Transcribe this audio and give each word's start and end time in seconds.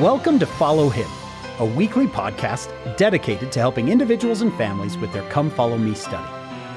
Welcome 0.00 0.38
to 0.38 0.46
Follow 0.46 0.90
Him, 0.90 1.08
a 1.58 1.64
weekly 1.64 2.06
podcast 2.06 2.68
dedicated 2.96 3.50
to 3.50 3.58
helping 3.58 3.88
individuals 3.88 4.42
and 4.42 4.54
families 4.54 4.96
with 4.96 5.12
their 5.12 5.28
Come 5.28 5.50
Follow 5.50 5.76
Me 5.76 5.92
study. 5.92 6.28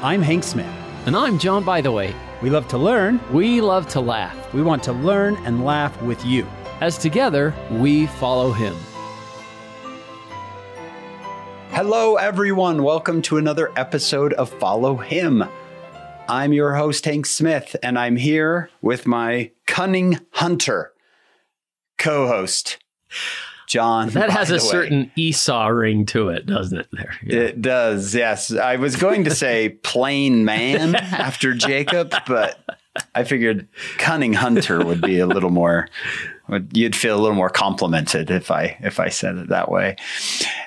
I'm 0.01 0.23
Hank 0.23 0.43
Smith. 0.43 0.65
And 1.05 1.15
I'm 1.15 1.37
John 1.37 1.63
Bytheway. 1.63 2.15
We 2.41 2.49
love 2.49 2.67
to 2.69 2.79
learn. 2.79 3.19
We 3.31 3.61
love 3.61 3.87
to 3.89 3.99
laugh. 3.99 4.51
We 4.55 4.63
want 4.63 4.81
to 4.85 4.93
learn 4.93 5.35
and 5.45 5.63
laugh 5.63 6.01
with 6.01 6.25
you. 6.25 6.47
As 6.79 6.97
together, 6.97 7.53
we 7.69 8.07
follow 8.07 8.53
Him. 8.53 8.75
Hello, 11.69 12.15
everyone. 12.15 12.81
Welcome 12.81 13.21
to 13.21 13.37
another 13.37 13.71
episode 13.75 14.33
of 14.33 14.49
Follow 14.49 14.97
Him. 14.97 15.43
I'm 16.27 16.53
your 16.53 16.73
host, 16.73 17.05
Hank 17.05 17.27
Smith, 17.27 17.75
and 17.83 17.99
I'm 17.99 18.15
here 18.15 18.71
with 18.81 19.05
my 19.05 19.51
cunning 19.67 20.17
hunter 20.31 20.93
co 21.99 22.27
host, 22.27 22.79
John. 23.67 24.09
That 24.09 24.29
has 24.29 24.51
a 24.51 24.59
certain 24.59 25.11
Esau 25.15 25.67
ring 25.67 26.05
to 26.07 26.29
it, 26.29 26.45
doesn't 26.45 26.77
it? 26.77 26.87
There. 26.91 27.17
Yeah. 27.23 27.39
It 27.39 27.61
does, 27.61 28.13
yes. 28.13 28.53
I 28.53 28.75
was 28.75 28.97
going 28.97 29.23
to 29.23 29.31
say 29.31 29.69
plain 29.83 30.43
man 30.43 30.95
after 30.95 31.53
Jacob, 31.53 32.13
but 32.27 32.59
I 33.15 33.23
figured 33.23 33.69
cunning 33.97 34.33
hunter 34.33 34.83
would 34.83 35.01
be 35.01 35.19
a 35.19 35.25
little 35.25 35.51
more 35.51 35.87
you'd 36.73 36.95
feel 36.95 37.17
a 37.17 37.21
little 37.21 37.35
more 37.35 37.49
complimented 37.49 38.29
if 38.29 38.51
I 38.51 38.77
if 38.81 38.99
I 38.99 39.09
said 39.09 39.37
it 39.37 39.49
that 39.49 39.71
way. 39.71 39.95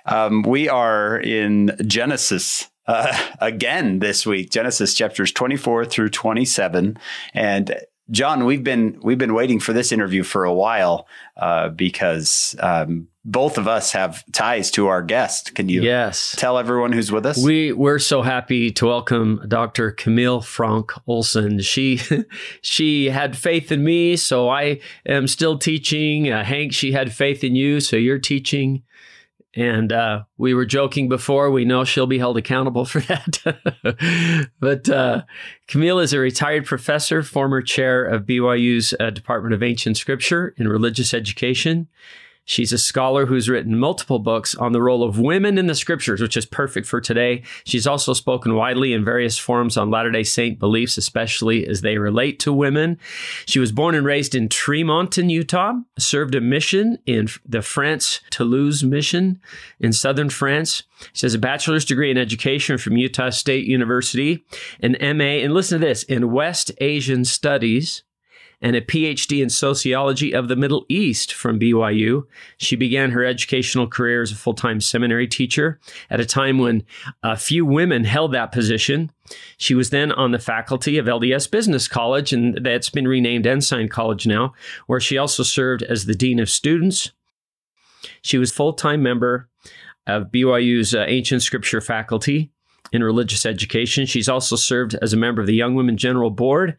Um, 0.06 0.42
we 0.42 0.68
are 0.68 1.18
in 1.18 1.76
Genesis 1.86 2.70
uh, 2.86 3.16
again 3.40 3.98
this 3.98 4.26
week, 4.26 4.50
Genesis 4.50 4.94
chapters 4.94 5.32
24 5.32 5.86
through 5.86 6.10
27, 6.10 6.98
and 7.32 7.76
John, 8.10 8.44
we've 8.44 8.62
been 8.62 9.00
we've 9.02 9.18
been 9.18 9.32
waiting 9.32 9.60
for 9.60 9.72
this 9.72 9.90
interview 9.90 10.22
for 10.22 10.44
a 10.44 10.52
while 10.52 11.06
uh, 11.38 11.70
because 11.70 12.54
um, 12.60 13.08
both 13.24 13.56
of 13.56 13.66
us 13.66 13.92
have 13.92 14.22
ties 14.32 14.70
to 14.72 14.88
our 14.88 15.02
guest. 15.02 15.54
Can 15.54 15.70
you 15.70 15.82
yes. 15.82 16.36
tell 16.36 16.58
everyone 16.58 16.92
who's 16.92 17.10
with 17.10 17.24
us? 17.24 17.42
We 17.42 17.72
we're 17.72 17.98
so 17.98 18.20
happy 18.20 18.70
to 18.72 18.86
welcome 18.86 19.42
Dr. 19.48 19.90
Camille 19.90 20.42
Fronk 20.42 20.90
Olson. 21.06 21.60
She 21.60 21.98
she 22.60 23.06
had 23.06 23.38
faith 23.38 23.72
in 23.72 23.82
me, 23.82 24.16
so 24.16 24.50
I 24.50 24.80
am 25.06 25.26
still 25.26 25.58
teaching. 25.58 26.30
Uh, 26.30 26.44
Hank, 26.44 26.74
she 26.74 26.92
had 26.92 27.12
faith 27.12 27.42
in 27.42 27.56
you, 27.56 27.80
so 27.80 27.96
you're 27.96 28.18
teaching. 28.18 28.82
And 29.56 29.92
uh, 29.92 30.24
we 30.36 30.52
were 30.52 30.66
joking 30.66 31.08
before. 31.08 31.50
We 31.50 31.64
know 31.64 31.84
she'll 31.84 32.06
be 32.06 32.18
held 32.18 32.36
accountable 32.36 32.84
for 32.84 33.00
that. 33.00 34.48
but 34.60 34.88
uh, 34.88 35.22
Camille 35.68 36.00
is 36.00 36.12
a 36.12 36.18
retired 36.18 36.66
professor, 36.66 37.22
former 37.22 37.62
chair 37.62 38.04
of 38.04 38.24
BYU's 38.24 38.94
uh, 38.98 39.10
Department 39.10 39.54
of 39.54 39.62
Ancient 39.62 39.96
Scripture 39.96 40.54
and 40.58 40.68
Religious 40.68 41.14
Education. 41.14 41.88
She's 42.46 42.72
a 42.72 42.78
scholar 42.78 43.26
who's 43.26 43.48
written 43.48 43.78
multiple 43.78 44.18
books 44.18 44.54
on 44.54 44.72
the 44.72 44.82
role 44.82 45.02
of 45.02 45.18
women 45.18 45.56
in 45.56 45.66
the 45.66 45.74
scriptures, 45.74 46.20
which 46.20 46.36
is 46.36 46.44
perfect 46.44 46.86
for 46.86 47.00
today. 47.00 47.42
She's 47.64 47.86
also 47.86 48.12
spoken 48.12 48.54
widely 48.54 48.92
in 48.92 49.04
various 49.04 49.38
forums 49.38 49.76
on 49.76 49.90
Latter 49.90 50.10
day 50.10 50.24
Saint 50.24 50.58
beliefs, 50.58 50.98
especially 50.98 51.66
as 51.66 51.80
they 51.80 51.96
relate 51.96 52.38
to 52.40 52.52
women. 52.52 52.98
She 53.46 53.58
was 53.58 53.72
born 53.72 53.94
and 53.94 54.04
raised 54.04 54.34
in 54.34 54.48
Tremonton, 54.48 55.30
Utah, 55.30 55.74
served 55.98 56.34
a 56.34 56.40
mission 56.40 56.98
in 57.06 57.28
the 57.46 57.62
France 57.62 58.20
Toulouse 58.30 58.84
mission 58.84 59.40
in 59.80 59.92
southern 59.92 60.28
France. 60.28 60.82
She 61.12 61.26
has 61.26 61.34
a 61.34 61.38
bachelor's 61.38 61.84
degree 61.84 62.10
in 62.10 62.18
education 62.18 62.78
from 62.78 62.96
Utah 62.96 63.30
State 63.30 63.64
University, 63.64 64.44
an 64.80 64.96
MA, 65.16 65.42
and 65.42 65.52
listen 65.52 65.80
to 65.80 65.86
this, 65.86 66.02
in 66.04 66.30
West 66.30 66.70
Asian 66.78 67.24
Studies 67.24 68.03
and 68.64 68.74
a 68.74 68.80
PhD 68.80 69.42
in 69.42 69.50
sociology 69.50 70.34
of 70.34 70.48
the 70.48 70.56
Middle 70.56 70.86
East 70.88 71.34
from 71.34 71.60
BYU. 71.60 72.24
She 72.56 72.76
began 72.76 73.10
her 73.10 73.22
educational 73.22 73.86
career 73.86 74.22
as 74.22 74.32
a 74.32 74.36
full 74.36 74.54
time 74.54 74.80
seminary 74.80 75.28
teacher 75.28 75.78
at 76.08 76.18
a 76.18 76.24
time 76.24 76.56
when 76.56 76.82
a 77.22 77.36
few 77.36 77.66
women 77.66 78.04
held 78.04 78.32
that 78.32 78.52
position. 78.52 79.12
She 79.58 79.74
was 79.74 79.90
then 79.90 80.10
on 80.12 80.32
the 80.32 80.38
faculty 80.38 80.96
of 80.96 81.04
LDS 81.04 81.50
Business 81.50 81.86
College, 81.86 82.32
and 82.32 82.64
that's 82.64 82.88
been 82.88 83.06
renamed 83.06 83.46
Ensign 83.46 83.90
College 83.90 84.26
now, 84.26 84.54
where 84.86 85.00
she 85.00 85.18
also 85.18 85.42
served 85.42 85.82
as 85.82 86.06
the 86.06 86.14
Dean 86.14 86.40
of 86.40 86.48
Students. 86.48 87.12
She 88.22 88.38
was 88.38 88.50
full 88.50 88.72
time 88.72 89.02
member 89.02 89.50
of 90.06 90.32
BYU's 90.32 90.94
uh, 90.94 91.04
Ancient 91.06 91.42
Scripture 91.42 91.82
faculty 91.82 92.50
in 92.92 93.04
religious 93.04 93.44
education. 93.44 94.06
She's 94.06 94.28
also 94.28 94.56
served 94.56 94.94
as 95.02 95.12
a 95.12 95.18
member 95.18 95.42
of 95.42 95.46
the 95.46 95.54
Young 95.54 95.74
Women 95.74 95.98
General 95.98 96.30
Board 96.30 96.78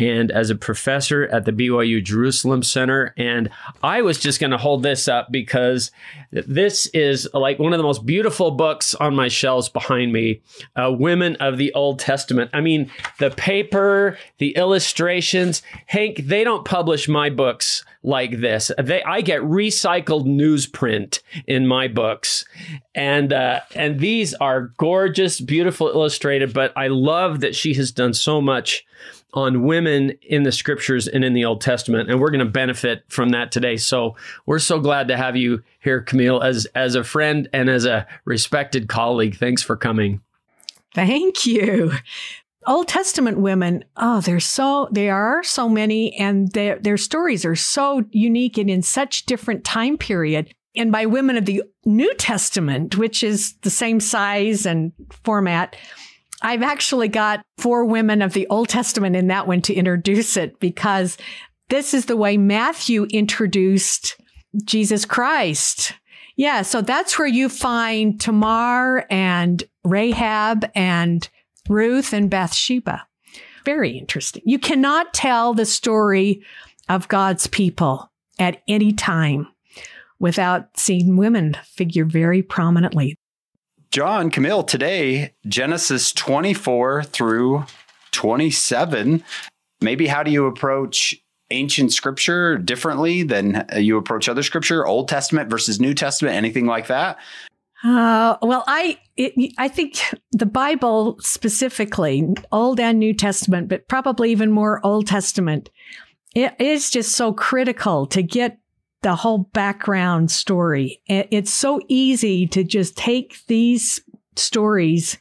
and 0.00 0.30
as 0.30 0.48
a 0.48 0.54
professor 0.54 1.24
at 1.24 1.44
the 1.44 1.52
BYU 1.52 2.02
Jerusalem 2.02 2.62
Center. 2.62 3.12
And 3.18 3.50
I 3.82 4.00
was 4.00 4.18
just 4.18 4.40
going 4.40 4.50
to 4.50 4.58
hold 4.58 4.82
this 4.82 5.06
up 5.06 5.30
because 5.30 5.90
this 6.32 6.86
is 6.86 7.28
like 7.34 7.58
one 7.58 7.74
of 7.74 7.78
the 7.78 7.84
most 7.84 8.06
beautiful 8.06 8.50
books 8.50 8.94
on 8.94 9.14
my 9.14 9.28
shelves 9.28 9.68
behind 9.68 10.12
me 10.12 10.40
uh, 10.74 10.90
Women 10.90 11.36
of 11.36 11.58
the 11.58 11.72
Old 11.74 11.98
Testament. 11.98 12.50
I 12.54 12.62
mean, 12.62 12.90
the 13.18 13.30
paper, 13.30 14.16
the 14.38 14.56
illustrations. 14.56 15.62
Hank, 15.86 16.22
they 16.24 16.44
don't 16.44 16.64
publish 16.64 17.06
my 17.06 17.28
books 17.28 17.84
like 18.02 18.40
this. 18.40 18.70
They, 18.78 19.02
I 19.02 19.20
get 19.20 19.42
recycled 19.42 20.24
newsprint 20.24 21.20
in 21.46 21.66
my 21.66 21.88
books, 21.88 22.46
and 22.94 23.32
uh, 23.32 23.60
and 23.74 24.00
these 24.00 24.32
are 24.34 24.72
gorgeous, 24.78 25.40
beautiful, 25.40 25.88
illustrated. 25.88 26.54
But 26.54 26.72
I 26.76 26.86
love 26.86 27.40
that 27.40 27.54
she 27.54 27.74
has 27.74 27.92
done 27.92 28.14
so 28.14 28.40
much 28.40 28.86
on 29.34 29.62
women 29.62 30.12
in 30.22 30.42
the 30.42 30.52
scriptures 30.52 31.06
and 31.08 31.24
in 31.24 31.32
the 31.32 31.44
Old 31.44 31.60
Testament, 31.60 32.10
and 32.10 32.20
we're 32.20 32.30
going 32.30 32.44
to 32.44 32.50
benefit 32.50 33.04
from 33.08 33.30
that 33.30 33.52
today. 33.52 33.76
So 33.76 34.16
we're 34.46 34.58
so 34.58 34.80
glad 34.80 35.08
to 35.08 35.16
have 35.16 35.36
you 35.36 35.62
here, 35.80 36.00
Camille, 36.00 36.42
as 36.42 36.66
as 36.74 36.94
a 36.94 37.04
friend 37.04 37.48
and 37.52 37.68
as 37.68 37.84
a 37.84 38.06
respected 38.24 38.88
colleague. 38.88 39.36
Thanks 39.36 39.62
for 39.62 39.76
coming. 39.76 40.20
Thank 40.94 41.46
you. 41.46 41.92
Old 42.66 42.88
Testament 42.88 43.38
women, 43.38 43.84
oh, 43.96 44.20
there's 44.20 44.44
so 44.44 44.88
there 44.90 45.14
are 45.14 45.42
so 45.42 45.68
many, 45.68 46.14
and 46.16 46.52
their 46.52 46.78
their 46.78 46.98
stories 46.98 47.44
are 47.44 47.56
so 47.56 48.04
unique 48.10 48.58
and 48.58 48.68
in 48.68 48.82
such 48.82 49.26
different 49.26 49.64
time 49.64 49.96
period. 49.96 50.52
And 50.76 50.92
by 50.92 51.06
women 51.06 51.36
of 51.36 51.46
the 51.46 51.64
New 51.84 52.14
Testament, 52.14 52.96
which 52.96 53.24
is 53.24 53.54
the 53.62 53.70
same 53.70 53.98
size 53.98 54.66
and 54.66 54.92
format, 55.24 55.74
I've 56.42 56.62
actually 56.62 57.08
got 57.08 57.44
four 57.58 57.84
women 57.84 58.22
of 58.22 58.32
the 58.32 58.46
Old 58.48 58.68
Testament 58.68 59.16
in 59.16 59.28
that 59.28 59.46
one 59.46 59.62
to 59.62 59.74
introduce 59.74 60.36
it 60.36 60.58
because 60.60 61.18
this 61.68 61.94
is 61.94 62.06
the 62.06 62.16
way 62.16 62.36
Matthew 62.36 63.04
introduced 63.10 64.16
Jesus 64.64 65.04
Christ. 65.04 65.94
Yeah, 66.36 66.62
so 66.62 66.80
that's 66.80 67.18
where 67.18 67.28
you 67.28 67.48
find 67.48 68.20
Tamar 68.20 69.06
and 69.10 69.62
Rahab 69.84 70.68
and 70.74 71.28
Ruth 71.68 72.12
and 72.12 72.30
Bathsheba. 72.30 73.06
Very 73.64 73.96
interesting. 73.98 74.42
You 74.46 74.58
cannot 74.58 75.12
tell 75.12 75.52
the 75.52 75.66
story 75.66 76.42
of 76.88 77.08
God's 77.08 77.46
people 77.46 78.10
at 78.38 78.62
any 78.66 78.92
time 78.92 79.46
without 80.18 80.76
seeing 80.76 81.16
women 81.16 81.56
figure 81.64 82.04
very 82.04 82.42
prominently. 82.42 83.16
John, 83.90 84.30
Camille, 84.30 84.62
today, 84.62 85.34
Genesis 85.48 86.12
24 86.12 87.02
through 87.04 87.64
27. 88.12 89.24
Maybe 89.80 90.06
how 90.06 90.22
do 90.22 90.30
you 90.30 90.46
approach 90.46 91.16
ancient 91.50 91.92
scripture 91.92 92.56
differently 92.56 93.24
than 93.24 93.66
you 93.76 93.96
approach 93.96 94.28
other 94.28 94.44
scripture, 94.44 94.86
Old 94.86 95.08
Testament 95.08 95.50
versus 95.50 95.80
New 95.80 95.92
Testament, 95.94 96.36
anything 96.36 96.66
like 96.66 96.86
that? 96.86 97.18
Uh, 97.82 98.36
well, 98.42 98.62
I 98.68 98.98
it, 99.16 99.54
I 99.58 99.66
think 99.66 100.14
the 100.30 100.46
Bible 100.46 101.16
specifically, 101.20 102.28
Old 102.52 102.78
and 102.78 102.98
New 102.98 103.14
Testament, 103.14 103.68
but 103.68 103.88
probably 103.88 104.30
even 104.30 104.52
more 104.52 104.84
Old 104.84 105.08
Testament, 105.08 105.70
it 106.34 106.54
is 106.60 106.90
just 106.90 107.16
so 107.16 107.32
critical 107.32 108.06
to 108.08 108.22
get 108.22 108.58
the 109.02 109.16
whole 109.16 109.38
background 109.38 110.30
story. 110.30 111.02
It's 111.06 111.52
so 111.52 111.80
easy 111.88 112.46
to 112.48 112.64
just 112.64 112.96
take 112.96 113.44
these 113.46 114.00
stories 114.36 115.18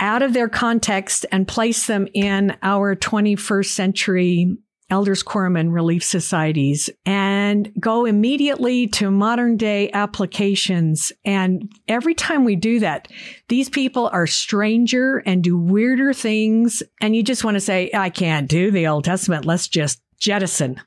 out 0.00 0.22
of 0.22 0.32
their 0.32 0.48
context 0.48 1.26
and 1.32 1.48
place 1.48 1.86
them 1.86 2.06
in 2.14 2.56
our 2.62 2.94
21st 2.94 3.66
century 3.66 4.56
elders 4.90 5.22
quorum 5.22 5.54
and 5.56 5.74
relief 5.74 6.02
societies 6.02 6.88
and 7.04 7.70
go 7.78 8.06
immediately 8.06 8.86
to 8.86 9.10
modern 9.10 9.56
day 9.56 9.90
applications. 9.92 11.12
And 11.26 11.70
every 11.88 12.14
time 12.14 12.44
we 12.44 12.56
do 12.56 12.80
that, 12.80 13.08
these 13.48 13.68
people 13.68 14.08
are 14.12 14.26
stranger 14.26 15.18
and 15.26 15.44
do 15.44 15.58
weirder 15.58 16.14
things. 16.14 16.82
And 17.02 17.14
you 17.14 17.22
just 17.22 17.44
want 17.44 17.56
to 17.56 17.60
say, 17.60 17.90
I 17.92 18.08
can't 18.08 18.48
do 18.48 18.70
the 18.70 18.86
Old 18.86 19.04
Testament. 19.04 19.44
Let's 19.44 19.68
just 19.68 20.00
jettison. 20.18 20.80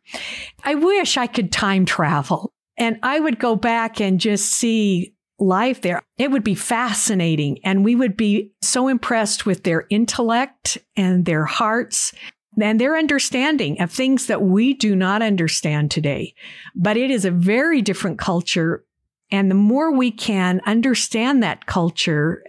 I 0.63 0.75
wish 0.75 1.17
I 1.17 1.27
could 1.27 1.51
time 1.51 1.85
travel 1.85 2.53
and 2.77 2.99
I 3.03 3.19
would 3.19 3.39
go 3.39 3.55
back 3.55 3.99
and 3.99 4.19
just 4.19 4.51
see 4.51 5.13
life 5.41 5.81
there. 5.81 6.01
It 6.17 6.31
would 6.31 6.43
be 6.43 6.55
fascinating. 6.55 7.59
And 7.63 7.83
we 7.83 7.95
would 7.95 8.15
be 8.15 8.51
so 8.61 8.87
impressed 8.87 9.45
with 9.45 9.63
their 9.63 9.85
intellect 9.89 10.77
and 10.95 11.25
their 11.25 11.45
hearts 11.45 12.13
and 12.61 12.79
their 12.79 12.97
understanding 12.97 13.81
of 13.81 13.91
things 13.91 14.27
that 14.27 14.41
we 14.41 14.73
do 14.73 14.95
not 14.95 15.21
understand 15.21 15.89
today. 15.89 16.33
But 16.75 16.97
it 16.97 17.09
is 17.09 17.25
a 17.25 17.31
very 17.31 17.81
different 17.81 18.19
culture. 18.19 18.85
And 19.31 19.49
the 19.49 19.55
more 19.55 19.91
we 19.91 20.11
can 20.11 20.61
understand 20.65 21.41
that 21.41 21.65
culture, 21.65 22.43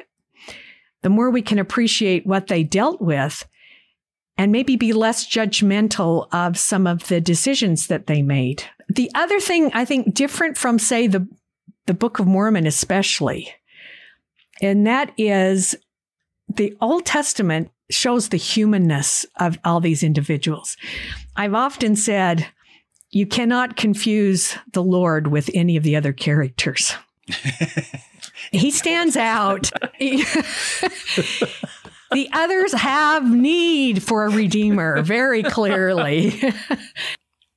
the 1.02 1.10
more 1.10 1.30
we 1.30 1.42
can 1.42 1.58
appreciate 1.58 2.26
what 2.26 2.48
they 2.48 2.62
dealt 2.62 3.00
with 3.00 3.46
and 4.42 4.50
maybe 4.50 4.74
be 4.74 4.92
less 4.92 5.24
judgmental 5.24 6.26
of 6.32 6.58
some 6.58 6.84
of 6.84 7.06
the 7.06 7.20
decisions 7.20 7.86
that 7.86 8.08
they 8.08 8.22
made. 8.22 8.64
The 8.88 9.08
other 9.14 9.38
thing 9.38 9.70
I 9.72 9.84
think 9.84 10.14
different 10.14 10.58
from, 10.58 10.80
say, 10.80 11.06
the, 11.06 11.28
the 11.86 11.94
Book 11.94 12.18
of 12.18 12.26
Mormon, 12.26 12.66
especially, 12.66 13.54
and 14.60 14.84
that 14.84 15.12
is 15.16 15.76
the 16.48 16.76
Old 16.80 17.06
Testament 17.06 17.70
shows 17.88 18.30
the 18.30 18.36
humanness 18.36 19.24
of 19.36 19.60
all 19.64 19.78
these 19.78 20.02
individuals. 20.02 20.76
I've 21.36 21.54
often 21.54 21.94
said, 21.94 22.48
you 23.10 23.26
cannot 23.26 23.76
confuse 23.76 24.58
the 24.72 24.82
Lord 24.82 25.28
with 25.28 25.50
any 25.54 25.76
of 25.76 25.84
the 25.84 25.94
other 25.94 26.12
characters. 26.12 26.96
he 28.50 28.72
stands 28.72 29.16
out. 29.16 29.70
the 32.12 32.28
others 32.32 32.72
have 32.72 33.30
need 33.30 34.02
for 34.02 34.26
a 34.26 34.30
redeemer 34.30 35.02
very 35.02 35.42
clearly. 35.42 36.42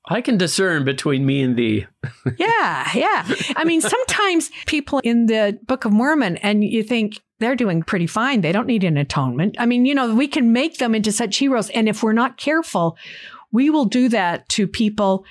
I 0.07 0.21
can 0.21 0.37
discern 0.37 0.85
between 0.85 1.25
me 1.25 1.41
and 1.41 1.55
thee. 1.55 1.87
yeah, 2.37 2.89
yeah. 2.93 3.27
I 3.55 3.63
mean, 3.63 3.81
sometimes 3.81 4.51
people 4.67 4.99
in 4.99 5.25
the 5.25 5.59
Book 5.65 5.85
of 5.85 5.91
Mormon, 5.91 6.37
and 6.37 6.63
you 6.63 6.83
think 6.83 7.19
they're 7.39 7.55
doing 7.55 7.81
pretty 7.81 8.07
fine. 8.07 8.41
They 8.41 8.51
don't 8.51 8.67
need 8.67 8.83
an 8.83 8.97
atonement. 8.97 9.55
I 9.59 9.65
mean, 9.65 9.85
you 9.85 9.95
know, 9.95 10.13
we 10.13 10.27
can 10.27 10.53
make 10.53 10.77
them 10.77 10.95
into 10.95 11.11
such 11.11 11.37
heroes. 11.37 11.69
And 11.71 11.89
if 11.89 12.03
we're 12.03 12.13
not 12.13 12.37
careful, 12.37 12.97
we 13.51 13.69
will 13.69 13.85
do 13.85 14.07
that 14.09 14.47
to 14.49 14.67
people, 14.67 15.25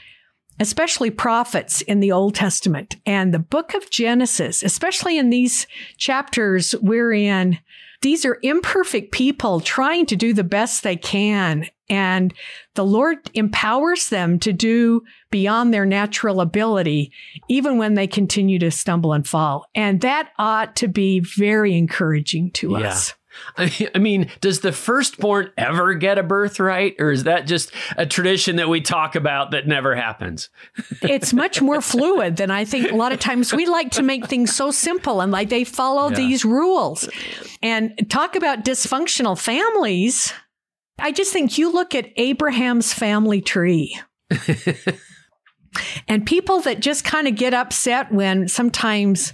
especially 0.58 1.10
prophets 1.10 1.80
in 1.82 2.00
the 2.00 2.12
Old 2.12 2.34
Testament. 2.34 2.96
And 3.06 3.32
the 3.32 3.38
book 3.38 3.74
of 3.74 3.90
Genesis, 3.90 4.62
especially 4.62 5.18
in 5.18 5.30
these 5.30 5.66
chapters 5.98 6.74
we're 6.82 7.12
in, 7.12 7.58
these 8.04 8.26
are 8.26 8.38
imperfect 8.42 9.12
people 9.12 9.60
trying 9.60 10.04
to 10.04 10.14
do 10.14 10.34
the 10.34 10.44
best 10.44 10.82
they 10.82 10.94
can. 10.94 11.64
And 11.88 12.34
the 12.74 12.84
Lord 12.84 13.30
empowers 13.32 14.10
them 14.10 14.38
to 14.40 14.52
do 14.52 15.02
beyond 15.30 15.72
their 15.72 15.86
natural 15.86 16.42
ability, 16.42 17.12
even 17.48 17.78
when 17.78 17.94
they 17.94 18.06
continue 18.06 18.58
to 18.58 18.70
stumble 18.70 19.14
and 19.14 19.26
fall. 19.26 19.64
And 19.74 20.02
that 20.02 20.28
ought 20.38 20.76
to 20.76 20.88
be 20.88 21.20
very 21.20 21.74
encouraging 21.78 22.50
to 22.52 22.72
yeah. 22.72 22.88
us. 22.88 23.14
I 23.56 23.98
mean, 23.98 24.30
does 24.40 24.60
the 24.60 24.72
firstborn 24.72 25.50
ever 25.56 25.94
get 25.94 26.18
a 26.18 26.22
birthright, 26.22 26.96
or 26.98 27.10
is 27.10 27.24
that 27.24 27.46
just 27.46 27.72
a 27.96 28.06
tradition 28.06 28.56
that 28.56 28.68
we 28.68 28.80
talk 28.80 29.14
about 29.14 29.50
that 29.52 29.66
never 29.66 29.94
happens? 29.94 30.50
it's 31.02 31.32
much 31.32 31.60
more 31.60 31.80
fluid 31.82 32.36
than 32.36 32.50
I 32.50 32.64
think. 32.64 32.90
A 32.90 32.96
lot 32.96 33.12
of 33.12 33.20
times 33.20 33.52
we 33.52 33.66
like 33.66 33.90
to 33.92 34.02
make 34.02 34.26
things 34.26 34.54
so 34.54 34.70
simple 34.70 35.20
and 35.20 35.32
like 35.32 35.48
they 35.48 35.64
follow 35.64 36.10
yeah. 36.10 36.16
these 36.16 36.44
rules. 36.44 37.08
And 37.62 38.08
talk 38.10 38.36
about 38.36 38.64
dysfunctional 38.64 39.38
families. 39.38 40.32
I 40.98 41.12
just 41.12 41.32
think 41.32 41.58
you 41.58 41.72
look 41.72 41.94
at 41.94 42.10
Abraham's 42.16 42.92
family 42.92 43.40
tree. 43.40 43.98
and 46.08 46.24
people 46.26 46.60
that 46.60 46.80
just 46.80 47.04
kind 47.04 47.26
of 47.26 47.34
get 47.34 47.54
upset 47.54 48.12
when 48.12 48.48
sometimes 48.48 49.32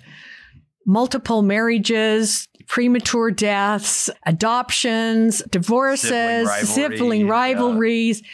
multiple 0.87 1.43
marriages, 1.43 2.49
premature 2.70 3.32
deaths, 3.32 4.08
adoptions, 4.26 5.43
divorces, 5.50 6.08
sibling, 6.08 6.46
rivalry, 6.46 6.67
sibling 6.67 7.26
rivalries, 7.26 8.20
yeah. 8.20 8.28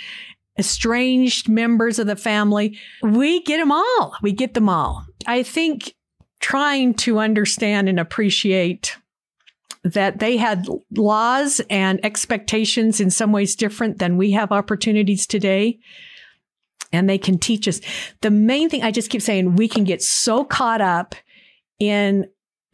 estranged 0.59 1.49
members 1.49 1.99
of 1.99 2.07
the 2.07 2.17
family. 2.17 2.79
We 3.03 3.43
get 3.45 3.57
them 3.57 3.73
all. 3.73 4.15
We 4.21 4.33
get 4.33 4.53
them 4.53 4.69
all. 4.69 5.07
I 5.27 5.43
think 5.43 5.95
trying 6.39 6.93
to 6.95 7.19
understand 7.19 7.89
and 7.89 7.99
appreciate 7.99 8.99
that 9.85 10.19
they 10.19 10.37
had 10.37 10.67
laws 10.95 11.63
and 11.71 11.99
expectations 12.05 13.01
in 13.01 13.11
some 13.11 13.33
ways 13.33 13.57
different 13.57 13.99
than 14.01 14.19
we 14.19 14.33
have 14.33 14.53
opportunities 14.53 15.27
today. 15.27 15.79
And 16.93 17.09
they 17.09 17.17
can 17.17 17.39
teach 17.39 17.67
us. 17.67 17.81
The 18.21 18.31
main 18.31 18.69
thing 18.69 18.83
I 18.83 18.91
just 18.91 19.09
keep 19.09 19.23
saying, 19.23 19.57
we 19.57 19.67
can 19.67 19.85
get 19.85 20.03
so 20.03 20.45
caught 20.45 20.83
up 20.83 21.15
in 21.79 22.27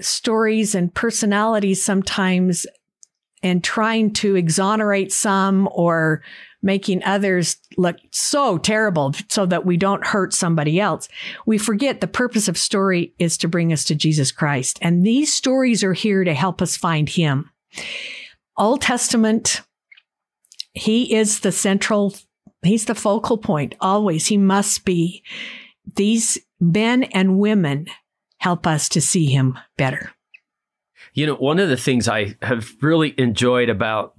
stories 0.02 0.74
and 0.74 0.92
personalities 0.94 1.84
sometimes 1.84 2.66
and 3.42 3.62
trying 3.64 4.12
to 4.12 4.36
exonerate 4.36 5.12
some 5.12 5.68
or 5.72 6.22
making 6.62 7.02
others 7.02 7.56
look 7.76 7.96
so 8.12 8.56
terrible 8.56 9.12
so 9.28 9.44
that 9.46 9.66
we 9.66 9.76
don't 9.76 10.06
hurt 10.06 10.32
somebody 10.32 10.78
else. 10.78 11.08
We 11.44 11.58
forget 11.58 12.00
the 12.00 12.06
purpose 12.06 12.46
of 12.46 12.56
story 12.56 13.12
is 13.18 13.36
to 13.38 13.48
bring 13.48 13.72
us 13.72 13.84
to 13.84 13.96
Jesus 13.96 14.30
Christ. 14.30 14.78
And 14.80 15.04
these 15.04 15.34
stories 15.34 15.82
are 15.82 15.92
here 15.92 16.22
to 16.22 16.34
help 16.34 16.62
us 16.62 16.76
find 16.76 17.08
him. 17.08 17.50
Old 18.56 18.82
Testament, 18.82 19.62
he 20.72 21.14
is 21.14 21.40
the 21.40 21.52
central, 21.52 22.14
he's 22.62 22.84
the 22.84 22.94
focal 22.94 23.38
point 23.38 23.74
always. 23.80 24.26
He 24.26 24.36
must 24.36 24.84
be. 24.84 25.24
These 25.96 26.38
men 26.60 27.02
and 27.04 27.38
women 27.38 27.88
help 28.42 28.66
us 28.66 28.88
to 28.88 29.00
see 29.00 29.26
him 29.26 29.56
better. 29.76 30.10
You 31.14 31.26
know, 31.26 31.36
one 31.36 31.60
of 31.60 31.68
the 31.68 31.76
things 31.76 32.08
I 32.08 32.34
have 32.42 32.72
really 32.80 33.14
enjoyed 33.16 33.68
about 33.68 34.14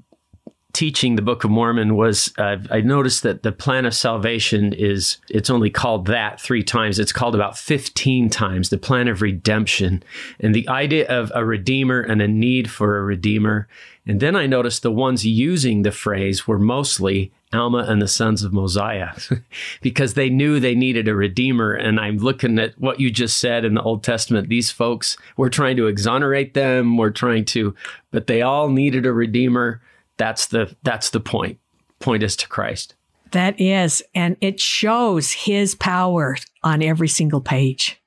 teaching 0.72 1.18
the 1.18 1.22
Book 1.22 1.44
of 1.44 1.52
Mormon 1.52 1.98
was 1.98 2.34
uh, 2.38 2.56
I 2.72 2.80
noticed 2.80 3.24
that 3.24 3.44
the 3.44 3.52
plan 3.52 3.86
of 3.86 3.94
salvation 3.94 4.72
is 4.72 5.18
it's 5.30 5.50
only 5.50 5.70
called 5.70 6.08
that 6.08 6.40
three 6.40 6.64
times. 6.64 7.00
It's 7.00 7.12
called 7.12 7.36
about 7.36 7.58
15 7.58 8.30
times 8.30 8.70
the 8.70 8.78
plan 8.78 9.10
of 9.10 9.22
redemption 9.22 10.04
and 10.40 10.56
the 10.56 10.70
idea 10.70 11.06
of 11.10 11.30
a 11.36 11.44
redeemer 11.44 12.00
and 12.00 12.22
a 12.22 12.28
need 12.28 12.72
for 12.72 12.98
a 12.98 13.04
redeemer. 13.04 13.68
And 14.08 14.22
then 14.22 14.38
I 14.38 14.48
noticed 14.48 14.84
the 14.84 14.92
ones 14.92 15.26
using 15.26 15.82
the 15.82 15.92
phrase 15.92 16.48
were 16.48 16.60
mostly 16.60 17.34
Alma 17.54 17.86
and 17.88 18.02
the 18.02 18.08
sons 18.08 18.44
of 18.44 18.54
Mosiah 18.54 19.12
because 19.82 20.14
they 20.14 20.30
knew 20.30 20.60
they 20.60 20.76
needed 20.76 21.08
a 21.08 21.16
redeemer. 21.16 21.74
And 21.74 22.00
I'm 22.00 22.18
looking 22.18 22.60
at 22.60 22.80
what 22.80 23.00
you 23.00 23.12
just 23.12 23.38
said 23.38 23.66
in 23.66 23.74
the 23.74 23.82
Old 23.82 24.04
Testament. 24.04 24.50
These 24.50 24.72
folks, 24.72 25.18
we're 25.38 25.50
trying 25.50 25.78
to 25.78 25.88
exonerate 25.88 26.54
them. 26.54 26.98
We're 26.98 27.12
trying 27.12 27.46
to, 27.46 27.76
but 28.12 28.28
they 28.28 28.42
all 28.42 28.70
needed 28.70 29.06
a 29.06 29.14
redeemer. 29.14 29.82
That's 30.18 30.48
the, 30.48 30.76
that's 30.84 31.10
the 31.10 31.20
point. 31.20 31.60
Point 32.00 32.24
is 32.24 32.36
to 32.38 32.48
Christ. 32.48 32.96
That 33.32 33.60
is. 33.60 34.04
And 34.14 34.38
it 34.42 34.60
shows 34.60 35.32
his 35.32 35.76
power 35.76 36.38
on 36.64 36.84
every 36.84 37.08
single 37.08 37.42
page. 37.42 38.00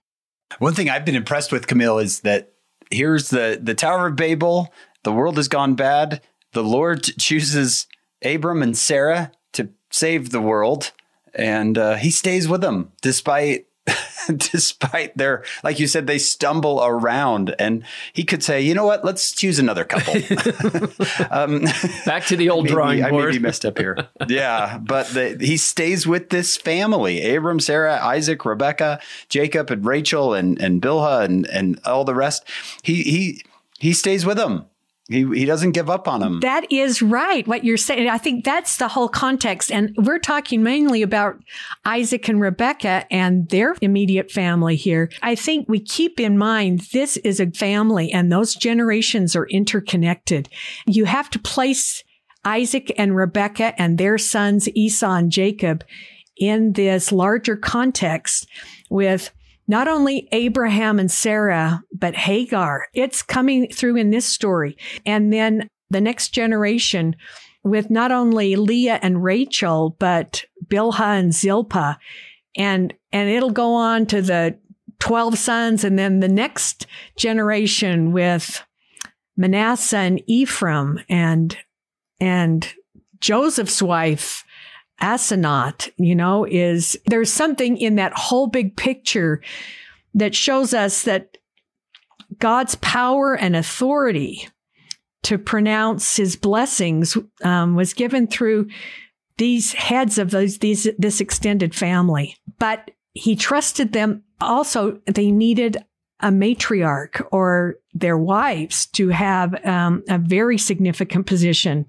One 0.59 0.75
thing 0.75 0.89
I've 0.89 1.05
been 1.05 1.17
impressed 1.17 1.53
with, 1.53 1.67
Camille, 1.67 1.99
is 1.99 2.21
that 2.21 2.53
here's 2.91 3.31
the, 3.31 3.59
the 3.61 3.75
Tower 3.75 4.07
of 4.07 4.17
Babel. 4.17 4.73
The 5.03 5.13
world 5.13 5.37
has 5.37 5.49
gone 5.49 5.75
bad. 5.75 6.23
The 6.53 6.63
Lord 6.63 7.03
chooses 7.03 7.87
Abram 8.25 8.63
and 8.63 8.77
Sarah 8.77 9.33
save 9.97 10.31
the 10.31 10.41
world, 10.41 10.93
and 11.35 11.77
uh, 11.79 11.95
he 11.97 12.11
stays 12.11 12.49
with 12.49 12.61
them 12.61 12.93
despite 13.03 13.67
despite 14.37 15.17
their 15.17 15.45
like 15.63 15.79
you 15.79 15.87
said 15.87 16.09
they 16.09 16.19
stumble 16.19 16.85
around 16.85 17.55
and 17.59 17.85
he 18.13 18.25
could 18.25 18.43
say 18.43 18.61
you 18.61 18.75
know 18.75 18.85
what? 18.85 19.05
Let's 19.05 19.33
choose 19.33 19.59
another 19.59 19.85
couple. 19.85 20.15
Um, 21.31 21.65
back 22.05 22.25
to 22.27 22.37
the 22.37 22.51
old 22.51 22.65
maybe, 22.65 22.75
drawing 22.75 23.01
board 23.01 23.25
i 23.25 23.27
may 23.27 23.33
be 23.33 23.39
messed 23.39 23.65
up 23.65 23.79
here. 23.79 24.09
Yeah 24.29 24.79
but 24.79 25.09
the, 25.09 25.37
he 25.41 25.57
stays 25.57 26.07
with 26.07 26.31
this 26.31 26.57
family. 26.57 27.35
Abram 27.35 27.61
sarah 27.61 28.01
isaac 28.03 28.45
rebecca 28.45 29.01
jacob 29.29 29.71
and 29.71 29.85
rachel 29.85 30.35
and 30.35 30.61
and 30.61 30.83
bilhah 30.83 31.25
and 31.25 31.47
and 31.49 31.81
all 31.85 32.05
the 32.05 32.15
rest. 32.15 32.45
He 32.83 33.03
he 33.03 33.43
he 33.79 33.93
stays 33.93 34.27
with 34.27 34.37
them 34.37 34.67
he, 35.09 35.25
he 35.25 35.45
doesn't 35.45 35.73
give 35.73 35.89
up 35.89 36.09
on 36.09 36.21
him. 36.21 36.41
That 36.41 36.71
is 36.73 37.01
right. 37.01 37.47
What 37.47 37.65
you're 37.65 37.77
saying. 37.77 38.09
I 38.09 38.19
think 38.19 38.45
that's 38.45 38.77
the 38.77 38.89
whole 38.89 39.09
context. 39.09 39.71
And 39.71 39.95
we're 39.97 40.19
talking 40.19 40.65
mainly 40.65 41.03
about 41.03 41.37
Isaac 41.85 42.29
and 42.29 42.41
Rebecca 42.41 43.07
and 43.11 43.49
their 43.51 43.77
immediate 43.81 44.33
family 44.33 44.75
here. 44.75 45.11
I 45.23 45.37
think 45.37 45.69
we 45.69 45.79
keep 45.79 46.19
in 46.19 46.37
mind 46.37 46.89
this 46.93 47.17
is 47.19 47.39
a 47.39 47.51
family 47.51 48.11
and 48.11 48.33
those 48.33 48.57
generations 48.57 49.37
are 49.37 49.47
interconnected. 49.47 50.49
You 50.87 51.05
have 51.05 51.31
to 51.31 51.39
place 51.39 52.03
Isaac 52.45 52.93
and 52.99 53.15
Rebecca 53.15 53.81
and 53.81 53.99
their 53.99 54.19
sons 54.19 54.69
Esau 54.75 55.15
and 55.15 55.31
Jacob 55.31 55.85
in 56.37 56.73
this 56.73 57.13
larger 57.13 57.57
context 57.57 58.49
with 58.91 59.31
not 59.69 59.89
only 59.89 60.29
Abraham 60.33 60.99
and 60.99 61.11
Sarah, 61.11 61.83
but 61.93 62.15
Hagar. 62.15 62.87
It's 62.95 63.23
coming 63.23 63.69
through 63.69 63.97
in 63.97 64.11
this 64.11 64.27
story. 64.27 64.77
And 65.05 65.33
then 65.33 65.69
the 65.91 66.01
next 66.01 66.31
generation 66.31 67.17
with 67.65 67.91
not 67.91 68.13
only 68.13 68.55
Leah 68.55 69.01
and 69.03 69.25
Rachel, 69.25 69.97
but 69.99 70.45
Bilhah 70.69 71.19
and 71.19 71.35
Zilpah. 71.35 71.99
And, 72.57 72.95
and 73.13 73.29
it'll 73.29 73.51
go 73.51 73.75
on 73.75 74.07
to 74.07 74.23
the 74.23 74.59
12 75.01 75.37
sons 75.37 75.85
and 75.85 75.99
then 75.99 76.21
the 76.21 76.29
next 76.29 76.87
generation 77.17 78.13
with 78.13 78.65
Manasseh 79.37 79.99
and 79.99 80.23
Ephraim 80.27 81.01
and, 81.09 81.57
and 82.21 82.73
Joseph's 83.21 83.83
wife, 83.83 84.45
Asenath, 85.01 85.91
you 85.97 86.15
know, 86.15 86.45
is 86.45 86.99
there's 87.07 87.33
something 87.33 87.77
in 87.77 87.97
that 87.97 88.13
whole 88.15 88.47
big 88.47 88.77
picture 88.77 89.43
that 90.15 90.35
shows 90.35 90.73
us 90.73 91.03
that 91.03 91.37
God's 92.39 92.77
power 92.77 93.35
and 93.35 93.55
authority 93.55 94.49
to 95.25 95.39
pronounce 95.39 96.17
his 96.17 96.37
blessings 96.37 97.17
um, 97.43 97.75
was 97.75 97.93
given 97.93 98.27
through 98.27 98.69
these 99.39 99.73
heads 99.73 100.19
of 100.19 100.31
those, 100.31 100.59
these, 100.59 100.89
this 100.99 101.21
extended 101.21 101.75
family. 101.75 102.37
But 102.59 102.91
he 103.13 103.37
trusted 103.37 103.93
them 103.93 104.23
also, 104.41 105.01
they 105.07 105.31
needed 105.31 105.79
a 106.21 106.29
matriarch 106.29 107.27
or 107.31 107.77
their 107.93 108.17
wives 108.17 108.87
to 108.87 109.09
have 109.09 109.55
um, 109.67 110.03
a 110.09 110.19
very 110.19 110.59
significant 110.59 111.27
position. 111.27 111.87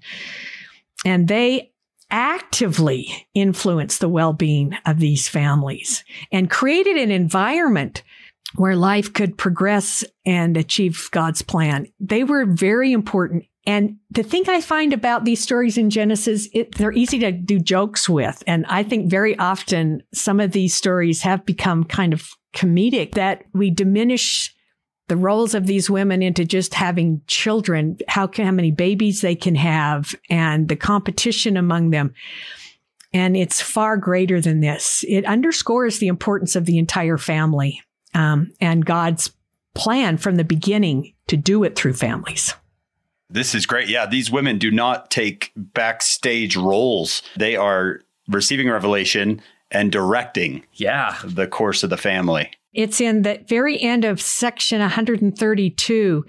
And 1.04 1.28
they 1.28 1.72
actively 2.10 3.28
influenced 3.34 4.00
the 4.00 4.08
well 4.08 4.32
being 4.32 4.74
of 4.86 4.98
these 4.98 5.28
families 5.28 6.04
and 6.32 6.50
created 6.50 6.96
an 6.96 7.10
environment 7.10 8.02
where 8.54 8.76
life 8.76 9.12
could 9.12 9.36
progress 9.36 10.04
and 10.24 10.56
achieve 10.56 11.08
God's 11.12 11.42
plan. 11.42 11.86
They 12.00 12.24
were 12.24 12.46
very 12.46 12.92
important. 12.92 13.44
And 13.66 13.96
the 14.10 14.22
thing 14.22 14.48
I 14.48 14.62
find 14.62 14.94
about 14.94 15.26
these 15.26 15.42
stories 15.42 15.76
in 15.76 15.90
Genesis, 15.90 16.48
it, 16.54 16.74
they're 16.76 16.92
easy 16.92 17.18
to 17.18 17.32
do 17.32 17.58
jokes 17.58 18.08
with. 18.08 18.42
And 18.46 18.64
I 18.66 18.82
think 18.82 19.10
very 19.10 19.38
often 19.38 20.02
some 20.14 20.40
of 20.40 20.52
these 20.52 20.74
stories 20.74 21.20
have 21.22 21.44
become 21.44 21.84
kind 21.84 22.14
of 22.14 22.30
comedic 22.54 23.12
that 23.12 23.44
we 23.52 23.70
diminish 23.70 24.54
the 25.08 25.16
roles 25.16 25.54
of 25.54 25.66
these 25.66 25.90
women 25.90 26.22
into 26.22 26.44
just 26.44 26.74
having 26.74 27.22
children, 27.26 27.98
how, 28.08 28.26
can, 28.26 28.46
how 28.46 28.52
many 28.52 28.70
babies 28.70 29.20
they 29.20 29.34
can 29.34 29.54
have 29.54 30.14
and 30.30 30.68
the 30.68 30.76
competition 30.76 31.56
among 31.56 31.90
them. 31.90 32.14
And 33.12 33.36
it's 33.36 33.60
far 33.60 33.96
greater 33.96 34.40
than 34.40 34.60
this. 34.60 35.04
It 35.08 35.24
underscores 35.24 35.98
the 35.98 36.08
importance 36.08 36.54
of 36.54 36.66
the 36.66 36.78
entire 36.78 37.16
family 37.16 37.82
um, 38.14 38.52
and 38.60 38.84
God's 38.84 39.30
plan 39.74 40.18
from 40.18 40.36
the 40.36 40.44
beginning 40.44 41.14
to 41.28 41.36
do 41.36 41.64
it 41.64 41.74
through 41.74 41.94
families. 41.94 42.54
This 43.30 43.54
is 43.54 43.66
great. 43.66 43.88
Yeah, 43.88 44.06
these 44.06 44.30
women 44.30 44.58
do 44.58 44.70
not 44.70 45.10
take 45.10 45.52
backstage 45.56 46.56
roles. 46.56 47.22
They 47.36 47.56
are 47.56 48.00
receiving 48.28 48.68
revelation 48.68 49.40
and 49.70 49.92
directing 49.92 50.62
yeah 50.74 51.18
the 51.24 51.46
course 51.46 51.82
of 51.82 51.90
the 51.90 51.96
family. 51.96 52.50
It's 52.78 53.00
in 53.00 53.22
the 53.22 53.44
very 53.48 53.82
end 53.82 54.04
of 54.04 54.20
section 54.20 54.78
132 54.78 56.24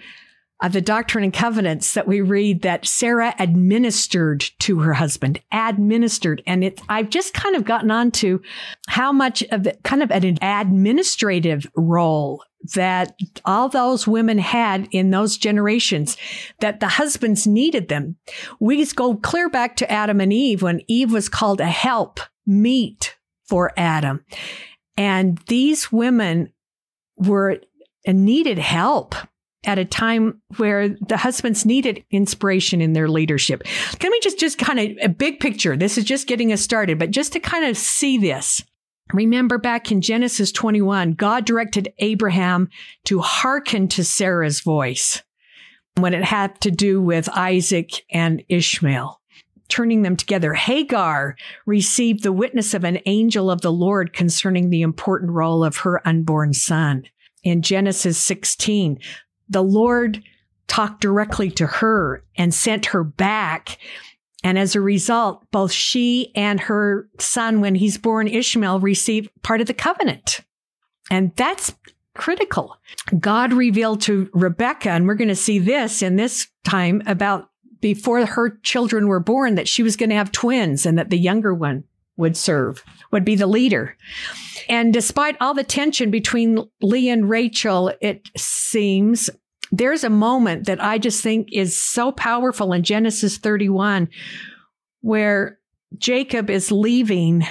of 0.64 0.74
the 0.74 0.82
Doctrine 0.82 1.24
and 1.24 1.32
Covenants 1.32 1.94
that 1.94 2.08
we 2.08 2.22
read 2.22 2.64
that 2.64 2.88
Sarah 2.88 3.36
administered 3.38 4.44
to 4.62 4.80
her 4.80 4.94
husband, 4.94 5.42
administered. 5.52 6.42
And 6.48 6.64
it, 6.64 6.82
I've 6.90 7.12
just 7.12 7.36
kind 7.36 7.56
of 7.56 7.66
gotten 7.66 7.92
onto 7.92 8.40
how 8.88 9.12
much 9.12 9.44
of 9.52 9.68
it, 9.68 9.84
kind 9.84 10.02
of 10.02 10.10
an 10.10 10.40
administrative 10.42 11.68
role 11.76 12.44
that 12.74 13.14
all 13.46 13.70
those 13.70 14.08
women 14.08 14.40
had 14.40 14.88
in 14.92 15.12
those 15.12 15.38
generations, 15.38 16.18
that 16.62 16.80
the 16.80 16.88
husbands 16.88 17.46
needed 17.46 17.90
them. 17.90 18.16
We 18.60 18.84
go 18.88 19.18
clear 19.18 19.50
back 19.50 19.76
to 19.76 19.92
Adam 19.92 20.20
and 20.20 20.34
Eve 20.34 20.64
when 20.64 20.82
Eve 20.88 21.14
was 21.14 21.30
called 21.30 21.62
a 21.62 21.68
help 21.68 22.20
meet 22.48 23.16
for 23.48 23.72
Adam. 23.78 24.26
And 25.00 25.38
these 25.48 25.94
women 25.94 26.52
were 27.16 27.62
needed 28.06 28.60
help 28.60 29.16
at 29.64 29.80
a 29.80 29.86
time 29.86 30.42
where 30.58 30.90
the 30.90 31.16
husbands 31.16 31.66
needed 31.66 32.04
inspiration 32.12 32.82
in 32.82 32.92
their 32.92 33.08
leadership. 33.08 33.64
Let 34.04 34.12
me 34.12 34.20
just, 34.22 34.38
just 34.38 34.58
kind 34.58 34.78
of 34.78 34.98
a 35.02 35.08
big 35.08 35.40
picture. 35.40 35.78
This 35.78 35.98
is 35.98 36.04
just 36.04 36.28
getting 36.28 36.52
us 36.52 36.60
started, 36.60 37.00
but 37.00 37.12
just 37.12 37.32
to 37.34 37.40
kind 37.40 37.64
of 37.64 37.78
see 37.78 38.18
this. 38.18 38.62
Remember 39.14 39.58
back 39.58 39.90
in 39.90 40.02
Genesis 40.02 40.52
21, 40.52 41.14
God 41.14 41.46
directed 41.46 41.94
Abraham 42.00 42.68
to 43.06 43.20
hearken 43.20 43.88
to 43.90 44.04
Sarah's 44.04 44.60
voice 44.60 45.24
when 45.96 46.14
it 46.14 46.26
had 46.26 46.60
to 46.62 46.72
do 46.72 47.02
with 47.02 47.30
Isaac 47.30 48.04
and 48.12 48.44
Ishmael, 48.50 49.19
turning 49.70 50.02
them 50.02 50.16
together. 50.16 50.54
Hagar 50.54 51.36
received 51.66 52.24
the 52.24 52.34
witness 52.34 52.74
of 52.74 52.84
an 52.84 53.00
angel 53.06 53.50
of 53.50 53.62
the 53.62 53.72
Lord 53.72 54.14
concerning 54.14 54.70
the 54.70 54.82
important 54.82 55.32
role 55.32 55.64
of 55.64 55.78
her 55.78 56.06
unborn 56.08 56.54
son. 56.54 57.04
In 57.44 57.62
Genesis 57.62 58.18
16, 58.18 59.00
the 59.48 59.64
Lord 59.64 60.24
talked 60.68 61.02
directly 61.02 61.50
to 61.52 61.66
her 61.66 62.24
and 62.36 62.54
sent 62.54 62.88
her 62.88 63.04
back. 63.04 63.78
And 64.44 64.58
as 64.58 64.76
a 64.76 64.82
result, 64.82 65.44
both 65.52 65.72
she 65.72 66.32
and 66.36 66.60
her 66.62 67.10
son, 67.20 67.62
when 67.62 67.76
he's 67.76 67.98
born, 67.98 68.28
Ishmael, 68.28 68.80
receive 68.80 69.30
part 69.42 69.62
of 69.62 69.68
the 69.68 69.74
covenant. 69.74 70.42
And 71.10 71.36
that's 71.36 71.74
critical. 72.14 72.78
God 73.20 73.54
revealed 73.54 74.02
to 74.02 74.30
Rebecca, 74.34 74.90
and 74.90 75.08
we're 75.08 75.16
going 75.16 75.30
to 75.30 75.36
see 75.36 75.60
this 75.60 76.02
in 76.02 76.16
this 76.16 76.48
time 76.64 77.02
about 77.06 77.49
before 77.82 78.26
her 78.26 78.58
children 78.64 79.08
were 79.08 79.20
born, 79.20 79.56
that 79.56 79.68
she 79.68 79.84
was 79.84 79.96
going 79.96 80.10
to 80.10 80.16
have 80.16 80.32
twins 80.32 80.86
and 80.86 80.98
that 80.98 81.10
the 81.10 81.18
younger 81.18 81.54
one 81.54 81.84
would 82.18 82.36
serve, 82.36 82.84
would 83.12 83.24
be 83.24 83.36
the 83.36 83.48
leader. 83.48 83.96
And 84.68 84.94
despite 84.94 85.38
all 85.40 85.54
the 85.54 85.64
tension 85.64 86.12
between 86.12 86.70
Leah 86.82 87.14
and 87.14 87.30
Rachel, 87.30 87.94
it 88.02 88.30
seems 88.38 89.30
there's 89.72 90.04
a 90.04 90.10
moment 90.10 90.66
that 90.66 90.84
I 90.84 90.98
just 90.98 91.24
think 91.24 91.50
is 91.52 91.82
so 91.82 92.12
powerful 92.12 92.74
in 92.74 92.84
Genesis 92.84 93.38
31 93.38 94.10
where 95.02 95.60
Jacob 95.98 96.50
is 96.50 96.72
leaving. 96.72 97.46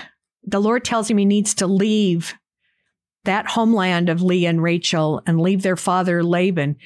The 0.45 0.61
Lord 0.61 0.85
tells 0.85 1.11
him 1.11 1.19
he 1.19 1.25
needs 1.25 1.55
to 1.55 1.67
leave 1.67 2.35
that 3.25 3.47
homeland 3.47 4.09
of 4.09 4.23
Leah 4.23 4.51
and 4.51 4.63
Rachel 4.63 5.23
and 5.27 5.41
leave 5.41 5.63
their 5.63 5.77
father 5.77 6.23
Laban. 6.23 6.77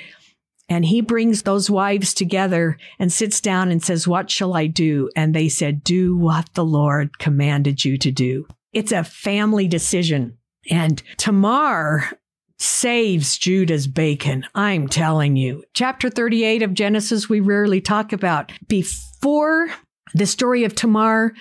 And 0.73 0.87
he 0.87 1.03
brings 1.03 1.43
those 1.43 1.69
wives 1.69 2.15
together 2.15 2.79
and 2.99 3.13
sits 3.13 3.43
down 3.43 3.71
and 3.71 3.85
says, 3.85 4.09
What 4.09 4.31
shall 4.31 4.55
I 4.55 4.69
do? 4.69 5.11
And 5.15 5.35
they 5.35 5.51
said, 5.51 5.85
Do 5.85 6.17
what 6.17 6.49
the 6.55 6.65
Lord 6.65 7.19
commanded 7.19 7.85
you 7.85 7.99
to 7.99 8.11
do. 8.11 8.47
It's 8.73 8.91
a 8.91 9.05
family 9.05 9.69
decision. 9.69 10.39
And 10.71 11.03
Tamar 11.19 12.19
saves 12.59 13.37
Judah's 13.37 13.87
bacon. 13.87 14.47
I'm 14.55 14.89
telling 14.89 15.37
you. 15.37 15.63
Chapter 15.75 16.09
38 16.09 16.63
of 16.63 16.73
Genesis, 16.73 17.29
we 17.29 17.41
rarely 17.41 17.83
talk 17.83 18.15
about. 18.15 18.51
Before 18.67 19.69
the 20.15 20.27
story 20.27 20.65
of 20.65 20.75
Tamar, 20.75 21.35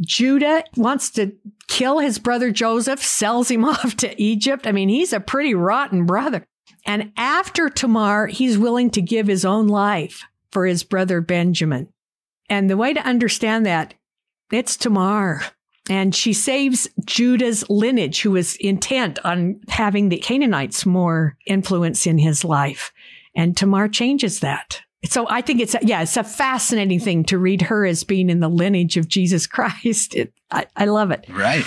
Judah 0.00 0.64
wants 0.76 1.08
to 1.10 1.36
kill 1.68 2.00
his 2.00 2.18
brother 2.18 2.50
Joseph, 2.50 3.00
sells 3.00 3.48
him 3.48 3.64
off 3.64 3.96
to 3.98 4.20
Egypt. 4.20 4.66
I 4.66 4.72
mean, 4.72 4.88
he's 4.88 5.12
a 5.12 5.20
pretty 5.20 5.54
rotten 5.54 6.04
brother. 6.04 6.44
And 6.84 7.12
after 7.16 7.68
Tamar, 7.68 8.26
he's 8.26 8.58
willing 8.58 8.90
to 8.90 9.02
give 9.02 9.26
his 9.26 9.44
own 9.44 9.68
life 9.68 10.24
for 10.50 10.66
his 10.66 10.82
brother 10.82 11.20
Benjamin. 11.20 11.88
And 12.48 12.68
the 12.68 12.76
way 12.76 12.92
to 12.92 13.06
understand 13.06 13.66
that, 13.66 13.94
it's 14.50 14.76
Tamar. 14.76 15.42
And 15.88 16.14
she 16.14 16.32
saves 16.32 16.88
Judah's 17.04 17.68
lineage, 17.68 18.22
who 18.22 18.32
was 18.32 18.56
intent 18.56 19.18
on 19.24 19.60
having 19.68 20.08
the 20.08 20.18
Canaanites 20.18 20.86
more 20.86 21.36
influence 21.46 22.06
in 22.06 22.18
his 22.18 22.44
life. 22.44 22.92
And 23.34 23.56
Tamar 23.56 23.88
changes 23.88 24.40
that. 24.40 24.82
So 25.04 25.26
I 25.28 25.40
think 25.40 25.60
it's, 25.60 25.74
a, 25.74 25.80
yeah, 25.82 26.02
it's 26.02 26.16
a 26.16 26.22
fascinating 26.22 27.00
thing 27.00 27.24
to 27.24 27.38
read 27.38 27.62
her 27.62 27.84
as 27.84 28.04
being 28.04 28.30
in 28.30 28.40
the 28.40 28.48
lineage 28.48 28.96
of 28.96 29.08
Jesus 29.08 29.46
Christ. 29.48 30.14
It, 30.14 30.32
I, 30.50 30.66
I 30.76 30.84
love 30.84 31.10
it. 31.10 31.24
Right. 31.28 31.64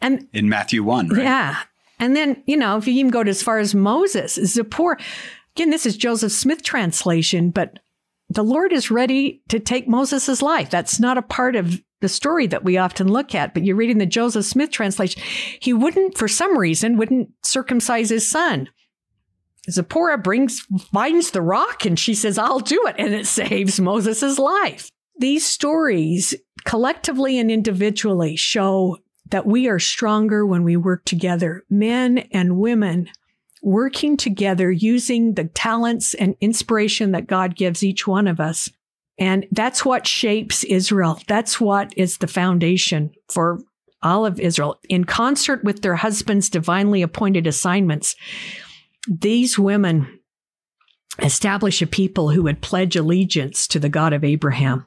And 0.00 0.28
in 0.34 0.48
Matthew 0.50 0.82
1, 0.82 1.08
right? 1.08 1.22
Yeah. 1.22 1.56
And 2.04 2.14
then, 2.14 2.42
you 2.46 2.58
know, 2.58 2.76
if 2.76 2.86
you 2.86 2.92
even 2.94 3.10
go 3.10 3.24
to 3.24 3.30
as 3.30 3.42
far 3.42 3.58
as 3.58 3.74
Moses, 3.74 4.34
Zipporah, 4.34 4.98
again, 5.56 5.70
this 5.70 5.86
is 5.86 5.96
Joseph 5.96 6.32
Smith 6.32 6.62
translation, 6.62 7.48
but 7.48 7.78
the 8.28 8.44
Lord 8.44 8.74
is 8.74 8.90
ready 8.90 9.42
to 9.48 9.58
take 9.58 9.88
Moses' 9.88 10.42
life. 10.42 10.68
That's 10.68 11.00
not 11.00 11.16
a 11.16 11.22
part 11.22 11.56
of 11.56 11.82
the 12.02 12.10
story 12.10 12.46
that 12.48 12.62
we 12.62 12.76
often 12.76 13.10
look 13.10 13.34
at, 13.34 13.54
but 13.54 13.64
you're 13.64 13.74
reading 13.74 13.96
the 13.96 14.04
Joseph 14.04 14.44
Smith 14.44 14.70
translation. 14.70 15.22
He 15.60 15.72
wouldn't, 15.72 16.18
for 16.18 16.28
some 16.28 16.58
reason, 16.58 16.98
wouldn't 16.98 17.30
circumcise 17.42 18.10
his 18.10 18.30
son. 18.30 18.68
Zipporah 19.70 20.18
brings, 20.18 20.60
finds 20.92 21.30
the 21.30 21.40
rock 21.40 21.86
and 21.86 21.98
she 21.98 22.14
says, 22.14 22.36
I'll 22.36 22.60
do 22.60 22.84
it. 22.86 22.96
And 22.98 23.14
it 23.14 23.26
saves 23.26 23.80
Moses' 23.80 24.38
life. 24.38 24.90
These 25.16 25.46
stories 25.46 26.34
collectively 26.66 27.38
and 27.38 27.50
individually 27.50 28.36
show 28.36 28.98
that 29.30 29.46
we 29.46 29.68
are 29.68 29.78
stronger 29.78 30.46
when 30.46 30.64
we 30.64 30.76
work 30.76 31.04
together, 31.04 31.64
men 31.70 32.18
and 32.32 32.58
women 32.58 33.08
working 33.62 34.16
together 34.16 34.70
using 34.70 35.34
the 35.34 35.44
talents 35.44 36.14
and 36.14 36.36
inspiration 36.40 37.12
that 37.12 37.26
God 37.26 37.56
gives 37.56 37.82
each 37.82 38.06
one 38.06 38.26
of 38.28 38.38
us 38.38 38.68
and 39.18 39.46
that's 39.52 39.84
what 39.84 40.06
shapes 40.06 40.64
Israel. 40.64 41.20
That's 41.28 41.60
what 41.60 41.92
is 41.96 42.18
the 42.18 42.26
foundation 42.26 43.12
for 43.28 43.60
all 44.02 44.26
of 44.26 44.40
Israel. 44.40 44.80
In 44.88 45.04
concert 45.04 45.62
with 45.64 45.82
their 45.82 45.96
husbands' 45.96 46.50
divinely 46.50 47.02
appointed 47.02 47.46
assignments, 47.46 48.16
these 49.08 49.58
women 49.58 50.20
establish 51.20 51.80
a 51.80 51.86
people 51.86 52.30
who 52.30 52.42
would 52.42 52.60
pledge 52.60 52.96
allegiance 52.96 53.68
to 53.68 53.78
the 53.78 53.88
God 53.88 54.12
of 54.12 54.24
Abraham 54.24 54.86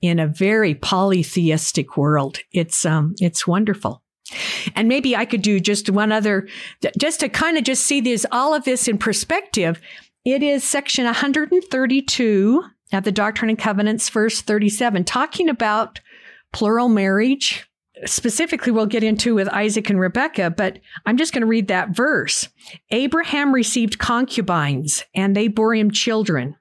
in 0.00 0.18
a 0.18 0.26
very 0.26 0.74
polytheistic 0.74 1.96
world. 1.96 2.38
It's 2.52 2.84
um 2.84 3.14
it's 3.18 3.46
wonderful. 3.46 4.02
And 4.76 4.88
maybe 4.88 5.16
I 5.16 5.24
could 5.24 5.42
do 5.42 5.58
just 5.58 5.90
one 5.90 6.12
other 6.12 6.48
just 6.98 7.20
to 7.20 7.28
kind 7.28 7.58
of 7.58 7.64
just 7.64 7.84
see 7.84 8.00
this 8.00 8.24
all 8.30 8.54
of 8.54 8.64
this 8.64 8.88
in 8.88 8.98
perspective. 8.98 9.80
It 10.24 10.42
is 10.42 10.62
section 10.64 11.04
132 11.04 12.64
of 12.92 13.04
the 13.04 13.12
Doctrine 13.12 13.48
and 13.48 13.58
Covenants 13.58 14.08
verse 14.08 14.40
37 14.40 15.04
talking 15.04 15.48
about 15.48 16.00
plural 16.52 16.88
marriage. 16.88 17.66
Specifically, 18.06 18.72
we'll 18.72 18.86
get 18.86 19.04
into 19.04 19.34
with 19.34 19.48
Isaac 19.48 19.90
and 19.90 20.00
Rebekah, 20.00 20.50
but 20.56 20.78
I'm 21.04 21.18
just 21.18 21.34
going 21.34 21.42
to 21.42 21.46
read 21.46 21.68
that 21.68 21.90
verse. 21.90 22.48
Abraham 22.90 23.52
received 23.52 23.98
concubines, 23.98 25.04
and 25.14 25.36
they 25.36 25.48
bore 25.48 25.74
him 25.74 25.90
children. 25.90 26.56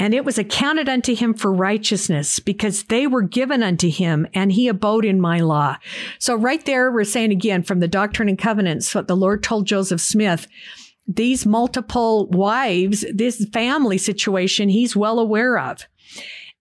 And 0.00 0.14
it 0.14 0.24
was 0.24 0.38
accounted 0.38 0.88
unto 0.88 1.14
him 1.14 1.34
for 1.34 1.52
righteousness 1.52 2.40
because 2.40 2.84
they 2.84 3.06
were 3.06 3.20
given 3.20 3.62
unto 3.62 3.90
him 3.90 4.26
and 4.32 4.50
he 4.50 4.66
abode 4.66 5.04
in 5.04 5.20
my 5.20 5.40
law. 5.40 5.76
So 6.18 6.34
right 6.34 6.64
there, 6.64 6.90
we're 6.90 7.04
saying 7.04 7.32
again 7.32 7.62
from 7.62 7.80
the 7.80 7.86
Doctrine 7.86 8.30
and 8.30 8.38
Covenants, 8.38 8.94
what 8.94 9.08
the 9.08 9.16
Lord 9.16 9.42
told 9.42 9.66
Joseph 9.66 10.00
Smith, 10.00 10.48
these 11.06 11.44
multiple 11.44 12.28
wives, 12.28 13.04
this 13.12 13.44
family 13.52 13.98
situation, 13.98 14.70
he's 14.70 14.96
well 14.96 15.18
aware 15.18 15.58
of. 15.58 15.86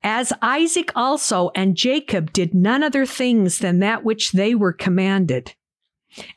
As 0.03 0.33
Isaac 0.41 0.91
also 0.93 1.51
and 1.55 1.77
Jacob 1.77 2.33
did 2.33 2.53
none 2.53 2.83
other 2.83 3.05
things 3.05 3.59
than 3.59 3.79
that 3.79 4.03
which 4.03 4.33
they 4.33 4.53
were 4.53 4.73
commanded. 4.73 5.55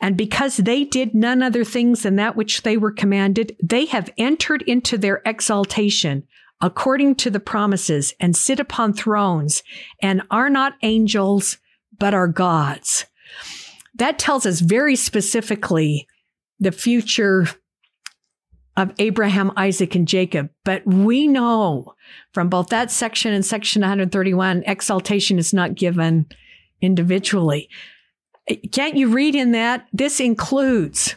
And 0.00 0.16
because 0.16 0.58
they 0.58 0.84
did 0.84 1.16
none 1.16 1.42
other 1.42 1.64
things 1.64 2.04
than 2.04 2.14
that 2.14 2.36
which 2.36 2.62
they 2.62 2.76
were 2.76 2.92
commanded, 2.92 3.56
they 3.60 3.86
have 3.86 4.08
entered 4.16 4.62
into 4.62 4.96
their 4.96 5.20
exaltation 5.26 6.28
according 6.62 7.16
to 7.16 7.30
the 7.30 7.40
promises 7.40 8.14
and 8.20 8.36
sit 8.36 8.60
upon 8.60 8.92
thrones 8.92 9.62
and 10.00 10.22
are 10.30 10.48
not 10.48 10.74
angels, 10.82 11.58
but 11.98 12.14
are 12.14 12.28
gods. 12.28 13.04
That 13.94 14.18
tells 14.18 14.46
us 14.46 14.60
very 14.60 14.96
specifically 14.96 16.06
the 16.60 16.72
future 16.72 17.46
of 18.76 18.92
Abraham, 18.98 19.52
Isaac, 19.56 19.94
and 19.94 20.08
Jacob. 20.08 20.48
But 20.64 20.86
we 20.86 21.26
know 21.26 21.94
from 22.32 22.48
both 22.48 22.68
that 22.68 22.90
section 22.90 23.34
and 23.34 23.44
section 23.44 23.82
131, 23.82 24.62
exaltation 24.66 25.38
is 25.38 25.52
not 25.52 25.74
given 25.74 26.26
individually. 26.80 27.68
Can't 28.72 28.96
you 28.96 29.08
read 29.08 29.34
in 29.34 29.52
that? 29.52 29.86
This 29.92 30.20
includes 30.20 31.16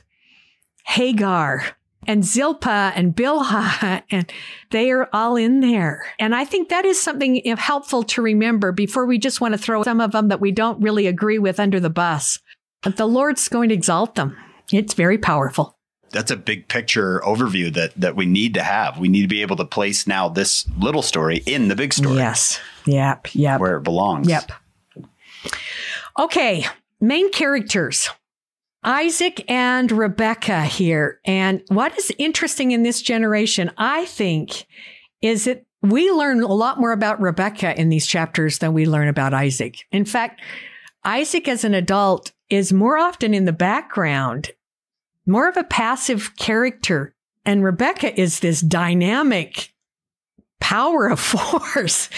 Hagar, 0.86 1.64
and 2.08 2.24
Zilpah 2.24 2.94
and 2.96 3.16
Bilhah, 3.16 4.04
and 4.12 4.32
they 4.72 4.92
are 4.92 5.10
all 5.14 5.36
in 5.36 5.62
there. 5.62 6.06
And 6.20 6.36
I 6.36 6.46
think 6.46 6.70
that 6.70 6.86
is 6.86 7.02
something 7.02 7.42
helpful 7.58 8.04
to 8.04 8.22
remember 8.22 8.72
before 8.72 9.06
we 9.06 9.18
just 9.18 9.42
want 9.42 9.54
to 9.54 9.58
throw 9.58 9.84
some 9.84 10.02
of 10.02 10.12
them 10.12 10.30
that 10.30 10.42
we 10.42 10.52
don't 10.52 10.82
really 10.82 11.08
agree 11.08 11.40
with 11.40 11.60
under 11.60 11.80
the 11.80 11.90
bus. 11.90 12.40
But 12.82 12.98
the 12.98 13.08
Lord's 13.08 13.48
going 13.48 13.70
to 13.70 13.76
exalt 13.76 14.16
them. 14.16 14.38
It's 14.72 14.94
very 14.94 15.18
powerful. 15.18 15.78
That's 16.12 16.32
a 16.32 16.38
big 16.38 16.68
picture 16.68 17.20
overview 17.26 17.74
that 17.74 17.94
that 18.00 18.16
we 18.16 18.26
need 18.26 18.54
to 18.54 18.64
have. 18.64 18.98
We 19.00 19.08
need 19.10 19.24
to 19.24 19.28
be 19.28 19.42
able 19.42 19.58
to 19.58 19.66
place 19.66 20.08
now 20.08 20.30
this 20.30 20.66
little 20.80 21.02
story 21.02 21.44
in 21.46 21.68
the 21.68 21.76
big 21.76 21.94
story. 21.94 22.18
Yes. 22.18 22.60
Yep. 22.86 23.36
Yep. 23.36 23.60
Where 23.60 23.78
it 23.78 23.84
belongs. 23.84 24.30
Yep. 24.30 24.52
Okay. 26.18 26.66
Main 27.02 27.32
characters. 27.32 28.10
Isaac 28.86 29.44
and 29.50 29.92
Rebecca 29.92 30.64
here. 30.64 31.20
And 31.26 31.64
what 31.70 31.98
is 31.98 32.12
interesting 32.20 32.72
in 32.72 32.84
this 32.84 33.02
generation, 33.02 33.72
I 33.78 34.06
think, 34.06 34.68
is 35.22 35.46
that 35.46 35.66
we 35.82 36.12
learn 36.12 36.44
a 36.44 36.54
lot 36.54 36.80
more 36.80 36.92
about 36.92 37.20
Rebecca 37.20 37.80
in 37.80 37.90
these 37.90 38.06
chapters 38.06 38.60
than 38.60 38.74
we 38.74 38.86
learn 38.86 39.08
about 39.08 39.34
Isaac. 39.34 39.80
In 39.92 40.06
fact, 40.06 40.42
Isaac 41.04 41.48
as 41.48 41.64
an 41.64 41.74
adult 41.74 42.32
is 42.50 42.72
more 42.72 42.98
often 42.98 43.34
in 43.34 43.46
the 43.46 43.52
background, 43.52 44.52
more 45.26 45.50
of 45.50 45.58
a 45.58 45.64
passive 45.64 46.36
character. 46.38 47.16
And 47.44 47.64
Rebecca 47.64 48.20
is 48.20 48.40
this 48.40 48.62
dynamic 48.62 49.74
power 50.60 51.08
of 51.08 51.20
force. 51.20 52.10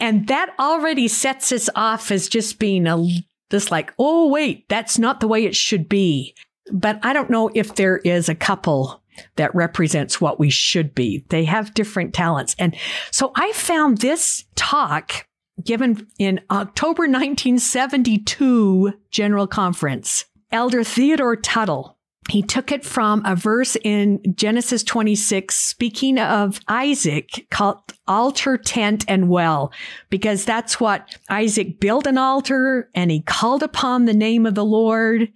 And 0.00 0.26
that 0.26 0.54
already 0.58 1.06
sets 1.06 1.52
us 1.52 1.70
off 1.76 2.10
as 2.10 2.28
just 2.28 2.58
being 2.58 2.86
a 2.88 3.06
this 3.50 3.70
like, 3.70 3.92
oh, 3.98 4.28
wait, 4.28 4.68
that's 4.68 4.98
not 4.98 5.20
the 5.20 5.28
way 5.28 5.44
it 5.44 5.56
should 5.56 5.88
be. 5.88 6.34
But 6.70 6.98
I 7.02 7.12
don't 7.12 7.30
know 7.30 7.50
if 7.54 7.74
there 7.74 7.98
is 7.98 8.28
a 8.28 8.34
couple 8.34 9.02
that 9.36 9.54
represents 9.54 10.20
what 10.20 10.38
we 10.38 10.50
should 10.50 10.94
be. 10.94 11.24
They 11.28 11.44
have 11.44 11.74
different 11.74 12.14
talents. 12.14 12.54
And 12.58 12.76
so 13.10 13.32
I 13.34 13.52
found 13.52 13.98
this 13.98 14.44
talk 14.54 15.26
given 15.64 16.06
in 16.18 16.40
October 16.50 17.02
1972 17.02 18.92
General 19.10 19.46
Conference. 19.46 20.24
Elder 20.50 20.82
Theodore 20.84 21.36
Tuttle 21.36 21.97
he 22.28 22.42
took 22.42 22.70
it 22.70 22.84
from 22.84 23.22
a 23.24 23.34
verse 23.34 23.76
in 23.82 24.20
Genesis 24.34 24.82
26, 24.82 25.54
speaking 25.54 26.18
of 26.18 26.60
Isaac, 26.68 27.46
called 27.50 27.78
altar, 28.06 28.58
tent, 28.58 29.04
and 29.08 29.28
well, 29.28 29.72
because 30.10 30.44
that's 30.44 30.78
what 30.78 31.16
Isaac 31.30 31.80
built 31.80 32.06
an 32.06 32.18
altar 32.18 32.90
and 32.94 33.10
he 33.10 33.22
called 33.22 33.62
upon 33.62 34.04
the 34.04 34.14
name 34.14 34.44
of 34.44 34.54
the 34.54 34.64
Lord 34.64 35.28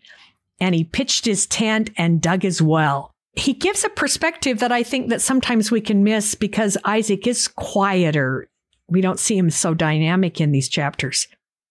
and 0.61 0.75
he 0.75 0.85
pitched 0.85 1.25
his 1.25 1.47
tent 1.47 1.91
and 1.97 2.21
dug 2.21 2.43
his 2.43 2.61
well. 2.61 3.11
He 3.35 3.55
gives 3.55 3.85
a 3.85 3.89
perspective 3.89 4.59
that 4.59 4.73
I 4.73 4.83
think 4.83 5.09
that 5.09 5.23
sometimes 5.23 5.71
we 5.71 5.81
can 5.81 6.05
miss 6.05 6.35
because 6.35 6.77
Isaac 6.85 7.27
is 7.27 7.49
quieter. 7.49 8.49
We 8.89 9.01
don't 9.01 9.19
see 9.19 9.39
him 9.39 9.49
so 9.49 9.73
dynamic 9.73 10.41
in 10.41 10.53
these 10.53 10.69
chapters. 10.69 11.27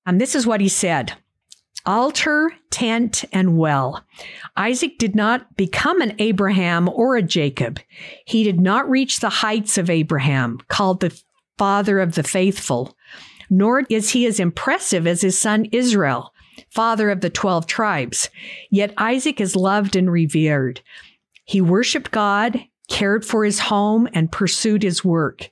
And 0.06 0.20
this 0.20 0.34
is 0.34 0.48
what 0.48 0.62
he 0.62 0.68
said 0.68 1.14
altar, 1.86 2.52
tent, 2.70 3.26
and 3.32 3.58
well. 3.58 4.04
Isaac 4.56 4.98
did 4.98 5.16
not 5.16 5.56
become 5.56 6.02
an 6.02 6.16
Abraham 6.20 6.90
or 6.90 7.16
a 7.16 7.22
Jacob. 7.22 7.80
He 8.26 8.44
did 8.44 8.60
not 8.60 8.90
reach 8.90 9.20
the 9.20 9.30
heights 9.30 9.78
of 9.78 9.90
Abraham, 9.90 10.60
called 10.68 11.00
the 11.00 11.18
father 11.58 12.00
of 12.00 12.16
the 12.16 12.24
faithful, 12.24 12.98
nor 13.50 13.84
is 13.90 14.12
he 14.12 14.26
as 14.26 14.40
impressive 14.40 15.06
as 15.06 15.22
his 15.22 15.38
son 15.38 15.66
Israel, 15.72 16.34
father 16.70 17.10
of 17.10 17.22
the 17.22 17.30
12 17.30 17.68
tribes. 17.68 18.30
Yet 18.70 18.94
Isaac 18.98 19.42
is 19.42 19.56
loved 19.56 19.96
and 19.96 20.12
revered. 20.12 20.82
He 21.46 21.62
worshiped 21.62 22.12
God, 22.12 22.64
cared 22.90 23.26
for 23.26 23.44
his 23.44 23.60
home, 23.60 24.08
and 24.14 24.32
pursued 24.32 24.84
his 24.84 25.04
work. 25.04 25.50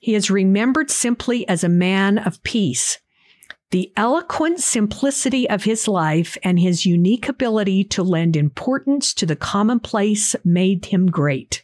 He 0.00 0.14
is 0.14 0.30
remembered 0.30 0.90
simply 0.90 1.46
as 1.48 1.62
a 1.62 1.68
man 1.68 2.18
of 2.18 2.42
peace. 2.42 2.98
The 3.70 3.92
eloquent 3.96 4.58
simplicity 4.58 5.48
of 5.48 5.62
his 5.62 5.86
life 5.86 6.36
and 6.42 6.58
his 6.58 6.84
unique 6.84 7.28
ability 7.28 7.84
to 7.84 8.02
lend 8.02 8.36
importance 8.36 9.14
to 9.14 9.26
the 9.26 9.36
commonplace 9.36 10.34
made 10.44 10.86
him 10.86 11.06
great. 11.06 11.62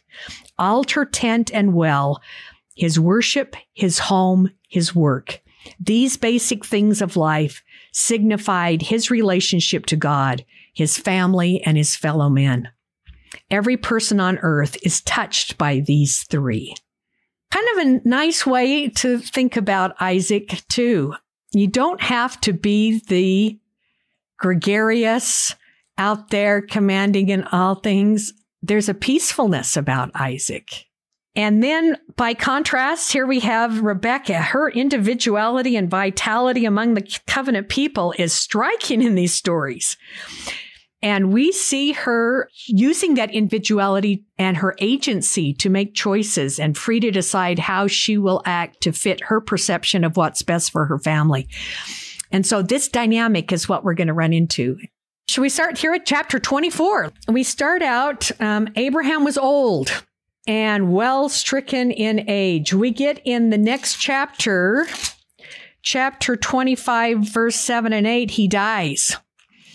Altar, 0.57 1.03
tent, 1.03 1.51
and 1.53 1.73
well, 1.73 2.21
his 2.75 2.97
worship, 2.97 3.57
his 3.73 3.99
home, 3.99 4.51
his 4.69 4.95
work. 4.95 5.41
These 5.81 6.15
basic 6.15 6.65
things 6.65 7.01
of 7.01 7.17
life 7.17 7.61
signified 7.91 8.83
his 8.83 9.11
relationship 9.11 9.85
to 9.87 9.97
God, 9.97 10.45
his 10.73 10.97
family, 10.97 11.61
and 11.63 11.75
his 11.75 11.95
fellow 11.95 12.29
men. 12.29 12.69
Every 13.51 13.75
person 13.75 14.21
on 14.21 14.37
earth 14.37 14.77
is 14.81 15.01
touched 15.01 15.57
by 15.57 15.81
these 15.81 16.23
three. 16.23 16.73
Kind 17.51 17.67
of 17.73 17.85
a 17.85 18.07
nice 18.07 18.45
way 18.45 18.87
to 18.89 19.19
think 19.19 19.57
about 19.57 19.95
Isaac, 19.99 20.63
too. 20.69 21.15
You 21.59 21.67
don't 21.67 22.01
have 22.01 22.39
to 22.41 22.53
be 22.53 22.99
the 23.07 23.59
gregarious, 24.37 25.55
out 25.97 26.29
there 26.29 26.61
commanding 26.61 27.29
in 27.29 27.43
all 27.45 27.75
things. 27.75 28.33
There's 28.61 28.89
a 28.89 28.93
peacefulness 28.93 29.75
about 29.75 30.11
Isaac. 30.13 30.85
And 31.35 31.63
then 31.63 31.97
by 32.15 32.33
contrast, 32.33 33.13
here 33.13 33.27
we 33.27 33.39
have 33.41 33.81
Rebecca. 33.81 34.41
Her 34.41 34.69
individuality 34.69 35.75
and 35.75 35.89
vitality 35.89 36.65
among 36.65 36.95
the 36.95 37.19
covenant 37.27 37.69
people 37.69 38.13
is 38.17 38.33
striking 38.33 39.03
in 39.03 39.15
these 39.15 39.33
stories. 39.33 39.97
And 41.01 41.31
we 41.31 41.51
see 41.51 41.91
her 41.91 42.49
using 42.65 43.13
that 43.15 43.31
individuality 43.31 44.25
and 44.39 44.57
her 44.57 44.75
agency 44.79 45.53
to 45.55 45.69
make 45.69 45.93
choices 45.93 46.59
and 46.59 46.77
free 46.77 46.99
to 47.01 47.11
decide 47.11 47.59
how 47.59 47.85
she 47.87 48.17
will 48.17 48.41
act 48.45 48.81
to 48.81 48.91
fit 48.91 49.21
her 49.25 49.39
perception 49.39 50.03
of 50.03 50.17
what's 50.17 50.41
best 50.41 50.71
for 50.71 50.85
her 50.85 50.97
family. 50.97 51.47
And 52.31 52.45
so 52.45 52.61
this 52.61 52.87
dynamic 52.87 53.51
is 53.51 53.69
what 53.69 53.83
we're 53.83 53.93
going 53.93 54.07
to 54.07 54.13
run 54.13 54.33
into. 54.33 54.77
Should 55.29 55.41
we 55.41 55.49
start 55.49 55.77
here 55.77 55.93
at 55.93 56.05
chapter 56.05 56.39
24? 56.39 57.11
We 57.27 57.43
start 57.43 57.81
out, 57.81 58.31
um, 58.41 58.69
Abraham 58.75 59.23
was 59.23 59.37
old 59.37 60.03
and 60.47 60.91
well 60.91 61.29
stricken 61.29 61.91
in 61.91 62.25
age. 62.27 62.73
We 62.73 62.91
get 62.91 63.21
in 63.23 63.49
the 63.49 63.57
next 63.57 63.97
chapter, 63.97 64.87
chapter 65.83 66.37
25, 66.37 67.19
verse 67.19 67.57
7 67.57 67.93
and 67.93 68.07
8, 68.07 68.31
he 68.31 68.47
dies. 68.47 69.17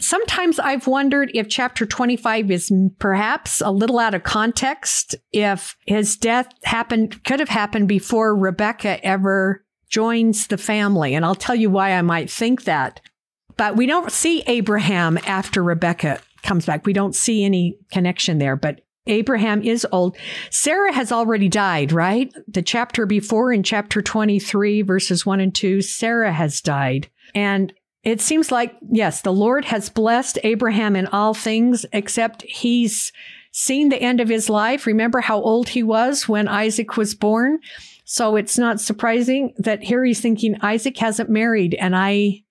Sometimes 0.02 0.58
I've 0.58 0.88
wondered 0.88 1.30
if 1.32 1.48
chapter 1.48 1.86
25 1.86 2.50
is 2.50 2.72
perhaps 2.98 3.60
a 3.60 3.70
little 3.70 4.00
out 4.00 4.14
of 4.14 4.24
context, 4.24 5.14
if 5.32 5.76
his 5.86 6.16
death 6.16 6.48
happened, 6.64 7.22
could 7.24 7.38
have 7.38 7.48
happened 7.48 7.86
before 7.86 8.36
Rebecca 8.36 9.04
ever 9.06 9.64
joins 9.88 10.48
the 10.48 10.58
family. 10.58 11.14
And 11.14 11.24
I'll 11.24 11.36
tell 11.36 11.54
you 11.54 11.70
why 11.70 11.92
I 11.92 12.02
might 12.02 12.30
think 12.30 12.64
that. 12.64 13.00
But 13.56 13.76
we 13.76 13.86
don't 13.86 14.10
see 14.10 14.42
Abraham 14.48 15.18
after 15.24 15.62
Rebecca 15.62 16.20
comes 16.42 16.66
back. 16.66 16.84
We 16.84 16.92
don't 16.92 17.14
see 17.14 17.44
any 17.44 17.78
connection 17.92 18.38
there. 18.38 18.56
But 18.56 18.80
Abraham 19.06 19.62
is 19.62 19.86
old. 19.92 20.16
Sarah 20.50 20.92
has 20.92 21.12
already 21.12 21.48
died, 21.48 21.92
right? 21.92 22.32
The 22.48 22.62
chapter 22.62 23.06
before 23.06 23.52
in 23.52 23.62
chapter 23.62 24.02
23, 24.02 24.82
verses 24.82 25.24
1 25.24 25.38
and 25.38 25.54
2, 25.54 25.80
Sarah 25.80 26.32
has 26.32 26.60
died. 26.60 27.08
And 27.34 27.72
it 28.04 28.20
seems 28.20 28.50
like, 28.50 28.74
yes, 28.90 29.22
the 29.22 29.32
Lord 29.32 29.64
has 29.66 29.88
blessed 29.88 30.38
Abraham 30.42 30.96
in 30.96 31.06
all 31.06 31.34
things, 31.34 31.86
except 31.92 32.42
he's 32.42 33.12
seen 33.52 33.90
the 33.90 34.02
end 34.02 34.20
of 34.20 34.28
his 34.28 34.50
life. 34.50 34.86
Remember 34.86 35.20
how 35.20 35.40
old 35.40 35.68
he 35.68 35.82
was 35.82 36.28
when 36.28 36.48
Isaac 36.48 36.96
was 36.96 37.14
born? 37.14 37.60
So 38.04 38.36
it's 38.36 38.58
not 38.58 38.80
surprising 38.80 39.54
that 39.58 39.82
here 39.82 40.04
he's 40.04 40.20
thinking 40.20 40.56
Isaac 40.62 40.98
hasn't 40.98 41.30
married 41.30 41.74
and 41.78 41.94
I 41.94 42.42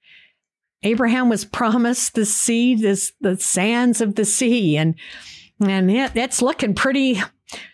Abraham 0.84 1.30
was 1.30 1.46
promised 1.46 2.16
the 2.16 2.26
seed, 2.26 2.80
this 2.80 3.12
the 3.22 3.38
sands 3.38 4.02
of 4.02 4.16
the 4.16 4.26
sea, 4.26 4.78
and 4.78 4.96
and 5.64 5.92
it, 5.92 6.14
it's 6.16 6.42
looking 6.42 6.74
pretty 6.74 7.22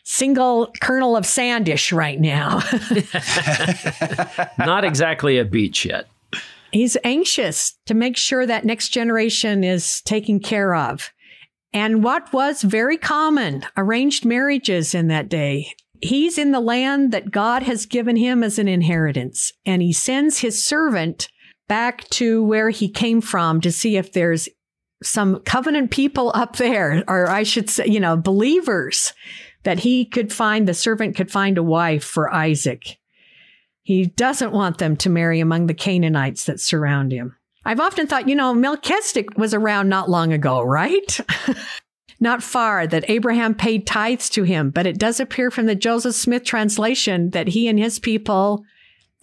single 0.04 0.74
kernel 0.82 1.16
of 1.16 1.24
sandish 1.24 1.96
right 1.96 2.20
now. 2.20 2.60
Not 4.66 4.84
exactly 4.84 5.38
a 5.38 5.46
beach 5.46 5.86
yet. 5.86 6.08
He's 6.72 6.98
anxious 7.04 7.78
to 7.86 7.94
make 7.94 8.18
sure 8.18 8.46
that 8.46 8.66
next 8.66 8.90
generation 8.90 9.64
is 9.64 10.02
taken 10.02 10.40
care 10.40 10.76
of. 10.76 11.12
And 11.74 12.04
what 12.04 12.32
was 12.34 12.62
very 12.62 12.98
common, 12.98 13.66
arranged 13.76 14.26
marriages 14.26 14.96
in 14.96 15.08
that 15.08 15.30
day. 15.30 15.74
He's 16.02 16.38
in 16.38 16.52
the 16.52 16.60
land 16.60 17.12
that 17.12 17.32
God 17.32 17.64
has 17.64 17.86
given 17.86 18.16
him 18.16 18.44
as 18.44 18.60
an 18.60 18.68
inheritance, 18.68 19.52
and 19.66 19.82
he 19.82 19.94
sends 19.94 20.40
his 20.40 20.64
servant 20.64 21.30
back 21.68 22.08
to 22.10 22.44
where 22.44 22.70
he 22.70 22.90
came 22.90 23.22
from 23.22 23.62
to 23.62 23.72
see 23.72 23.98
if 23.98 24.14
there's 24.14 24.48
some 25.04 25.40
covenant 25.42 25.92
people 25.92 26.32
up 26.36 26.56
there, 26.58 27.04
or 27.08 27.30
I 27.30 27.44
should 27.44 27.70
say, 27.70 27.88
you 27.88 28.00
know, 28.00 28.16
believers 28.18 29.14
that 29.64 29.80
he 29.80 30.06
could 30.06 30.32
find, 30.32 30.68
the 30.68 30.74
servant 30.74 31.16
could 31.16 31.32
find 31.32 31.58
a 31.58 31.64
wife 31.64 32.04
for 32.04 32.34
Isaac. 32.34 32.98
He 33.88 34.06
doesn't 34.06 34.52
want 34.52 34.80
them 34.80 34.98
to 34.98 35.10
marry 35.10 35.40
among 35.40 35.68
the 35.68 35.74
Canaanites 35.74 36.44
that 36.44 36.60
surround 36.60 37.14
him. 37.14 37.38
I've 37.64 37.80
often 37.80 38.06
thought, 38.06 38.28
you 38.28 38.36
know, 38.36 38.54
Melchizedek 38.54 39.38
was 39.38 39.54
around 39.54 39.88
not 39.88 40.10
long 40.10 40.34
ago, 40.34 40.62
right? 40.62 41.18
not 42.20 42.44
far 42.44 42.86
that 42.86 43.10
Abraham 43.10 43.56
paid 43.56 43.88
tithes 43.88 44.30
to 44.32 44.44
him, 44.44 44.72
but 44.72 44.86
it 44.86 44.98
does 45.00 45.22
appear 45.22 45.50
from 45.50 45.68
the 45.68 45.74
Joseph 45.74 46.16
Smith 46.16 46.44
translation 46.44 47.30
that 47.30 47.48
he 47.48 47.70
and 47.70 47.80
his 47.80 47.98
people 47.98 48.66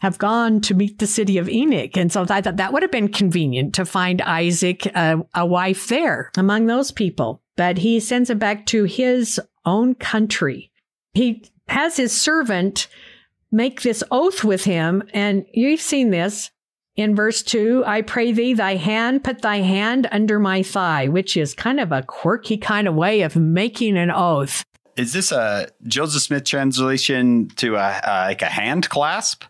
have 0.00 0.16
gone 0.16 0.62
to 0.62 0.72
meet 0.72 0.98
the 0.98 1.06
city 1.06 1.36
of 1.36 1.46
Enoch. 1.46 1.98
And 1.98 2.10
so 2.10 2.24
I 2.30 2.40
thought 2.40 2.56
that 2.56 2.72
would 2.72 2.80
have 2.80 2.90
been 2.90 3.12
convenient 3.12 3.74
to 3.74 3.84
find 3.84 4.22
Isaac 4.22 4.86
a, 4.86 5.18
a 5.34 5.44
wife 5.44 5.88
there 5.88 6.30
among 6.38 6.64
those 6.64 6.90
people. 6.90 7.42
But 7.56 7.76
he 7.76 8.00
sends 8.00 8.30
him 8.30 8.38
back 8.38 8.64
to 8.68 8.84
his 8.84 9.38
own 9.66 9.94
country. 9.94 10.72
He 11.12 11.44
has 11.68 11.98
his 11.98 12.12
servant 12.18 12.88
make 13.54 13.82
this 13.82 14.02
oath 14.10 14.44
with 14.44 14.64
him. 14.64 15.02
And 15.14 15.46
you've 15.54 15.80
seen 15.80 16.10
this 16.10 16.50
in 16.96 17.14
verse 17.14 17.42
2 17.42 17.84
I 17.86 18.02
pray 18.02 18.32
thee, 18.32 18.52
thy 18.52 18.74
hand, 18.74 19.24
put 19.24 19.42
thy 19.42 19.58
hand 19.58 20.08
under 20.10 20.38
my 20.38 20.62
thigh, 20.62 21.08
which 21.08 21.36
is 21.36 21.54
kind 21.54 21.80
of 21.80 21.92
a 21.92 22.02
quirky 22.02 22.56
kind 22.56 22.88
of 22.88 22.94
way 22.94 23.22
of 23.22 23.36
making 23.36 23.96
an 23.96 24.10
oath. 24.10 24.64
Is 24.96 25.12
this 25.12 25.32
a 25.32 25.68
Joseph 25.84 26.22
Smith 26.22 26.44
translation 26.44 27.48
to 27.56 27.76
a, 27.76 27.78
uh, 27.78 28.24
like 28.28 28.42
a 28.42 28.46
hand 28.46 28.88
clasp? 28.88 29.44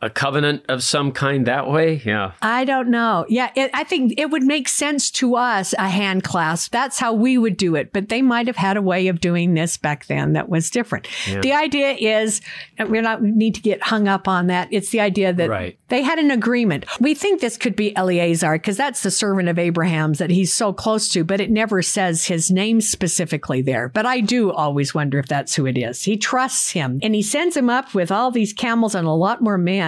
A 0.00 0.08
covenant 0.08 0.64
of 0.68 0.82
some 0.84 1.10
kind 1.10 1.46
that 1.46 1.68
way? 1.68 2.00
Yeah. 2.04 2.32
I 2.40 2.64
don't 2.64 2.88
know. 2.88 3.26
Yeah, 3.28 3.50
it, 3.56 3.70
I 3.74 3.82
think 3.82 4.14
it 4.16 4.30
would 4.30 4.44
make 4.44 4.68
sense 4.68 5.10
to 5.12 5.34
us 5.34 5.74
a 5.76 5.88
hand 5.88 6.22
clasp. 6.22 6.70
That's 6.70 7.00
how 7.00 7.12
we 7.12 7.36
would 7.36 7.56
do 7.56 7.74
it. 7.74 7.92
But 7.92 8.08
they 8.08 8.22
might 8.22 8.46
have 8.46 8.56
had 8.56 8.76
a 8.76 8.82
way 8.82 9.08
of 9.08 9.20
doing 9.20 9.54
this 9.54 9.76
back 9.76 10.06
then 10.06 10.34
that 10.34 10.48
was 10.48 10.70
different. 10.70 11.08
Yeah. 11.26 11.40
The 11.40 11.52
idea 11.52 11.92
is 11.92 12.40
we're 12.78 13.02
not 13.02 13.22
need 13.22 13.56
to 13.56 13.60
get 13.60 13.82
hung 13.82 14.06
up 14.06 14.28
on 14.28 14.46
that. 14.46 14.68
It's 14.70 14.90
the 14.90 15.00
idea 15.00 15.32
that 15.32 15.48
right. 15.48 15.78
they 15.88 16.02
had 16.02 16.20
an 16.20 16.30
agreement. 16.30 16.84
We 17.00 17.14
think 17.14 17.40
this 17.40 17.56
could 17.56 17.74
be 17.74 17.96
Eleazar 17.96 18.52
because 18.52 18.76
that's 18.76 19.02
the 19.02 19.10
servant 19.10 19.48
of 19.48 19.58
Abraham's 19.58 20.18
that 20.18 20.30
he's 20.30 20.54
so 20.54 20.72
close 20.72 21.08
to, 21.12 21.24
but 21.24 21.40
it 21.40 21.50
never 21.50 21.82
says 21.82 22.26
his 22.26 22.52
name 22.52 22.80
specifically 22.80 23.62
there. 23.62 23.88
But 23.88 24.06
I 24.06 24.20
do 24.20 24.52
always 24.52 24.94
wonder 24.94 25.18
if 25.18 25.26
that's 25.26 25.56
who 25.56 25.66
it 25.66 25.76
is. 25.76 26.04
He 26.04 26.16
trusts 26.16 26.70
him 26.70 27.00
and 27.02 27.16
he 27.16 27.22
sends 27.22 27.56
him 27.56 27.68
up 27.68 27.94
with 27.94 28.12
all 28.12 28.30
these 28.30 28.52
camels 28.52 28.94
and 28.94 29.06
a 29.06 29.12
lot 29.12 29.42
more 29.42 29.58
men 29.58 29.87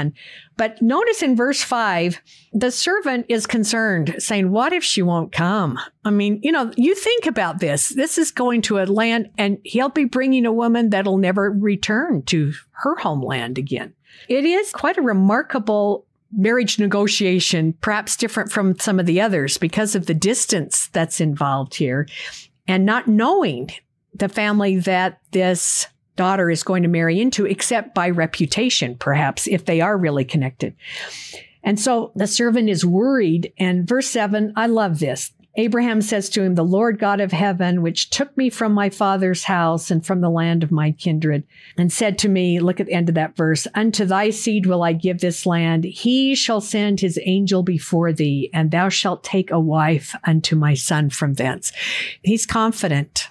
but 0.56 0.80
notice 0.82 1.22
in 1.22 1.36
verse 1.36 1.62
five, 1.62 2.20
the 2.52 2.70
servant 2.70 3.26
is 3.28 3.46
concerned, 3.46 4.14
saying, 4.18 4.50
What 4.50 4.72
if 4.72 4.84
she 4.84 5.02
won't 5.02 5.32
come? 5.32 5.78
I 6.04 6.10
mean, 6.10 6.40
you 6.42 6.52
know, 6.52 6.72
you 6.76 6.94
think 6.94 7.26
about 7.26 7.60
this. 7.60 7.88
This 7.88 8.18
is 8.18 8.30
going 8.30 8.62
to 8.62 8.78
a 8.78 8.84
land, 8.84 9.30
and 9.38 9.58
he'll 9.64 9.88
be 9.88 10.04
bringing 10.04 10.46
a 10.46 10.52
woman 10.52 10.90
that'll 10.90 11.18
never 11.18 11.50
return 11.50 12.22
to 12.26 12.52
her 12.72 12.96
homeland 12.96 13.58
again. 13.58 13.94
It 14.28 14.44
is 14.44 14.72
quite 14.72 14.98
a 14.98 15.02
remarkable 15.02 16.06
marriage 16.32 16.78
negotiation, 16.78 17.74
perhaps 17.80 18.16
different 18.16 18.52
from 18.52 18.78
some 18.78 19.00
of 19.00 19.06
the 19.06 19.20
others 19.20 19.58
because 19.58 19.94
of 19.94 20.06
the 20.06 20.14
distance 20.14 20.88
that's 20.92 21.20
involved 21.20 21.74
here 21.74 22.06
and 22.68 22.86
not 22.86 23.08
knowing 23.08 23.70
the 24.14 24.28
family 24.28 24.76
that 24.78 25.20
this 25.32 25.86
daughter 26.20 26.50
is 26.50 26.62
going 26.62 26.82
to 26.82 26.88
marry 26.90 27.18
into, 27.18 27.46
except 27.46 27.94
by 27.94 28.10
reputation, 28.10 28.94
perhaps, 28.94 29.46
if 29.46 29.64
they 29.64 29.80
are 29.80 29.96
really 29.96 30.22
connected. 30.22 30.76
And 31.64 31.80
so 31.80 32.12
the 32.14 32.26
servant 32.26 32.68
is 32.68 32.84
worried. 32.84 33.54
And 33.56 33.88
verse 33.88 34.06
seven, 34.06 34.52
I 34.54 34.66
love 34.66 34.98
this. 34.98 35.32
Abraham 35.56 36.02
says 36.02 36.28
to 36.30 36.42
him, 36.42 36.56
The 36.56 36.62
Lord 36.62 36.98
God 36.98 37.22
of 37.22 37.32
heaven, 37.32 37.80
which 37.80 38.10
took 38.10 38.36
me 38.36 38.50
from 38.50 38.72
my 38.72 38.90
father's 38.90 39.44
house 39.44 39.90
and 39.90 40.04
from 40.04 40.20
the 40.20 40.28
land 40.28 40.62
of 40.62 40.70
my 40.70 40.90
kindred, 40.90 41.44
and 41.78 41.90
said 41.90 42.18
to 42.18 42.28
me, 42.28 42.60
Look 42.60 42.80
at 42.80 42.86
the 42.86 42.92
end 42.92 43.08
of 43.08 43.14
that 43.14 43.34
verse, 43.34 43.66
Unto 43.74 44.04
thy 44.04 44.28
seed 44.28 44.66
will 44.66 44.82
I 44.82 44.92
give 44.92 45.20
this 45.20 45.46
land. 45.46 45.84
He 45.84 46.34
shall 46.34 46.60
send 46.60 47.00
his 47.00 47.18
angel 47.24 47.62
before 47.62 48.12
thee, 48.12 48.50
and 48.52 48.70
thou 48.70 48.90
shalt 48.90 49.24
take 49.24 49.50
a 49.50 49.58
wife 49.58 50.14
unto 50.24 50.54
my 50.54 50.74
son 50.74 51.08
from 51.08 51.32
thence. 51.32 51.72
He's 52.22 52.44
confident 52.44 53.29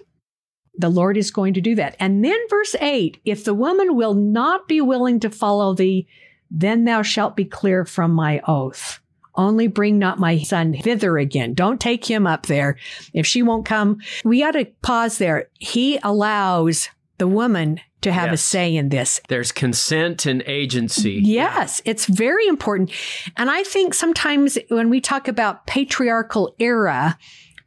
the 0.80 0.89
Lord 0.89 1.18
is 1.18 1.30
going 1.30 1.54
to 1.56 1.62
do 1.62 1.76
that. 1.76 1.96
And 2.00 2.24
then 2.24 2.39
verse 2.50 2.76
8 2.80 3.20
if 3.26 3.44
the 3.44 3.54
woman 3.54 3.96
will 3.96 4.15
not 4.15 4.68
be 4.68 4.82
willing 4.82 5.20
to 5.20 5.30
follow 5.30 5.76
thee, 5.76 6.08
then 6.50 6.86
thou 6.86 7.02
shalt 7.02 7.36
be 7.36 7.46
clear 7.46 7.86
from 7.86 8.12
my 8.12 8.42
oath. 8.48 9.00
Only 9.36 9.68
bring 9.68 10.00
not 10.00 10.20
my 10.20 10.39
son 10.39 10.74
thither 10.74 11.18
again. 11.18 11.54
Don't 11.54 11.80
take 11.80 12.10
him 12.10 12.26
up 12.26 12.48
there. 12.48 12.78
If 13.13 13.28
she 13.28 13.44
won't 13.44 13.65
come, 13.65 14.00
we 14.24 14.39
got 14.39 14.52
to 14.52 14.65
pause 14.82 15.18
there. 15.18 15.50
He 15.60 16.00
allows 16.02 16.89
the 17.20 17.28
woman 17.28 17.80
to 18.02 18.12
have 18.12 18.32
yes. 18.32 18.39
a 18.39 18.44
say 18.44 18.76
in 18.76 18.89
this. 18.89 19.22
There's 19.28 19.52
consent 19.52 20.26
and 20.26 20.42
agency. 20.46 21.20
Yes, 21.24 21.82
it's 21.86 22.06
very 22.06 22.48
important. 22.48 22.92
And 23.38 23.50
I 23.50 23.63
think 23.63 23.94
sometimes 23.94 24.58
when 24.70 24.89
we 24.89 25.02
talk 25.02 25.28
about 25.28 25.68
patriarchal 25.68 26.56
era, 26.60 27.18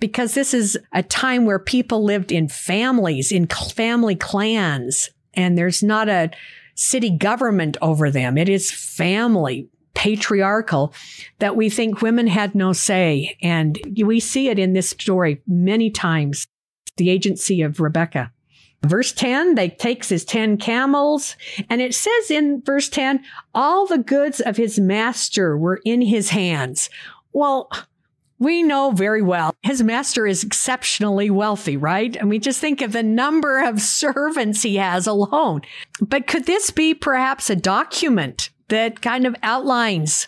because 0.02 0.34
this 0.34 0.52
is 0.52 0.76
a 0.92 1.00
time 1.00 1.44
where 1.44 1.60
people 1.60 2.02
lived 2.02 2.32
in 2.32 2.48
families, 2.48 3.30
in 3.30 3.46
family 3.46 4.16
clans, 4.16 5.10
and 5.32 5.56
there's 5.56 5.80
not 5.80 6.08
a 6.08 6.28
city 6.74 7.08
government 7.08 7.76
over 7.80 8.10
them. 8.10 8.36
It 8.36 8.48
is 8.48 8.72
family, 8.72 9.68
patriarchal, 9.94 10.92
that 11.38 11.54
we 11.54 11.70
think 11.70 12.02
women 12.02 12.26
had 12.26 12.56
no 12.56 12.72
say. 12.72 13.38
And 13.42 13.78
we 14.04 14.18
see 14.18 14.48
it 14.48 14.58
in 14.58 14.72
this 14.72 14.90
story 14.90 15.40
many 15.46 15.88
times. 15.88 16.48
The 16.96 17.08
agency 17.08 17.62
of 17.62 17.78
Rebecca. 17.78 18.32
Verse 18.84 19.12
10, 19.12 19.54
they 19.54 19.68
takes 19.68 20.08
his 20.08 20.24
10 20.24 20.56
camels. 20.56 21.36
And 21.70 21.80
it 21.80 21.94
says 21.94 22.28
in 22.28 22.60
verse 22.66 22.88
10, 22.88 23.22
all 23.54 23.86
the 23.86 23.98
goods 23.98 24.40
of 24.40 24.56
his 24.56 24.80
master 24.80 25.56
were 25.56 25.80
in 25.84 26.02
his 26.02 26.30
hands. 26.30 26.90
Well, 27.32 27.70
we 28.42 28.62
know 28.62 28.90
very 28.90 29.22
well 29.22 29.54
his 29.62 29.82
master 29.82 30.26
is 30.26 30.42
exceptionally 30.42 31.30
wealthy, 31.30 31.76
right? 31.76 32.16
And 32.16 32.28
we 32.28 32.38
just 32.38 32.60
think 32.60 32.82
of 32.82 32.92
the 32.92 33.02
number 33.02 33.62
of 33.62 33.80
servants 33.80 34.62
he 34.62 34.76
has 34.76 35.06
alone. 35.06 35.62
But 36.00 36.26
could 36.26 36.46
this 36.46 36.70
be 36.70 36.94
perhaps 36.94 37.48
a 37.48 37.56
document 37.56 38.50
that 38.68 39.00
kind 39.00 39.26
of 39.26 39.36
outlines 39.42 40.26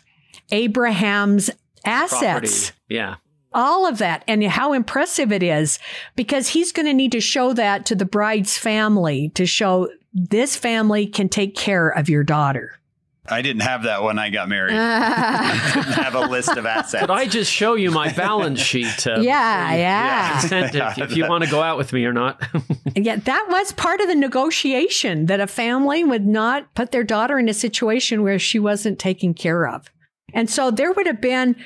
Abraham's 0.53 1.50
assets? 1.85 2.70
Property. 2.70 2.81
Yeah. 2.88 3.16
All 3.53 3.87
of 3.87 3.98
that 3.98 4.24
and 4.27 4.42
how 4.44 4.72
impressive 4.72 5.31
it 5.31 5.42
is 5.42 5.79
because 6.16 6.48
he's 6.48 6.72
going 6.72 6.87
to 6.87 6.94
need 6.94 7.12
to 7.12 7.20
show 7.20 7.53
that 7.53 7.87
to 7.87 7.94
the 7.94 8.05
bride's 8.05 8.59
family 8.59 9.31
to 9.31 9.46
show 9.46 9.88
this 10.12 10.57
family 10.57 11.07
can 11.07 11.29
take 11.29 11.55
care 11.57 11.88
of 11.88 12.09
your 12.09 12.24
daughter. 12.24 12.79
I 13.26 13.40
didn't 13.40 13.62
have 13.62 13.84
that 13.84 14.02
when 14.02 14.18
I 14.18 14.28
got 14.28 14.50
married. 14.50 14.76
I 14.76 15.72
didn't 15.74 15.92
have 16.04 16.14
a 16.14 16.26
list 16.26 16.50
of 16.56 16.66
assets. 16.66 17.00
Could 17.00 17.10
I 17.10 17.26
just 17.26 17.50
show 17.50 17.74
you 17.74 17.90
my 17.90 18.12
balance 18.12 18.60
sheet? 18.70 19.06
Uh, 19.06 19.20
yeah, 19.20 19.74
yeah. 19.74 20.40
consent 20.40 20.74
if, 20.74 20.98
if 20.98 21.16
you 21.16 21.26
want 21.26 21.42
to 21.42 21.50
go 21.50 21.62
out 21.62 21.78
with 21.78 21.92
me 21.92 22.04
or 22.04 22.12
not. 22.12 22.42
Yeah, 22.96 23.16
that 23.16 23.46
was 23.48 23.72
part 23.72 24.00
of 24.00 24.06
the 24.06 24.14
negotiation 24.14 25.26
that 25.26 25.40
a 25.40 25.48
family 25.48 26.04
would 26.04 26.24
not 26.24 26.72
put 26.76 26.92
their 26.92 27.02
daughter 27.02 27.40
in 27.40 27.48
a 27.48 27.54
situation 27.54 28.22
where 28.22 28.38
she 28.38 28.58
wasn't 28.60 29.00
taken 29.00 29.34
care 29.34 29.66
of. 29.66 29.90
And 30.32 30.48
so 30.48 30.70
there 30.70 30.92
would 30.92 31.06
have 31.06 31.20
been 31.20 31.56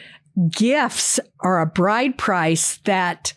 gifts 0.51 1.21
or 1.41 1.61
a 1.61 1.67
bride 1.67 2.17
price 2.17 2.79
that 2.85 3.35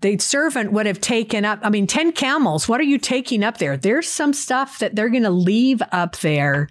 the 0.00 0.18
servant 0.18 0.72
would 0.72 0.86
have 0.86 1.00
taken 1.00 1.44
up. 1.44 1.60
I 1.62 1.70
mean, 1.70 1.86
10 1.86 2.12
camels, 2.12 2.68
what 2.68 2.80
are 2.80 2.84
you 2.84 2.98
taking 2.98 3.44
up 3.44 3.58
there? 3.58 3.76
There's 3.76 4.08
some 4.08 4.32
stuff 4.32 4.80
that 4.80 4.96
they're 4.96 5.08
going 5.08 5.22
to 5.22 5.30
leave 5.30 5.82
up 5.92 6.18
there 6.18 6.68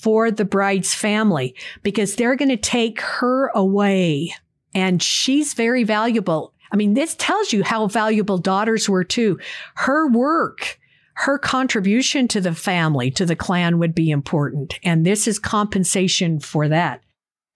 for 0.00 0.30
the 0.30 0.44
bride's 0.44 0.94
family 0.94 1.54
because 1.82 2.16
they're 2.16 2.36
going 2.36 2.48
to 2.48 2.56
take 2.56 3.00
her 3.00 3.48
away 3.48 4.32
and 4.74 5.02
she's 5.02 5.54
very 5.54 5.84
valuable. 5.84 6.54
I 6.72 6.76
mean, 6.76 6.94
this 6.94 7.14
tells 7.16 7.52
you 7.52 7.64
how 7.64 7.86
valuable 7.86 8.38
daughters 8.38 8.88
were 8.88 9.04
too. 9.04 9.38
Her 9.74 10.08
work, 10.08 10.78
her 11.14 11.38
contribution 11.38 12.28
to 12.28 12.40
the 12.40 12.54
family, 12.54 13.10
to 13.12 13.26
the 13.26 13.36
clan 13.36 13.78
would 13.78 13.94
be 13.94 14.10
important. 14.10 14.78
And 14.84 15.04
this 15.04 15.26
is 15.26 15.38
compensation 15.38 16.38
for 16.38 16.68
that. 16.68 17.02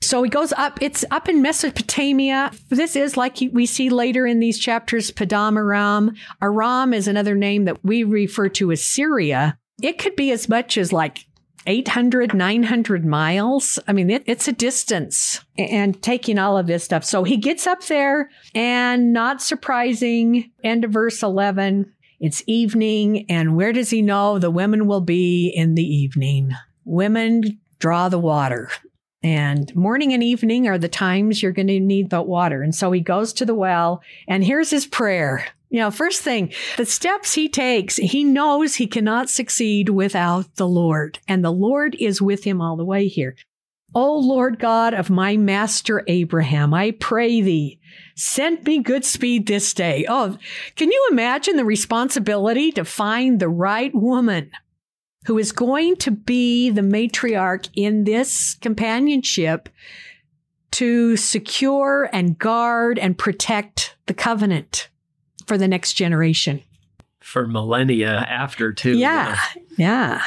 So 0.02 0.22
he 0.22 0.28
goes 0.28 0.52
up, 0.52 0.83
it's 0.83 1.04
up 1.11 1.30
in 1.30 1.40
Mesopotamia. 1.40 2.50
This 2.68 2.94
is 2.94 3.16
like 3.16 3.38
we 3.52 3.64
see 3.64 3.88
later 3.88 4.26
in 4.26 4.38
these 4.38 4.59
chapters, 4.59 5.11
Padan 5.11 5.57
Aram. 5.57 6.14
Aram 6.42 6.92
is 6.92 7.09
another 7.09 7.35
name 7.35 7.64
that 7.64 7.83
we 7.83 8.04
refer 8.04 8.50
to 8.50 8.70
as 8.70 8.85
Syria. 8.85 9.57
It 9.80 9.98
could 9.98 10.14
be 10.14 10.30
as 10.30 10.48
much 10.48 10.76
as 10.76 10.92
like 10.92 11.24
800, 11.66 12.35
900 12.35 13.05
miles. 13.05 13.79
I 13.87 13.92
mean, 13.92 14.11
it, 14.11 14.22
it's 14.27 14.48
a 14.48 14.53
distance 14.53 15.40
and 15.57 16.00
taking 16.03 16.38
all 16.38 16.59
of 16.59 16.66
this 16.66 16.85
stuff. 16.85 17.05
So 17.05 17.24
he 17.24 17.37
gets 17.37 17.66
up 17.66 17.85
there 17.85 18.31
and 18.55 19.12
not 19.12 19.42
surprising, 19.42 20.50
end 20.62 20.85
of 20.85 20.90
verse 20.90 21.22
11, 21.22 21.92
it's 22.20 22.42
evening. 22.46 23.27
And 23.29 23.57
where 23.57 23.72
does 23.72 23.90
he 23.90 24.03
know 24.03 24.38
the 24.38 24.50
women 24.50 24.87
will 24.87 25.00
be 25.00 25.53
in 25.55 25.74
the 25.74 25.85
evening? 25.85 26.53
Women 26.85 27.61
draw 27.79 28.09
the 28.09 28.18
water. 28.18 28.70
And 29.22 29.74
morning 29.74 30.12
and 30.12 30.22
evening 30.22 30.68
are 30.68 30.77
the 30.77 30.88
times 30.88 31.42
you're 31.42 31.53
going 31.53 31.68
to 31.68 31.81
need 31.81 32.11
the 32.11 32.20
water. 32.20 32.62
And 32.62 32.74
so 32.74 32.92
he 32.92 33.00
goes 33.00 33.33
to 33.35 33.46
the 33.46 33.55
well 33.55 34.03
and 34.29 34.44
here's 34.44 34.70
his 34.70 34.87
prayer. 34.87 35.46
You 35.74 35.80
know, 35.80 35.90
first 35.90 36.22
thing, 36.22 36.52
the 36.76 36.87
steps 36.87 37.34
he 37.34 37.48
takes, 37.48 37.96
he 37.96 38.22
knows 38.22 38.76
he 38.76 38.87
cannot 38.87 39.28
succeed 39.28 39.88
without 39.88 40.54
the 40.54 40.68
Lord. 40.68 41.18
And 41.26 41.44
the 41.44 41.50
Lord 41.50 41.96
is 41.98 42.22
with 42.22 42.44
him 42.44 42.60
all 42.60 42.76
the 42.76 42.84
way 42.84 43.08
here. 43.08 43.34
O 43.92 44.16
Lord 44.16 44.60
God 44.60 44.94
of 44.94 45.10
my 45.10 45.37
master 45.37 46.04
Abraham, 46.06 46.72
I 46.72 46.92
pray 46.92 47.40
thee, 47.40 47.80
send 48.14 48.64
me 48.64 48.84
good 48.84 49.04
speed 49.04 49.48
this 49.48 49.74
day. 49.74 50.06
Oh, 50.08 50.38
can 50.76 50.92
you 50.92 51.08
imagine 51.10 51.56
the 51.56 51.64
responsibility 51.64 52.70
to 52.70 52.84
find 52.84 53.40
the 53.40 53.48
right 53.48 53.92
woman 53.92 54.52
who 55.26 55.38
is 55.38 55.50
going 55.50 55.96
to 55.96 56.12
be 56.12 56.70
the 56.70 56.82
matriarch 56.82 57.68
in 57.74 58.04
this 58.04 58.54
companionship 58.60 59.68
to 60.70 61.16
secure 61.16 62.08
and 62.12 62.38
guard 62.38 62.96
and 62.96 63.18
protect 63.18 63.96
the 64.06 64.14
covenant? 64.14 64.88
For 65.46 65.59
the 65.59 65.68
next 65.68 65.94
generation. 65.94 66.62
For 67.20 67.46
millennia 67.46 68.11
after, 68.28 68.72
too. 68.72 68.98
Yeah. 68.98 69.38
Yeah. 69.76 70.22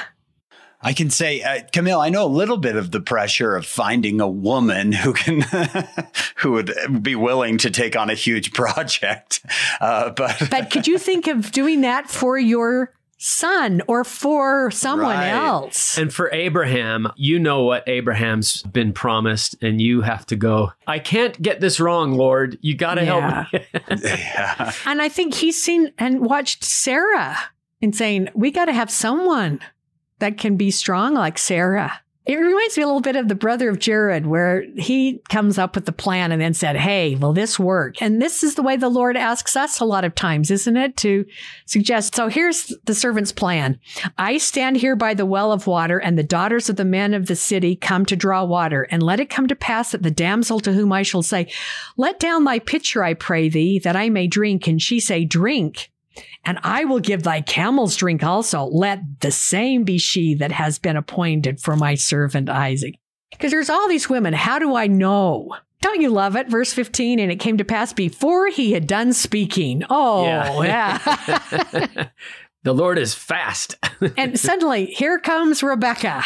I 0.79 0.93
can 0.93 1.09
say, 1.09 1.41
uh, 1.41 1.61
Camille, 1.73 1.99
I 1.99 2.09
know 2.09 2.25
a 2.25 2.27
little 2.27 2.57
bit 2.57 2.75
of 2.75 2.91
the 2.91 2.99
pressure 3.01 3.55
of 3.55 3.65
finding 3.65 4.21
a 4.21 4.27
woman 4.27 4.91
who 4.91 5.13
can, 5.13 5.41
who 6.37 6.51
would 6.51 6.71
be 7.01 7.15
willing 7.15 7.57
to 7.59 7.71
take 7.71 7.95
on 7.95 8.09
a 8.09 8.13
huge 8.13 8.53
project. 8.53 9.43
Uh, 9.81 10.11
but, 10.11 10.47
but 10.51 10.69
could 10.69 10.87
you 10.87 10.97
think 10.97 11.27
of 11.27 11.51
doing 11.51 11.81
that 11.81 12.09
for 12.09 12.37
your 12.37 12.93
son 13.17 13.81
or 13.87 14.03
for 14.03 14.71
someone 14.71 15.15
right. 15.15 15.29
else. 15.29 15.97
And 15.97 16.13
for 16.13 16.31
Abraham, 16.31 17.11
you 17.15 17.39
know 17.39 17.63
what 17.63 17.83
Abraham's 17.87 18.61
been 18.63 18.93
promised, 18.93 19.55
and 19.61 19.81
you 19.81 20.01
have 20.01 20.25
to 20.27 20.35
go, 20.35 20.71
I 20.85 20.99
can't 20.99 21.39
get 21.41 21.59
this 21.59 21.79
wrong, 21.79 22.13
Lord. 22.13 22.57
You 22.61 22.75
got 22.75 22.95
to 22.95 23.03
yeah. 23.03 23.45
help 23.49 23.53
me. 23.53 23.99
yeah. 24.03 24.71
And 24.85 25.01
I 25.01 25.09
think 25.09 25.33
he's 25.33 25.61
seen 25.61 25.91
and 25.97 26.21
watched 26.25 26.63
Sarah 26.63 27.37
and 27.81 27.95
saying, 27.95 28.29
We 28.33 28.51
got 28.51 28.65
to 28.65 28.73
have 28.73 28.91
someone 28.91 29.59
that 30.19 30.37
can 30.37 30.55
be 30.55 30.71
strong 30.71 31.13
like 31.13 31.37
Sarah. 31.37 32.01
It 32.27 32.35
reminds 32.35 32.75
me 32.75 32.83
a 32.83 32.87
little 32.87 32.99
bit 32.99 33.15
of 33.15 33.29
the 33.29 33.35
brother 33.35 33.69
of 33.69 33.79
Jared, 33.79 34.27
where 34.27 34.65
he 34.75 35.21
comes 35.29 35.57
up 35.57 35.75
with 35.75 35.85
the 35.85 35.93
plan 35.93 36.33
and 36.33 36.41
then 36.41 36.53
said, 36.53 36.75
Hey, 36.75 37.15
will 37.15 37.31
this 37.31 37.57
work? 37.57 38.01
And 38.01 38.21
this 38.21 38.43
is 38.43 38.55
the 38.55 38.61
way 38.61 38.75
the 38.75 38.89
Lord 38.89 39.15
asks 39.15 39.55
us 39.55 39.79
a 39.79 39.85
lot 39.85 40.03
of 40.03 40.13
times, 40.13 40.51
isn't 40.51 40.75
it? 40.75 40.97
To 40.97 41.25
suggest. 41.65 42.15
So 42.15 42.27
here's 42.27 42.73
the 42.83 42.93
servant's 42.93 43.31
plan. 43.31 43.79
I 44.17 44.39
stand 44.39 44.75
here 44.75 44.97
by 44.97 45.13
the 45.13 45.25
well 45.25 45.53
of 45.53 45.67
water, 45.67 45.99
and 45.99 46.17
the 46.17 46.23
daughters 46.23 46.67
of 46.67 46.75
the 46.75 46.83
men 46.83 47.13
of 47.13 47.27
the 47.27 47.35
city 47.35 47.77
come 47.77 48.05
to 48.07 48.17
draw 48.17 48.43
water. 48.43 48.83
And 48.91 49.01
let 49.01 49.21
it 49.21 49.29
come 49.29 49.47
to 49.47 49.55
pass 49.55 49.91
that 49.93 50.03
the 50.03 50.11
damsel 50.11 50.59
to 50.59 50.73
whom 50.73 50.91
I 50.91 51.03
shall 51.03 51.23
say, 51.23 51.49
Let 51.95 52.19
down 52.19 52.43
thy 52.43 52.59
pitcher, 52.59 53.05
I 53.05 53.13
pray 53.13 53.47
thee, 53.47 53.79
that 53.79 53.95
I 53.95 54.09
may 54.09 54.27
drink. 54.27 54.67
And 54.67 54.81
she 54.81 54.99
say, 54.99 55.23
Drink 55.23 55.91
and 56.45 56.59
I 56.63 56.85
will 56.85 56.99
give 56.99 57.23
thy 57.23 57.41
camels 57.41 57.95
drink 57.95 58.23
also. 58.23 58.63
Let 58.65 59.21
the 59.21 59.31
same 59.31 59.83
be 59.83 59.97
she 59.97 60.33
that 60.35 60.51
has 60.51 60.79
been 60.79 60.97
appointed 60.97 61.59
for 61.59 61.75
my 61.75 61.95
servant 61.95 62.49
Isaac. 62.49 62.95
Because 63.31 63.51
there's 63.51 63.69
all 63.69 63.87
these 63.87 64.09
women. 64.09 64.33
How 64.33 64.59
do 64.59 64.75
I 64.75 64.87
know? 64.87 65.55
Don't 65.81 66.01
you 66.01 66.09
love 66.09 66.35
it? 66.35 66.49
Verse 66.49 66.73
15, 66.73 67.19
and 67.19 67.31
it 67.31 67.39
came 67.39 67.57
to 67.57 67.65
pass 67.65 67.93
before 67.93 68.47
he 68.47 68.73
had 68.73 68.87
done 68.87 69.13
speaking. 69.13 69.83
Oh, 69.89 70.25
yeah. 70.63 70.99
yeah. 71.73 72.07
the 72.63 72.73
Lord 72.73 72.97
is 72.97 73.13
fast. 73.13 73.75
and 74.17 74.39
suddenly, 74.39 74.87
here 74.87 75.19
comes 75.19 75.61
Rebecca. 75.61 76.23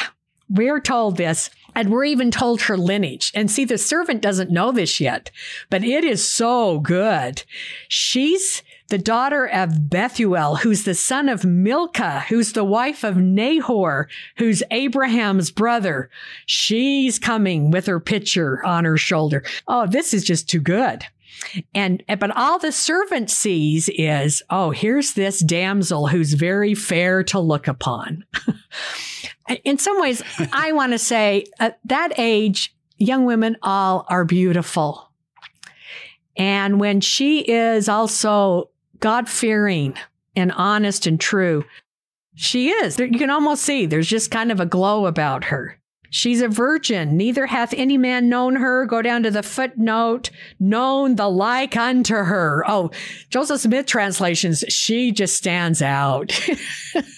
We're 0.50 0.80
told 0.80 1.18
this, 1.18 1.50
and 1.76 1.90
we're 1.90 2.06
even 2.06 2.32
told 2.32 2.64
her 2.64 2.78
lineage. 2.78 3.32
And 3.34 3.52
see, 3.52 3.66
the 3.66 3.78
servant 3.78 4.22
doesn't 4.22 4.52
know 4.52 4.72
this 4.72 5.00
yet, 5.00 5.32
but 5.70 5.84
it 5.84 6.04
is 6.04 6.30
so 6.30 6.80
good. 6.80 7.44
She's 7.88 8.64
the 8.92 8.98
daughter 8.98 9.46
of 9.46 9.90
Bethuel, 9.90 10.58
who's 10.58 10.84
the 10.84 10.94
son 10.94 11.30
of 11.30 11.46
Milcah, 11.46 12.26
who's 12.28 12.52
the 12.52 12.66
wife 12.66 13.06
of 13.06 13.16
Nahor, 13.16 14.10
who's 14.38 14.62
Abraham's 14.70 15.50
brother. 15.50 16.10
She's 16.46 17.18
coming 17.18 17.72
with 17.72 17.86
her 17.86 18.02
pitcher 18.02 18.64
on 18.66 18.84
her 18.84 18.98
shoulder. 18.98 19.46
Oh, 19.66 19.88
this 19.88 20.14
is 20.14 20.26
just 20.26 20.50
too 20.50 20.60
good. 20.60 21.06
And, 21.74 22.04
but 22.20 22.36
all 22.36 22.60
the 22.60 22.74
servant 22.74 23.30
sees 23.30 23.88
is, 23.88 24.44
oh, 24.50 24.72
here's 24.72 25.14
this 25.14 25.40
damsel 25.40 26.08
who's 26.08 26.34
very 26.34 26.76
fair 26.76 27.24
to 27.24 27.40
look 27.40 27.70
upon. 27.70 28.26
In 29.64 29.78
some 29.78 30.02
ways, 30.02 30.22
I 30.52 30.72
want 30.74 30.92
to 30.92 31.00
say 31.00 31.46
at 31.62 31.80
that 31.86 32.12
age, 32.18 32.76
young 32.98 33.24
women 33.24 33.56
all 33.64 34.06
are 34.10 34.26
beautiful. 34.26 35.10
And 36.36 36.80
when 36.80 37.02
she 37.02 37.40
is 37.40 37.88
also 37.88 38.71
God 39.02 39.28
fearing 39.28 39.96
and 40.36 40.52
honest 40.54 41.06
and 41.06 41.20
true. 41.20 41.66
She 42.36 42.70
is. 42.70 42.98
You 42.98 43.12
can 43.12 43.30
almost 43.30 43.64
see 43.64 43.86
there's 43.86 44.08
just 44.08 44.32
kind 44.32 44.52
of 44.52 44.60
a 44.60 44.66
glow 44.66 45.06
about 45.06 45.46
her. 45.46 45.78
She's 46.14 46.42
a 46.42 46.50
virgin. 46.50 47.16
Neither 47.16 47.46
hath 47.46 47.74
any 47.74 47.98
man 47.98 48.28
known 48.28 48.58
her. 48.58 48.86
Go 48.86 49.02
down 49.02 49.24
to 49.24 49.32
the 49.32 49.44
footnote, 49.44 50.30
known 50.60 51.16
the 51.16 51.30
like 51.30 51.78
unto 51.78 52.16
her. 52.16 52.66
Oh, 52.68 52.92
Joseph 53.30 53.62
Smith 53.62 53.86
translations, 53.86 54.66
she 54.68 55.14
just 55.14 55.38
stands 55.38 55.82
out. 55.82 56.38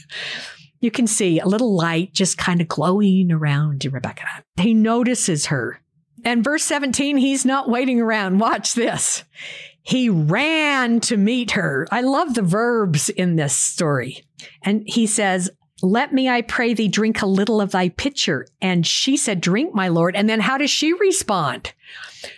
you 0.80 0.92
can 0.92 1.08
see 1.08 1.40
a 1.40 1.48
little 1.48 1.76
light 1.76 2.14
just 2.14 2.38
kind 2.38 2.62
of 2.62 2.68
glowing 2.68 3.32
around 3.32 3.84
Rebecca. 3.84 4.28
He 4.58 4.76
notices 4.76 5.48
her. 5.48 5.82
And 6.24 6.44
verse 6.44 6.64
17, 6.64 7.18
he's 7.18 7.46
not 7.46 7.70
waiting 7.70 8.00
around. 8.00 8.40
Watch 8.40 8.74
this. 8.76 9.24
He 9.84 10.10
ran 10.10 11.02
to 11.02 11.18
meet 11.18 11.52
her. 11.52 11.88
I 11.92 12.02
love 12.02 12.34
the 12.34 12.42
verbs 12.42 13.10
in 13.10 13.36
this 13.36 13.56
story. 13.58 14.24
And 14.64 14.84
he 14.86 15.06
says, 15.06 15.50
let 15.84 16.14
me, 16.14 16.30
I 16.30 16.42
pray 16.42 16.74
thee, 16.74 16.88
drink 16.88 17.22
a 17.22 17.26
little 17.26 17.60
of 17.60 17.72
thy 17.72 17.90
pitcher. 17.90 18.48
And 18.62 18.88
she 18.88 19.18
said, 19.18 19.42
Drink, 19.42 19.76
my 19.76 19.90
Lord. 19.90 20.16
And 20.16 20.30
then 20.30 20.40
how 20.40 20.58
does 20.58 20.70
she 20.70 20.94
respond? 20.94 21.74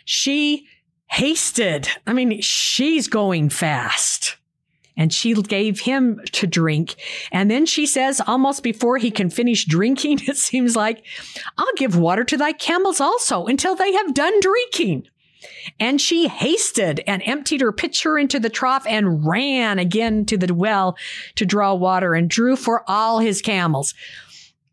She 0.04 0.66
hasted. 1.12 1.88
I 2.08 2.14
mean, 2.14 2.42
she's 2.42 3.08
going 3.08 3.50
fast. 3.50 4.38
And 4.98 5.14
she 5.14 5.34
gave 5.34 5.82
him 5.82 6.22
to 6.32 6.48
drink. 6.48 6.96
And 7.32 7.52
then 7.52 7.68
she 7.68 7.86
says, 7.86 8.22
almost 8.26 8.64
before 8.64 8.98
he 8.98 9.12
can 9.12 9.30
finish 9.30 9.66
drinking, 9.66 10.22
it 10.28 10.38
seems 10.38 10.76
like, 10.76 11.06
I'll 11.58 11.74
give 11.76 11.98
water 11.98 12.24
to 12.24 12.38
thy 12.38 12.52
camels 12.52 13.00
also 13.00 13.46
until 13.46 13.76
they 13.76 13.94
have 13.94 14.14
done 14.16 14.40
drinking. 14.40 15.08
And 15.80 16.00
she 16.00 16.28
hasted 16.28 17.02
and 17.08 17.22
emptied 17.26 17.62
her 17.62 17.72
pitcher 17.72 18.18
into 18.18 18.40
the 18.40 18.50
trough 18.50 18.86
and 18.88 19.26
ran 19.26 19.80
again 19.80 20.26
to 20.26 20.38
the 20.38 20.54
well 20.54 20.98
to 21.36 21.46
draw 21.46 21.74
water 21.74 22.14
and 22.14 22.30
drew 22.30 22.56
for 22.56 22.84
all 22.88 23.20
his 23.20 23.42
camels. 23.42 23.94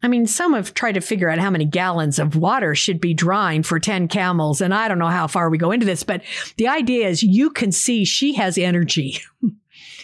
I 0.02 0.08
mean, 0.08 0.26
some 0.26 0.54
have 0.54 0.74
tried 0.74 0.92
to 0.92 1.00
figure 1.00 1.30
out 1.30 1.38
how 1.38 1.50
many 1.50 1.64
gallons 1.64 2.18
of 2.18 2.34
water 2.34 2.74
should 2.74 3.00
be 3.00 3.14
drawing 3.14 3.62
for 3.62 3.78
10 3.78 4.08
camels. 4.08 4.60
And 4.60 4.74
I 4.74 4.88
don't 4.88 4.98
know 4.98 5.06
how 5.06 5.28
far 5.28 5.48
we 5.48 5.58
go 5.58 5.70
into 5.70 5.86
this, 5.86 6.02
but 6.02 6.22
the 6.56 6.68
idea 6.68 7.08
is 7.08 7.22
you 7.22 7.50
can 7.50 7.70
see 7.70 8.04
she 8.04 8.34
has 8.34 8.58
energy. 8.58 9.20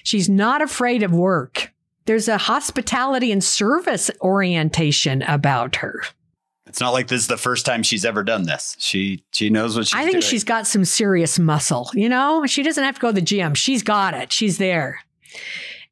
She's 0.04 0.28
not 0.28 0.62
afraid 0.62 1.02
of 1.02 1.12
work. 1.12 1.72
There's 2.07 2.28
a 2.28 2.38
hospitality 2.38 3.33
and 3.33 3.42
service 3.44 4.11
orientation 4.22 5.22
about 5.22 5.76
her. 5.76 6.02
It's 6.68 6.81
not 6.81 6.92
like 6.92 7.09
this 7.09 7.22
is 7.22 7.26
the 7.28 7.37
first 7.37 7.64
time 7.64 7.83
she's 7.83 8.04
ever 8.04 8.22
done 8.22 8.44
this. 8.44 8.76
She 8.78 9.24
she 9.33 9.50
knows 9.50 9.76
what 9.76 9.87
she's 9.87 9.92
doing. 9.92 10.02
I 10.02 10.04
think 10.04 10.22
doing. 10.22 10.31
she's 10.31 10.44
got 10.44 10.66
some 10.66 10.85
serious 10.85 11.38
muscle. 11.38 11.90
You 11.94 12.09
know, 12.09 12.46
she 12.46 12.62
doesn't 12.62 12.85
have 12.85 12.96
to 12.96 13.00
go 13.00 13.09
to 13.09 13.14
the 13.14 13.20
gym. 13.20 13.54
She's 13.54 13.83
got 13.83 14.14
it. 14.14 14.33
She's 14.33 14.59
there. 14.59 15.00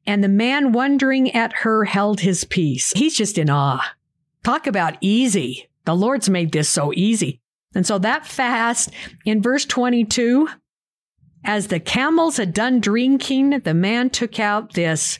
And 0.05 0.23
the 0.23 0.29
man 0.29 0.71
wondering 0.71 1.31
at 1.31 1.51
her 1.53 1.85
held 1.85 2.21
his 2.21 2.43
peace. 2.45 2.93
He's 2.95 3.15
just 3.15 3.37
in 3.37 3.49
awe. 3.49 3.83
Talk 4.43 4.67
about 4.67 4.97
easy. 5.01 5.67
The 5.85 5.95
Lord's 5.95 6.29
made 6.29 6.51
this 6.51 6.69
so 6.69 6.93
easy. 6.93 7.41
And 7.75 7.85
so 7.85 7.99
that 7.99 8.25
fast 8.25 8.91
in 9.25 9.41
verse 9.41 9.65
22, 9.65 10.47
as 11.43 11.67
the 11.67 11.79
camels 11.79 12.37
had 12.37 12.53
done 12.53 12.79
drinking, 12.79 13.59
the 13.59 13.73
man 13.73 14.09
took 14.09 14.39
out 14.39 14.73
this 14.73 15.19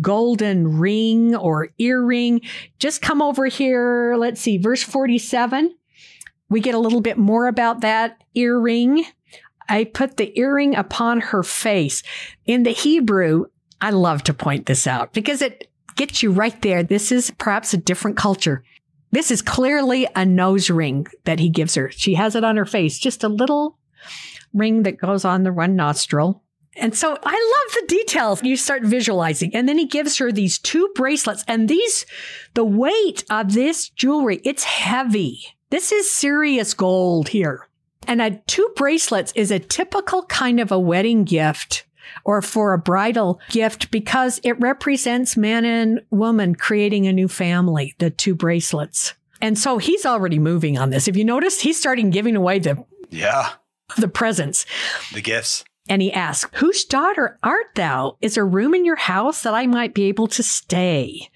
golden 0.00 0.78
ring 0.78 1.34
or 1.34 1.68
earring. 1.78 2.42
Just 2.78 3.02
come 3.02 3.22
over 3.22 3.46
here. 3.46 4.14
Let's 4.16 4.40
see, 4.40 4.58
verse 4.58 4.82
47. 4.82 5.74
We 6.48 6.60
get 6.60 6.74
a 6.74 6.78
little 6.78 7.00
bit 7.00 7.18
more 7.18 7.46
about 7.46 7.80
that 7.80 8.22
earring. 8.34 9.04
I 9.68 9.84
put 9.84 10.16
the 10.16 10.36
earring 10.38 10.74
upon 10.76 11.20
her 11.20 11.42
face. 11.42 12.02
In 12.46 12.62
the 12.62 12.70
Hebrew, 12.70 13.46
I 13.80 13.90
love 13.90 14.24
to 14.24 14.34
point 14.34 14.66
this 14.66 14.86
out 14.86 15.12
because 15.12 15.42
it 15.42 15.70
gets 15.96 16.22
you 16.22 16.30
right 16.30 16.60
there. 16.62 16.82
This 16.82 17.12
is 17.12 17.30
perhaps 17.32 17.74
a 17.74 17.78
different 17.78 18.16
culture. 18.16 18.64
This 19.10 19.30
is 19.30 19.42
clearly 19.42 20.06
a 20.14 20.24
nose 20.24 20.70
ring 20.70 21.06
that 21.24 21.38
he 21.38 21.48
gives 21.48 21.74
her. 21.74 21.90
She 21.90 22.14
has 22.14 22.34
it 22.34 22.44
on 22.44 22.56
her 22.56 22.66
face, 22.66 22.98
just 22.98 23.24
a 23.24 23.28
little 23.28 23.78
ring 24.54 24.82
that 24.84 24.98
goes 24.98 25.24
on 25.24 25.42
the 25.42 25.52
one 25.52 25.76
nostril. 25.76 26.42
And 26.78 26.96
so 26.96 27.16
I 27.22 27.54
love 27.66 27.74
the 27.74 27.86
details. 27.88 28.42
You 28.42 28.56
start 28.56 28.82
visualizing. 28.84 29.54
And 29.54 29.68
then 29.68 29.78
he 29.78 29.86
gives 29.86 30.18
her 30.18 30.30
these 30.30 30.58
two 30.58 30.90
bracelets. 30.94 31.44
And 31.48 31.68
these, 31.68 32.06
the 32.54 32.64
weight 32.64 33.24
of 33.30 33.52
this 33.52 33.88
jewelry, 33.90 34.40
it's 34.44 34.64
heavy. 34.64 35.40
This 35.70 35.92
is 35.92 36.10
serious 36.10 36.74
gold 36.74 37.28
here. 37.28 37.68
And 38.06 38.22
a 38.22 38.40
two 38.46 38.70
bracelets 38.76 39.32
is 39.34 39.50
a 39.50 39.58
typical 39.58 40.24
kind 40.24 40.60
of 40.60 40.72
a 40.72 40.78
wedding 40.78 41.24
gift 41.24 41.84
or 42.24 42.40
for 42.40 42.72
a 42.72 42.78
bridal 42.78 43.40
gift 43.50 43.90
because 43.90 44.40
it 44.42 44.58
represents 44.60 45.36
man 45.36 45.64
and 45.64 46.00
woman 46.10 46.54
creating 46.54 47.06
a 47.06 47.12
new 47.12 47.28
family, 47.28 47.94
the 47.98 48.10
two 48.10 48.34
bracelets. 48.34 49.14
And 49.40 49.58
so 49.58 49.78
he's 49.78 50.06
already 50.06 50.38
moving 50.38 50.78
on 50.78 50.90
this. 50.90 51.06
If 51.06 51.16
you 51.16 51.24
notice, 51.24 51.60
he's 51.60 51.78
starting 51.78 52.10
giving 52.10 52.34
away 52.34 52.58
the, 52.58 52.84
yeah, 53.10 53.50
the 53.98 54.08
presents. 54.08 54.66
the 55.12 55.20
gifts. 55.20 55.64
And 55.88 56.02
he 56.02 56.12
asks, 56.12 56.50
Whose 56.58 56.84
daughter 56.84 57.38
art 57.42 57.74
thou? 57.74 58.16
Is 58.20 58.34
there 58.34 58.46
room 58.46 58.74
in 58.74 58.84
your 58.84 58.96
house 58.96 59.42
that 59.42 59.54
I 59.54 59.66
might 59.66 59.94
be 59.94 60.04
able 60.04 60.26
to 60.28 60.42
stay? 60.42 61.30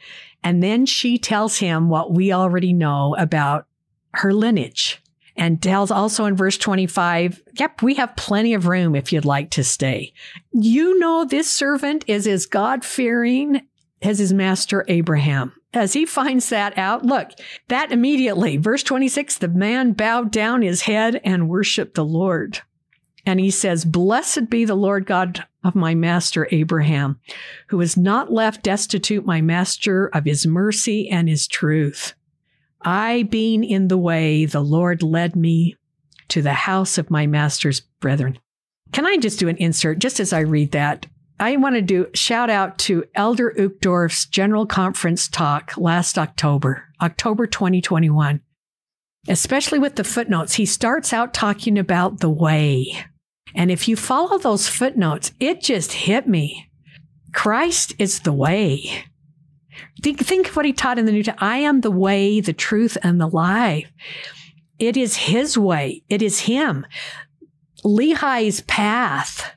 And 0.45 0.63
then 0.63 0.87
she 0.87 1.19
tells 1.19 1.59
him 1.59 1.89
what 1.89 2.13
we 2.13 2.33
already 2.33 2.73
know 2.73 3.15
about 3.17 3.67
her 4.15 4.33
lineage 4.33 5.03
and 5.37 5.63
tells 5.63 5.91
also 5.91 6.27
in 6.27 6.37
verse 6.37 6.59
25, 6.59 7.43
Yep, 7.59 7.83
we 7.83 7.95
have 7.95 8.17
plenty 8.17 8.55
of 8.55 8.67
room 8.67 8.95
if 8.95 9.13
you'd 9.13 9.25
like 9.25 9.51
to 9.53 9.65
stay. 9.65 10.13
You 10.53 10.99
know, 10.99 11.25
this 11.25 11.51
servant 11.51 12.05
is 12.07 12.27
as 12.27 12.47
God 12.47 12.85
fearing 12.85 13.63
as 14.03 14.19
his 14.19 14.33
master 14.33 14.85
Abraham. 14.89 15.53
As 15.75 15.95
he 15.95 16.05
finds 16.05 16.51
that 16.51 16.77
out, 16.77 17.07
look, 17.07 17.31
that 17.69 17.93
immediately, 17.93 18.59
verse 18.59 18.83
26, 18.83 19.39
the 19.39 19.49
man 19.49 19.93
bowed 19.93 20.31
down 20.31 20.61
his 20.61 20.83
head 20.83 21.21
and 21.25 21.49
worshiped 21.49 21.95
the 21.95 22.05
Lord. 22.05 22.61
And 23.25 23.39
he 23.39 23.51
says, 23.51 23.85
Blessed 23.85 24.51
be 24.51 24.65
the 24.65 24.75
Lord 24.75 25.07
God 25.07 25.45
of 25.65 25.75
my 25.75 25.95
master 25.95 26.49
Abraham, 26.51 27.21
who 27.69 27.81
has 27.81 27.97
not 27.97 28.33
left 28.33 28.63
destitute 28.63 29.25
my 29.25 29.41
master 29.41 30.09
of 30.09 30.25
his 30.25 30.47
mercy 30.47 31.09
and 31.09 31.29
his 31.29 31.47
truth. 31.47 32.15
I 32.83 33.25
being 33.25 33.63
in 33.63 33.89
the 33.89 33.99
way, 33.99 34.45
the 34.45 34.61
Lord 34.61 35.03
led 35.03 35.37
me 35.37 35.77
to 36.29 36.43
the 36.43 36.53
house 36.53 36.99
of 36.99 37.11
my 37.11 37.27
master's 37.27 37.81
brethren. 38.01 38.39
Can 38.93 39.07
I 39.07 39.17
just 39.17 39.39
do 39.39 39.49
an 39.49 39.57
insert 39.59 39.99
just 40.01 40.19
as 40.19 40.33
I 40.33 40.41
read 40.41 40.73
that? 40.73 41.07
I 41.39 41.57
want 41.57 41.77
to 41.77 41.83
do 41.83 42.09
shout 42.15 42.51
out 42.51 42.79
to 42.79 43.05
Elder 43.15 43.55
Uchtdorf's 43.57 44.27
General 44.27 44.67
Conference 44.67 45.29
talk 45.29 45.77
last 45.77 46.19
October, 46.19 46.85
October 47.01 47.47
2021. 47.47 48.41
Especially 49.29 49.79
with 49.79 49.95
the 49.97 50.05
footnotes, 50.05 50.55
he 50.55 50.67
starts 50.67 51.13
out 51.13 51.33
talking 51.33 51.79
about 51.79 52.19
the 52.19 52.31
way. 52.31 53.05
And 53.55 53.71
if 53.71 53.89
you 53.89 53.97
follow 53.97 54.39
those 54.39 54.69
footnotes, 54.69 55.33
it 55.41 55.61
just 55.61 55.93
hit 55.93 56.27
me. 56.27 56.71
Christ 57.33 57.95
is 57.99 58.21
the 58.21 58.33
way. 58.33 59.05
Think, 60.03 60.21
think 60.21 60.49
of 60.49 60.57
what 60.57 60.65
he 60.65 60.73
taught 60.73 60.99
in 60.99 61.07
the 61.07 61.13
New 61.13 61.23
Testament. 61.23 61.43
I 61.43 61.59
am 61.59 61.81
the 61.81 61.91
way, 61.91 62.41
the 62.41 62.53
truth, 62.53 62.99
and 63.03 63.21
the 63.21 63.29
life. 63.29 63.91
It 64.79 64.97
is 64.97 65.17
his 65.17 65.57
way. 65.57 66.03
It 66.09 66.23
is 66.23 66.41
him. 66.41 66.87
Lehi's 67.85 68.63
path. 68.63 69.55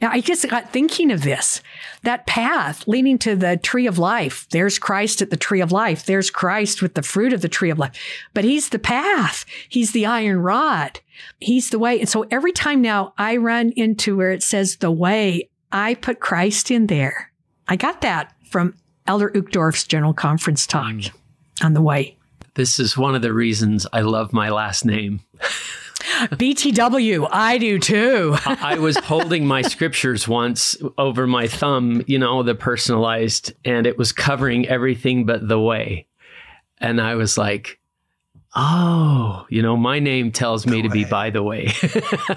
Now, 0.00 0.10
I 0.10 0.20
just 0.20 0.46
got 0.48 0.72
thinking 0.72 1.10
of 1.10 1.22
this. 1.22 1.62
That 2.02 2.26
path 2.26 2.86
leading 2.86 3.18
to 3.20 3.34
the 3.34 3.56
tree 3.56 3.86
of 3.86 3.98
life. 3.98 4.46
There's 4.50 4.78
Christ 4.78 5.22
at 5.22 5.30
the 5.30 5.38
tree 5.38 5.62
of 5.62 5.72
life. 5.72 6.04
There's 6.04 6.30
Christ 6.30 6.82
with 6.82 6.94
the 6.94 7.02
fruit 7.02 7.32
of 7.32 7.40
the 7.40 7.48
tree 7.48 7.70
of 7.70 7.78
life. 7.78 7.92
But 8.34 8.44
he's 8.44 8.68
the 8.68 8.78
path. 8.78 9.46
He's 9.68 9.92
the 9.92 10.04
iron 10.04 10.40
rod. 10.40 11.00
He's 11.40 11.70
the 11.70 11.78
way. 11.78 11.98
And 11.98 12.08
so 12.08 12.26
every 12.30 12.52
time 12.52 12.82
now 12.82 13.14
I 13.16 13.38
run 13.38 13.72
into 13.74 14.16
where 14.16 14.32
it 14.32 14.42
says 14.42 14.76
the 14.76 14.90
way, 14.90 15.48
I 15.72 15.94
put 15.94 16.20
Christ 16.20 16.70
in 16.70 16.88
there. 16.88 17.32
I 17.66 17.76
got 17.76 18.02
that 18.02 18.34
from 18.50 18.74
Elder 19.06 19.30
Uchtdorf's 19.30 19.86
General 19.86 20.12
Conference 20.14 20.66
talk 20.66 20.92
mm. 20.92 21.12
on 21.62 21.72
the 21.72 21.82
way. 21.82 22.16
This 22.54 22.78
is 22.78 22.98
one 22.98 23.14
of 23.14 23.22
the 23.22 23.32
reasons 23.32 23.86
I 23.92 24.00
love 24.00 24.32
my 24.32 24.50
last 24.50 24.84
name. 24.84 25.20
BTW, 26.30 27.28
I 27.30 27.58
do 27.58 27.78
too. 27.78 28.36
I 28.46 28.78
was 28.78 28.96
holding 28.96 29.46
my 29.46 29.60
scriptures 29.62 30.26
once 30.26 30.76
over 30.96 31.26
my 31.26 31.46
thumb, 31.46 32.02
you 32.06 32.18
know, 32.18 32.42
the 32.42 32.54
personalized, 32.54 33.52
and 33.64 33.86
it 33.86 33.98
was 33.98 34.12
covering 34.12 34.66
everything 34.66 35.26
but 35.26 35.46
the 35.46 35.60
way. 35.60 36.06
And 36.78 37.02
I 37.02 37.16
was 37.16 37.36
like, 37.36 37.80
oh, 38.54 39.46
you 39.50 39.60
know, 39.60 39.76
my 39.76 39.98
name 39.98 40.32
tells 40.32 40.66
me 40.66 40.80
to 40.80 40.88
be 40.88 41.04
by 41.04 41.28
the 41.30 41.42
way. 41.42 41.72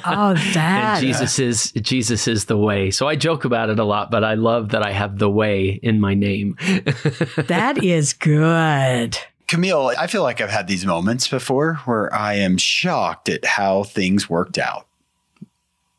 Oh, 0.06 0.34
that. 0.54 0.98
and 0.98 1.06
Jesus 1.06 1.40
is 1.40 1.72
Jesus 1.72 2.28
is 2.28 2.46
the 2.46 2.58
way. 2.58 2.92
So 2.92 3.08
I 3.08 3.16
joke 3.16 3.46
about 3.46 3.70
it 3.70 3.80
a 3.80 3.84
lot, 3.84 4.12
but 4.12 4.24
I 4.24 4.34
love 4.34 4.70
that 4.70 4.86
I 4.86 4.92
have 4.92 5.20
the 5.20 5.30
way 5.30 5.80
in 5.82 6.00
my 6.00 6.14
name. 6.14 6.58
that 7.38 7.84
is 7.84 8.14
good. 8.14 9.18
Camille, 9.50 9.94
I 9.98 10.06
feel 10.06 10.22
like 10.22 10.42
I've 10.42 10.52
had 10.52 10.68
these 10.68 10.86
moments 10.86 11.28
before 11.28 11.76
where 11.86 12.14
I 12.14 12.36
am 12.36 12.58
shocked 12.58 13.30
at 13.30 13.44
how 13.44 13.82
things 13.84 14.30
worked 14.30 14.60
out. 14.60 14.86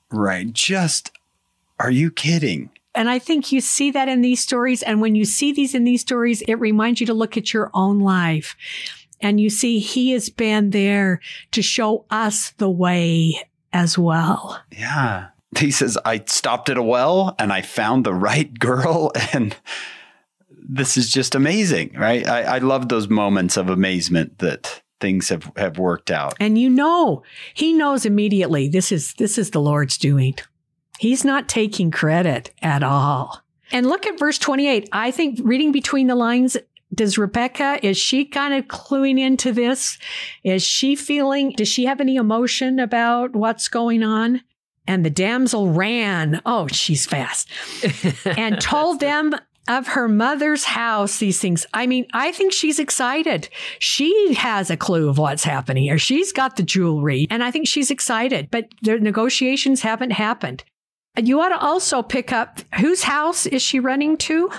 Right. 0.09 0.53
Just, 0.53 1.11
are 1.81 1.91
you 1.91 2.13
kidding? 2.13 2.71
And 2.95 3.11
I 3.11 3.19
think 3.19 3.51
you 3.51 3.61
see 3.61 3.91
that 3.91 4.09
in 4.09 4.21
these 4.21 4.41
stories. 4.41 4.85
And 4.85 5.01
when 5.01 5.17
you 5.17 5.25
see 5.25 5.53
these 5.53 5.75
in 5.75 5.83
these 5.83 6.01
stories, 6.01 6.43
it 6.43 6.55
reminds 6.55 7.01
you 7.01 7.07
to 7.09 7.15
look 7.15 7.37
at 7.37 7.53
your 7.53 7.73
own 7.75 7.99
life. 7.99 8.55
And 9.21 9.41
you 9.41 9.51
see, 9.51 9.81
he 9.81 10.13
has 10.13 10.31
been 10.31 10.71
there 10.71 11.21
to 11.51 11.61
show 11.61 12.05
us 12.09 12.51
the 12.59 12.71
way 12.71 13.49
as 13.73 13.99
well. 13.99 14.61
Yeah. 14.71 15.29
He 15.59 15.73
says, 15.73 15.99
I 16.05 16.23
stopped 16.27 16.71
at 16.71 16.79
a 16.79 16.83
well 16.85 17.35
and 17.37 17.53
I 17.53 17.63
found 17.63 18.07
the 18.07 18.15
right 18.15 18.57
girl. 18.57 19.11
And 19.33 19.57
this 20.68 20.96
is 20.96 21.11
just 21.11 21.35
amazing, 21.35 21.94
right? 21.96 22.27
I, 22.27 22.42
I 22.42 22.59
love 22.59 22.88
those 22.88 23.09
moments 23.09 23.57
of 23.57 23.68
amazement 23.68 24.38
that 24.38 24.83
things 25.01 25.29
have, 25.31 25.51
have 25.57 25.79
worked 25.79 26.11
out. 26.11 26.35
And 26.38 26.59
you 26.59 26.68
know, 26.68 27.23
he 27.55 27.73
knows 27.73 28.05
immediately 28.05 28.68
this 28.68 28.92
is 28.92 29.14
this 29.14 29.38
is 29.38 29.51
the 29.51 29.61
Lord's 29.61 29.99
doing. 29.99 30.35
He's 30.99 31.25
not 31.25 31.49
taking 31.49 31.90
credit 31.90 32.51
at 32.61 32.83
all. 32.83 33.42
And 33.73 33.87
look 33.87 34.07
at 34.07 34.18
verse 34.18 34.38
28. 34.38 34.88
I 34.92 35.11
think 35.11 35.40
reading 35.42 35.73
between 35.73 36.09
the 36.09 36.14
lines, 36.14 36.57
does 36.92 37.16
Rebecca, 37.16 37.79
is 37.83 37.96
she 37.96 38.25
kind 38.25 38.53
of 38.53 38.66
cluing 38.66 39.18
into 39.18 39.53
this? 39.53 39.96
Is 40.42 40.62
she 40.62 40.96
feeling, 40.96 41.52
does 41.52 41.69
she 41.69 41.85
have 41.87 42.00
any 42.00 42.17
emotion 42.17 42.79
about 42.81 43.35
what's 43.35 43.69
going 43.69 44.02
on? 44.02 44.42
And 44.87 45.06
the 45.06 45.11
damsel 45.11 45.71
ran. 45.73 46.42
Oh, 46.44 46.67
she's 46.67 47.06
fast. 47.06 47.48
and 48.27 48.61
told 48.61 48.98
them 48.98 49.33
of 49.69 49.88
her 49.88 50.08
mother's 50.08 50.65
house 50.65 51.19
these 51.19 51.38
things. 51.38 51.67
I 51.73 51.87
mean, 51.87 52.06
I 52.13 52.33
think 52.33 52.52
she's 52.52 52.79
excited. 52.79 53.48
She 53.79 54.35
has 54.35 54.71
a 54.71 54.77
clue 54.77 55.08
of 55.08 55.19
what's 55.19 55.44
happening 55.44 55.85
here. 55.85 55.98
She's 55.98 56.33
got 56.33 56.56
the 56.56 56.63
jewelry 56.63 57.27
and 57.31 57.42
I 57.42 57.50
think 57.50 57.69
she's 57.69 57.90
excited, 57.90 58.48
but 58.50 58.69
the 58.83 58.98
negotiations 58.98 59.83
haven't 59.83 60.11
happened. 60.11 60.65
You 61.17 61.40
ought 61.40 61.50
to 61.50 61.58
also 61.58 62.02
pick 62.02 62.33
up 62.33 62.61
whose 62.77 63.02
house 63.04 63.46
is 63.46 63.63
she 63.63 63.81
running 63.81 64.17
to? 64.19 64.50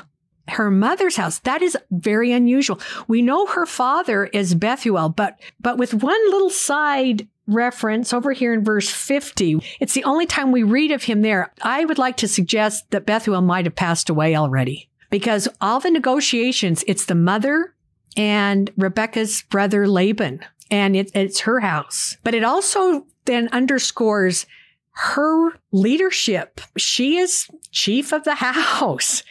her 0.49 0.71
mother's 0.71 1.15
house. 1.15 1.39
That 1.39 1.61
is 1.61 1.77
very 1.91 2.31
unusual. 2.33 2.79
We 3.07 3.21
know 3.21 3.45
her 3.45 3.65
father 3.65 4.25
is 4.25 4.55
Bethuel, 4.55 5.09
but 5.09 5.39
but 5.59 5.77
with 5.77 5.93
one 5.93 6.31
little 6.31 6.49
side 6.49 7.27
reference 7.47 8.11
over 8.11 8.33
here 8.33 8.53
in 8.53 8.63
verse 8.63 8.89
50, 8.89 9.61
it's 9.79 9.93
the 9.93 10.03
only 10.03 10.25
time 10.25 10.51
we 10.51 10.63
read 10.63 10.91
of 10.91 11.03
him 11.03 11.21
there. 11.21 11.53
I 11.61 11.85
would 11.85 11.97
like 11.97 12.17
to 12.17 12.27
suggest 12.27 12.89
that 12.91 13.05
Bethuel 13.05 13.41
might 13.41 13.65
have 13.65 13.75
passed 13.75 14.09
away 14.09 14.35
already 14.35 14.89
because 15.11 15.47
all 15.61 15.79
the 15.79 15.91
negotiations, 15.91 16.83
it's 16.87 17.05
the 17.05 17.13
mother 17.13 17.75
and 18.17 18.71
Rebecca's 18.75 19.43
brother 19.43 19.87
Laban, 19.87 20.39
and 20.71 20.95
it, 20.95 21.11
it's 21.13 21.41
her 21.41 21.59
house. 21.59 22.17
But 22.23 22.33
it 22.33 22.43
also 22.43 23.05
then 23.25 23.47
underscores 23.51 24.47
her 24.93 25.51
leadership. 25.71 26.59
She 26.77 27.17
is 27.17 27.47
chief 27.71 28.11
of 28.11 28.23
the 28.23 28.35
house. 28.35 29.23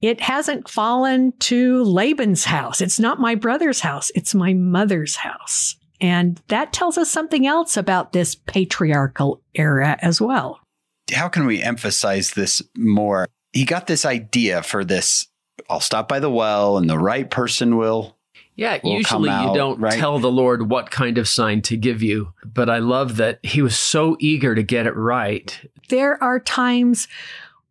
It 0.00 0.20
hasn't 0.20 0.68
fallen 0.68 1.32
to 1.40 1.82
Laban's 1.84 2.44
house. 2.44 2.80
It's 2.80 3.00
not 3.00 3.20
my 3.20 3.34
brother's 3.34 3.80
house. 3.80 4.10
It's 4.14 4.34
my 4.34 4.54
mother's 4.54 5.16
house. 5.16 5.76
And 6.00 6.40
that 6.48 6.72
tells 6.72 6.96
us 6.96 7.10
something 7.10 7.46
else 7.46 7.76
about 7.76 8.12
this 8.12 8.34
patriarchal 8.34 9.42
era 9.54 9.98
as 10.00 10.20
well. 10.20 10.60
How 11.12 11.28
can 11.28 11.44
we 11.44 11.62
emphasize 11.62 12.30
this 12.30 12.62
more? 12.76 13.28
He 13.52 13.64
got 13.64 13.86
this 13.86 14.04
idea 14.04 14.62
for 14.62 14.84
this 14.84 15.26
I'll 15.68 15.80
stop 15.80 16.08
by 16.08 16.20
the 16.20 16.30
well 16.30 16.78
and 16.78 16.88
the 16.88 16.98
right 16.98 17.28
person 17.30 17.76
will 17.76 18.16
yeah, 18.56 18.78
will 18.82 18.98
usually 18.98 19.30
come 19.30 19.48
you 19.48 19.54
don't 19.54 19.80
right? 19.80 19.98
tell 19.98 20.18
the 20.18 20.30
Lord 20.30 20.68
what 20.68 20.90
kind 20.90 21.16
of 21.16 21.26
sign 21.26 21.62
to 21.62 21.76
give 21.78 22.02
you, 22.02 22.34
but 22.44 22.68
I 22.68 22.78
love 22.78 23.16
that 23.16 23.38
he 23.42 23.62
was 23.62 23.78
so 23.78 24.16
eager 24.20 24.54
to 24.54 24.62
get 24.62 24.86
it 24.86 24.94
right. 24.94 25.58
There 25.88 26.22
are 26.22 26.38
times 26.38 27.08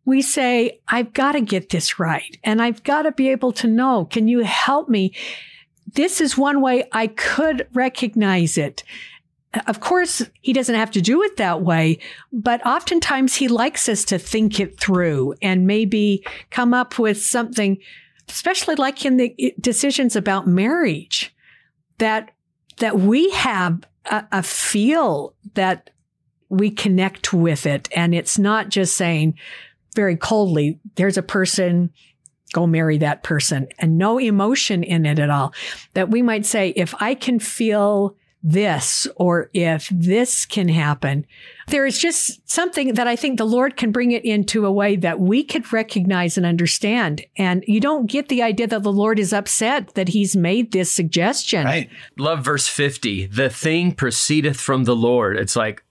we 0.04 0.20
say, 0.20 0.80
I've 0.88 1.12
got 1.12 1.32
to 1.32 1.40
get 1.40 1.68
this 1.68 2.00
right 2.00 2.36
and 2.42 2.60
I've 2.60 2.82
got 2.82 3.02
to 3.02 3.12
be 3.12 3.28
able 3.28 3.52
to 3.52 3.68
know. 3.68 4.06
Can 4.06 4.26
you 4.26 4.40
help 4.40 4.88
me? 4.88 5.14
This 5.92 6.20
is 6.20 6.36
one 6.36 6.60
way 6.60 6.88
I 6.90 7.06
could 7.06 7.68
recognize 7.72 8.58
it. 8.58 8.82
Of 9.66 9.80
course, 9.80 10.22
he 10.42 10.52
doesn't 10.52 10.76
have 10.76 10.92
to 10.92 11.00
do 11.00 11.22
it 11.22 11.36
that 11.38 11.60
way, 11.62 11.98
but 12.32 12.64
oftentimes 12.64 13.34
he 13.34 13.48
likes 13.48 13.88
us 13.88 14.04
to 14.04 14.18
think 14.18 14.60
it 14.60 14.78
through 14.78 15.34
and 15.42 15.66
maybe 15.66 16.24
come 16.50 16.72
up 16.72 17.00
with 17.00 17.20
something, 17.20 17.78
especially 18.28 18.76
like 18.76 19.04
in 19.04 19.16
the 19.16 19.54
decisions 19.60 20.14
about 20.14 20.46
marriage, 20.46 21.34
that 21.98 22.30
that 22.76 23.00
we 23.00 23.30
have 23.30 23.82
a, 24.04 24.24
a 24.30 24.42
feel 24.42 25.34
that 25.54 25.90
we 26.48 26.70
connect 26.70 27.32
with 27.32 27.66
it, 27.66 27.88
and 27.94 28.14
it's 28.14 28.38
not 28.38 28.68
just 28.68 28.96
saying 28.96 29.34
very 29.96 30.16
coldly, 30.16 30.78
"There's 30.94 31.18
a 31.18 31.22
person." 31.22 31.90
Go 32.52 32.66
marry 32.66 32.98
that 32.98 33.22
person 33.22 33.68
and 33.78 33.96
no 33.96 34.18
emotion 34.18 34.82
in 34.82 35.06
it 35.06 35.20
at 35.20 35.30
all. 35.30 35.54
That 35.94 36.10
we 36.10 36.20
might 36.20 36.44
say, 36.44 36.70
if 36.70 36.92
I 37.00 37.14
can 37.14 37.38
feel 37.38 38.16
this 38.42 39.06
or 39.16 39.50
if 39.52 39.88
this 39.90 40.46
can 40.46 40.68
happen. 40.68 41.26
There 41.68 41.86
is 41.86 41.98
just 41.98 42.48
something 42.50 42.94
that 42.94 43.06
I 43.06 43.14
think 43.14 43.38
the 43.38 43.44
Lord 43.44 43.76
can 43.76 43.92
bring 43.92 44.12
it 44.12 44.24
into 44.24 44.66
a 44.66 44.72
way 44.72 44.96
that 44.96 45.20
we 45.20 45.44
could 45.44 45.72
recognize 45.72 46.36
and 46.36 46.46
understand. 46.46 47.24
And 47.36 47.64
you 47.66 47.80
don't 47.80 48.06
get 48.06 48.28
the 48.28 48.42
idea 48.42 48.66
that 48.68 48.82
the 48.82 48.92
Lord 48.92 49.18
is 49.18 49.32
upset 49.32 49.94
that 49.94 50.08
he's 50.08 50.34
made 50.34 50.72
this 50.72 50.90
suggestion. 50.90 51.64
right. 51.64 51.90
Love 52.18 52.44
verse 52.44 52.66
50. 52.66 53.26
The 53.26 53.50
thing 53.50 53.92
proceedeth 53.92 54.58
from 54.58 54.84
the 54.84 54.96
Lord. 54.96 55.36
It's 55.36 55.56
like, 55.56 55.84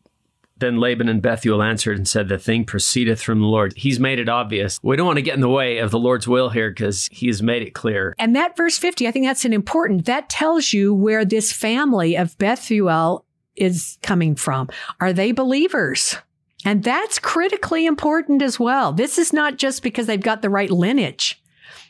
then 0.60 0.80
Laban 0.80 1.10
and 1.10 1.22
Bethuel 1.22 1.62
answered 1.64 1.97
and 1.97 2.07
said, 2.07 2.28
The 2.28 2.38
thing 2.38 2.66
proceedeth 2.66 3.22
from 3.22 3.39
the 3.39 3.47
Lord. 3.47 3.74
He's 3.76 3.99
made 3.99 4.20
it 4.20 4.30
obvious. 4.30 4.80
We 4.84 4.95
don't 4.95 5.07
want 5.07 5.18
to 5.18 5.24
get 5.24 5.36
in 5.36 5.41
the 5.41 5.49
way 5.49 5.78
of 5.78 5.91
the 5.91 5.99
Lord's 5.99 6.28
will 6.28 6.49
here 6.49 6.70
because 6.70 7.07
he 7.12 7.28
has 7.28 7.41
made 7.41 7.62
it 7.62 7.74
clear. 7.74 8.14
And 8.18 8.36
that 8.36 8.57
verse 8.57 8.78
50, 8.78 9.07
I 9.07 9.12
think 9.12 9.26
that's 9.26 9.45
an 9.45 9.53
important, 9.53 10.05
that 10.05 10.30
tells 10.30 10.74
you 10.74 10.93
where 10.93 11.26
this 11.26 11.51
family 11.51 12.16
of 12.16 12.38
Bethuel 12.38 13.26
is 13.55 13.97
coming 14.01 14.36
from. 14.36 14.70
Are 14.99 15.14
they 15.14 15.32
believers? 15.32 16.18
And 16.66 16.84
that's 16.84 17.20
critically 17.20 17.86
important 17.86 18.41
as 18.41 18.60
well. 18.60 18.91
This 18.91 19.18
is 19.18 19.32
not 19.32 19.57
just 19.57 19.82
because 19.82 20.07
they've 20.07 20.20
got 20.20 20.41
the 20.41 20.49
right 20.49 20.70
lineage 20.70 21.41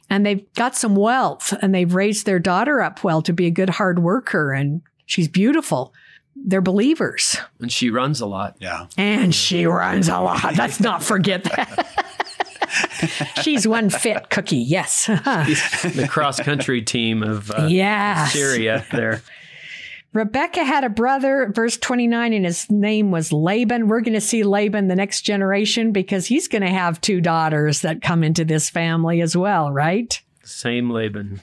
and 0.10 0.26
they've 0.26 0.52
got 0.54 0.76
some 0.76 0.96
wealth 0.96 1.54
and 1.62 1.74
they've 1.74 1.94
raised 1.94 2.26
their 2.26 2.40
daughter 2.40 2.82
up 2.82 3.04
well 3.04 3.22
to 3.24 3.34
be 3.34 3.48
a 3.48 3.52
good 3.52 3.70
hard 3.70 4.00
worker 4.00 4.52
and 4.52 4.82
she's 5.06 5.28
beautiful. 5.28 5.94
They're 6.46 6.62
believers. 6.62 7.38
And 7.60 7.72
she 7.72 7.90
runs 7.90 8.22
a 8.22 8.26
lot. 8.26 8.56
Yeah. 8.60 8.88
And 8.98 9.34
she 9.34 9.66
runs 9.66 10.10
a 10.10 10.20
lot. 10.20 10.56
Let's 10.56 10.80
not 10.82 11.04
forget 11.04 11.44
that. 11.44 12.08
She's 13.44 13.68
one 13.68 13.90
fit 13.90 14.30
cookie. 14.30 14.58
Yes. 14.58 15.08
the 15.08 16.08
cross 16.10 16.40
country 16.40 16.82
team 16.82 17.24
of 17.24 17.52
uh, 17.52 17.68
yes. 17.70 18.34
Syria 18.34 18.86
there. 18.92 19.22
Rebecca 20.12 20.64
had 20.64 20.84
a 20.84 20.90
brother, 20.90 21.52
verse 21.54 21.78
29, 21.78 22.34
and 22.34 22.46
his 22.46 22.70
name 22.72 23.12
was 23.12 23.32
Laban. 23.32 23.88
We're 23.88 24.02
going 24.02 24.16
to 24.16 24.22
see 24.22 24.42
Laban 24.42 24.88
the 24.88 24.96
next 24.96 25.22
generation 25.22 25.92
because 25.92 26.26
he's 26.26 26.48
going 26.48 26.64
to 26.64 26.70
have 26.70 27.00
two 27.00 27.22
daughters 27.22 27.82
that 27.82 28.02
come 28.02 28.24
into 28.24 28.44
this 28.44 28.72
family 28.72 29.22
as 29.22 29.38
well, 29.38 29.72
right? 29.72 30.20
Same 30.44 30.90
Laban. 30.90 31.42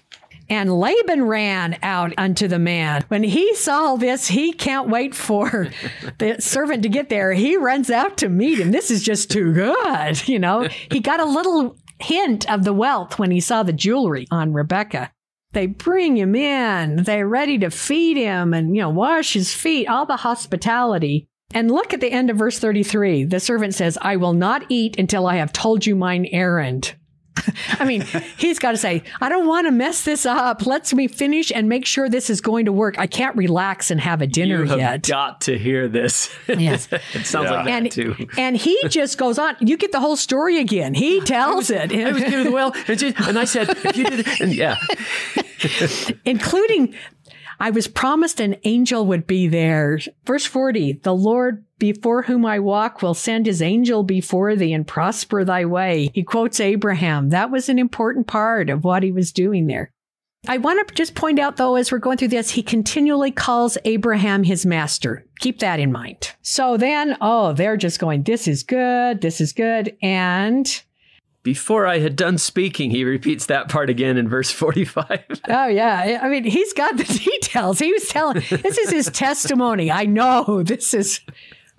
And 0.48 0.78
Laban 0.78 1.24
ran 1.24 1.78
out 1.82 2.12
unto 2.16 2.46
the 2.46 2.58
man. 2.58 3.04
When 3.08 3.22
he 3.22 3.54
saw 3.54 3.96
this, 3.96 4.28
he 4.28 4.52
can't 4.52 4.88
wait 4.88 5.14
for 5.14 5.68
the 6.18 6.36
servant 6.40 6.82
to 6.84 6.88
get 6.88 7.08
there. 7.08 7.32
He 7.32 7.56
runs 7.56 7.90
out 7.90 8.18
to 8.18 8.28
meet 8.28 8.58
him. 8.58 8.70
This 8.70 8.90
is 8.90 9.02
just 9.02 9.30
too 9.30 9.52
good. 9.52 10.26
You 10.28 10.38
know, 10.38 10.68
he 10.90 11.00
got 11.00 11.20
a 11.20 11.24
little 11.24 11.76
hint 11.98 12.50
of 12.50 12.64
the 12.64 12.72
wealth 12.72 13.18
when 13.18 13.30
he 13.30 13.40
saw 13.40 13.62
the 13.62 13.72
jewelry 13.72 14.26
on 14.30 14.52
Rebecca. 14.52 15.10
They 15.52 15.66
bring 15.66 16.16
him 16.16 16.34
in. 16.34 17.04
They're 17.04 17.26
ready 17.26 17.58
to 17.58 17.70
feed 17.70 18.16
him 18.16 18.52
and, 18.52 18.76
you 18.76 18.82
know, 18.82 18.90
wash 18.90 19.32
his 19.32 19.54
feet, 19.54 19.88
all 19.88 20.04
the 20.04 20.16
hospitality. 20.16 21.28
And 21.54 21.70
look 21.70 21.94
at 21.94 22.00
the 22.00 22.12
end 22.12 22.28
of 22.28 22.36
verse 22.36 22.58
33. 22.58 23.24
The 23.24 23.40
servant 23.40 23.74
says, 23.74 23.96
I 24.02 24.16
will 24.16 24.34
not 24.34 24.66
eat 24.68 24.98
until 24.98 25.26
I 25.26 25.36
have 25.36 25.52
told 25.52 25.86
you 25.86 25.96
mine 25.96 26.26
errand. 26.30 26.94
I 27.78 27.84
mean, 27.84 28.02
he's 28.36 28.58
got 28.58 28.72
to 28.72 28.76
say, 28.76 29.02
I 29.20 29.28
don't 29.28 29.46
want 29.46 29.66
to 29.66 29.70
mess 29.70 30.04
this 30.04 30.26
up. 30.26 30.66
Let's 30.66 30.94
me 30.94 31.08
finish 31.08 31.52
and 31.52 31.68
make 31.68 31.86
sure 31.86 32.08
this 32.08 32.30
is 32.30 32.40
going 32.40 32.66
to 32.66 32.72
work. 32.72 32.98
I 32.98 33.06
can't 33.06 33.36
relax 33.36 33.90
and 33.90 34.00
have 34.00 34.22
a 34.22 34.26
dinner 34.26 34.64
you 34.64 34.70
have 34.70 34.78
yet. 34.78 35.02
got 35.02 35.42
to 35.42 35.58
hear 35.58 35.88
this. 35.88 36.34
Yes. 36.56 36.88
it 36.90 37.26
sounds 37.26 37.50
like 37.50 37.66
that 37.66 37.82
and, 37.82 37.92
too. 37.92 38.28
and 38.38 38.56
he 38.56 38.80
just 38.88 39.18
goes 39.18 39.38
on. 39.38 39.56
You 39.60 39.76
get 39.76 39.92
the 39.92 40.00
whole 40.00 40.16
story 40.16 40.58
again. 40.58 40.94
He 40.94 41.20
tells 41.20 41.70
it. 41.70 41.92
I 41.92 42.12
was 42.12 42.22
getting 42.22 42.44
the 42.44 42.50
well, 42.50 42.74
and, 42.88 43.02
and 43.02 43.38
I 43.38 43.44
said, 43.44 43.68
if 43.68 43.96
you 43.96 44.04
did 44.04 44.26
and 44.40 44.54
yeah, 44.54 44.76
including 46.24 46.94
I 47.58 47.70
was 47.70 47.88
promised 47.88 48.40
an 48.40 48.56
angel 48.64 49.06
would 49.06 49.26
be 49.26 49.48
there. 49.48 49.98
Verse 50.24 50.46
40 50.46 51.00
The 51.02 51.14
Lord 51.14 51.64
before 51.78 52.22
whom 52.22 52.46
I 52.46 52.58
walk 52.58 53.02
will 53.02 53.14
send 53.14 53.46
his 53.46 53.62
angel 53.62 54.02
before 54.02 54.56
thee 54.56 54.72
and 54.72 54.86
prosper 54.86 55.44
thy 55.44 55.64
way. 55.64 56.10
He 56.14 56.22
quotes 56.22 56.60
Abraham. 56.60 57.30
That 57.30 57.50
was 57.50 57.68
an 57.68 57.78
important 57.78 58.26
part 58.26 58.70
of 58.70 58.84
what 58.84 59.02
he 59.02 59.12
was 59.12 59.32
doing 59.32 59.66
there. 59.66 59.92
I 60.48 60.58
want 60.58 60.86
to 60.86 60.94
just 60.94 61.14
point 61.14 61.38
out, 61.38 61.56
though, 61.56 61.74
as 61.74 61.90
we're 61.90 61.98
going 61.98 62.18
through 62.18 62.28
this, 62.28 62.50
he 62.50 62.62
continually 62.62 63.32
calls 63.32 63.76
Abraham 63.84 64.44
his 64.44 64.64
master. 64.64 65.24
Keep 65.40 65.58
that 65.58 65.80
in 65.80 65.90
mind. 65.90 66.32
So 66.42 66.76
then, 66.76 67.16
oh, 67.20 67.52
they're 67.52 67.76
just 67.76 67.98
going, 67.98 68.22
this 68.22 68.46
is 68.46 68.62
good, 68.62 69.22
this 69.22 69.40
is 69.40 69.52
good. 69.52 69.96
And 70.02 70.82
before 71.46 71.86
I 71.86 72.00
had 72.00 72.16
done 72.16 72.38
speaking, 72.38 72.90
he 72.90 73.04
repeats 73.04 73.46
that 73.46 73.68
part 73.68 73.88
again 73.88 74.16
in 74.16 74.28
verse 74.28 74.50
45. 74.50 75.06
Oh 75.48 75.68
yeah, 75.68 76.18
I 76.20 76.28
mean 76.28 76.42
he's 76.42 76.72
got 76.72 76.96
the 76.96 77.04
details. 77.24 77.78
He 77.78 77.92
was 77.92 78.08
telling 78.08 78.42
this 78.50 78.78
is 78.78 78.90
his 78.90 79.10
testimony. 79.10 79.92
I 79.92 80.06
know 80.06 80.62
this 80.66 80.92
is 80.92 81.20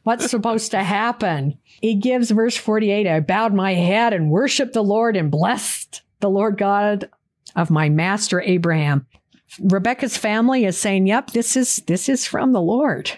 what's 0.03 0.31
supposed 0.31 0.71
to 0.71 0.81
happen. 0.83 1.57
He 1.81 1.95
gives 1.95 2.31
verse 2.31 2.55
48, 2.55 3.07
I 3.07 3.19
bowed 3.19 3.53
my 3.53 3.73
head 3.73 4.13
and 4.13 4.31
worshiped 4.31 4.71
the 4.71 4.85
Lord 4.85 5.17
and 5.17 5.29
blessed 5.29 6.01
the 6.21 6.29
Lord 6.29 6.57
God 6.57 7.09
of 7.57 7.69
my 7.69 7.89
master 7.89 8.39
Abraham. 8.39 9.05
Rebecca's 9.59 10.15
family 10.15 10.63
is 10.63 10.77
saying, 10.77 11.07
"Yep, 11.07 11.31
this 11.31 11.57
is 11.57 11.83
this 11.87 12.07
is 12.07 12.25
from 12.25 12.53
the 12.53 12.61
Lord." 12.61 13.11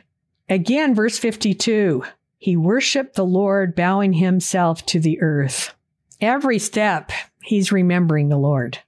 Again, 0.50 0.96
verse 0.96 1.20
52. 1.20 2.04
He 2.40 2.58
worshiped 2.58 3.14
the 3.14 3.26
Lord, 3.26 3.76
bowing 3.76 4.14
himself 4.14 4.84
to 4.88 5.00
the 5.00 5.22
earth. 5.22 5.76
Every 6.22 6.60
step, 6.60 7.12
he's 7.42 7.72
remembering 7.72 8.30
the 8.30 8.38
Lord. 8.38 8.80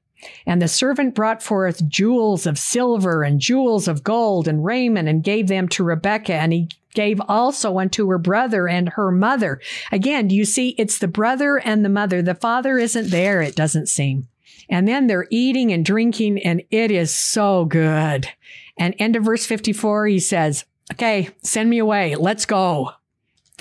And 0.45 0.61
the 0.61 0.67
servant 0.67 1.15
brought 1.15 1.41
forth 1.41 1.87
jewels 1.87 2.45
of 2.45 2.59
silver 2.59 3.23
and 3.23 3.39
jewels 3.39 3.87
of 3.87 4.03
gold 4.03 4.47
and 4.47 4.63
raiment 4.63 5.07
and 5.07 5.23
gave 5.23 5.47
them 5.47 5.67
to 5.69 5.83
Rebekah. 5.83 6.33
And 6.33 6.53
he 6.53 6.69
gave 6.93 7.21
also 7.27 7.79
unto 7.79 8.07
her 8.09 8.17
brother 8.17 8.67
and 8.67 8.89
her 8.89 9.11
mother. 9.11 9.59
Again, 9.91 10.27
do 10.27 10.35
you 10.35 10.45
see? 10.45 10.75
It's 10.77 10.99
the 10.99 11.07
brother 11.07 11.57
and 11.57 11.83
the 11.83 11.89
mother. 11.89 12.21
The 12.21 12.35
father 12.35 12.77
isn't 12.77 13.09
there, 13.09 13.41
it 13.41 13.55
doesn't 13.55 13.89
seem. 13.89 14.27
And 14.69 14.87
then 14.87 15.07
they're 15.07 15.27
eating 15.29 15.73
and 15.73 15.83
drinking, 15.83 16.39
and 16.43 16.63
it 16.71 16.91
is 16.91 17.13
so 17.13 17.65
good. 17.65 18.27
And 18.77 18.95
end 18.99 19.15
of 19.15 19.23
verse 19.23 19.45
54, 19.45 20.07
he 20.07 20.19
says, 20.19 20.65
Okay, 20.93 21.29
send 21.41 21.69
me 21.69 21.77
away. 21.77 22.15
Let's 22.15 22.45
go. 22.45 22.91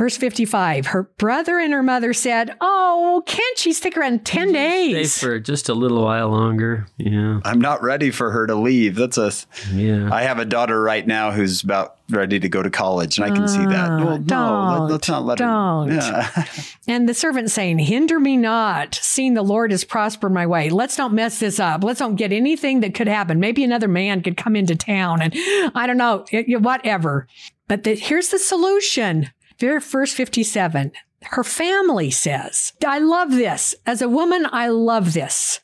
Verse 0.00 0.16
55 0.16 0.86
Her 0.86 1.02
brother 1.18 1.58
and 1.58 1.74
her 1.74 1.82
mother 1.82 2.14
said, 2.14 2.56
Oh, 2.62 3.22
can't 3.26 3.58
she 3.58 3.74
stick 3.74 3.98
around 3.98 4.24
10 4.24 4.48
Stay 4.48 4.52
days? 4.94 5.18
for 5.18 5.38
just 5.38 5.68
a 5.68 5.74
little 5.74 6.02
while 6.04 6.30
longer. 6.30 6.86
Yeah. 6.96 7.40
I'm 7.44 7.60
not 7.60 7.82
ready 7.82 8.10
for 8.10 8.30
her 8.30 8.46
to 8.46 8.54
leave. 8.54 8.94
That's 8.94 9.18
a. 9.18 9.30
Yeah. 9.74 10.08
I 10.10 10.22
have 10.22 10.38
a 10.38 10.46
daughter 10.46 10.80
right 10.80 11.06
now 11.06 11.32
who's 11.32 11.62
about 11.62 11.96
ready 12.08 12.40
to 12.40 12.48
go 12.48 12.62
to 12.62 12.70
college, 12.70 13.18
and 13.18 13.30
I 13.30 13.36
can 13.36 13.46
see 13.46 13.58
that. 13.66 13.90
Ah, 13.90 13.98
Well, 13.98 14.18
no, 14.18 14.24
don't, 14.24 14.88
let, 14.88 15.02
us 15.02 15.08
not 15.10 15.24
let 15.26 15.36
don't. 15.38 15.90
her. 15.90 15.94
Yeah. 15.96 16.44
And 16.88 17.06
the 17.06 17.12
servant 17.14 17.50
saying, 17.50 17.78
Hinder 17.80 18.18
me 18.18 18.38
not, 18.38 18.94
seeing 18.94 19.34
the 19.34 19.42
Lord 19.42 19.70
has 19.70 19.84
prospered 19.84 20.32
my 20.32 20.46
way. 20.46 20.70
Let's 20.70 20.96
not 20.96 21.12
mess 21.12 21.40
this 21.40 21.60
up. 21.60 21.84
Let's 21.84 22.00
not 22.00 22.16
get 22.16 22.32
anything 22.32 22.80
that 22.80 22.94
could 22.94 23.06
happen. 23.06 23.38
Maybe 23.38 23.62
another 23.62 23.86
man 23.86 24.22
could 24.22 24.38
come 24.38 24.56
into 24.56 24.74
town 24.76 25.20
and 25.20 25.34
I 25.74 25.84
don't 25.86 25.98
know, 25.98 26.24
it- 26.32 26.48
it- 26.48 26.62
whatever. 26.62 27.28
But 27.68 27.84
the, 27.84 27.94
here's 27.94 28.30
the 28.30 28.38
solution. 28.38 29.28
Ver- 29.60 29.80
Verse 29.80 30.12
57. 30.12 30.92
Her 31.22 31.44
family 31.44 32.10
says, 32.10 32.72
I 32.84 32.98
love 32.98 33.30
this. 33.30 33.74
As 33.86 34.00
a 34.00 34.08
woman, 34.08 34.46
I 34.50 34.68
love 34.68 35.12
this. 35.12 35.60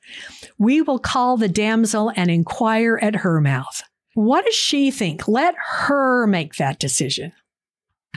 We 0.58 0.82
will 0.82 0.98
call 0.98 1.38
the 1.38 1.48
damsel 1.48 2.12
and 2.14 2.30
inquire 2.30 2.98
at 3.00 3.16
her 3.16 3.40
mouth. 3.40 3.82
What 4.14 4.44
does 4.44 4.54
she 4.54 4.90
think? 4.90 5.26
Let 5.26 5.54
her 5.78 6.26
make 6.26 6.56
that 6.56 6.78
decision. 6.78 7.32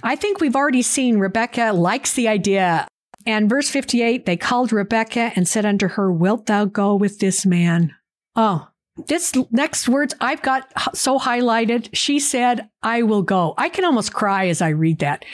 I 0.04 0.16
think 0.16 0.40
we've 0.40 0.56
already 0.56 0.82
seen 0.82 1.18
Rebecca 1.20 1.72
likes 1.74 2.14
the 2.14 2.28
idea. 2.28 2.88
And 3.26 3.50
verse 3.50 3.70
58, 3.70 4.26
they 4.26 4.38
called 4.38 4.72
Rebecca 4.72 5.32
and 5.36 5.48
said 5.48 5.66
unto 5.66 5.88
her, 5.90 6.12
Wilt 6.12 6.46
thou 6.46 6.66
go 6.66 6.96
with 6.96 7.20
this 7.20 7.46
man? 7.46 7.94
Oh, 8.36 8.68
this 9.08 9.34
next 9.52 9.88
words 9.90 10.14
I've 10.20 10.42
got 10.42 10.72
so 10.96 11.20
highlighted. 11.20 11.90
She 11.94 12.20
said, 12.20 12.70
I 12.82 13.04
will 13.04 13.22
go. 13.22 13.54
I 13.58 13.70
can 13.70 13.86
almost 13.86 14.14
cry 14.14 14.48
as 14.48 14.62
I 14.62 14.70
read 14.70 15.00
that. 15.00 15.26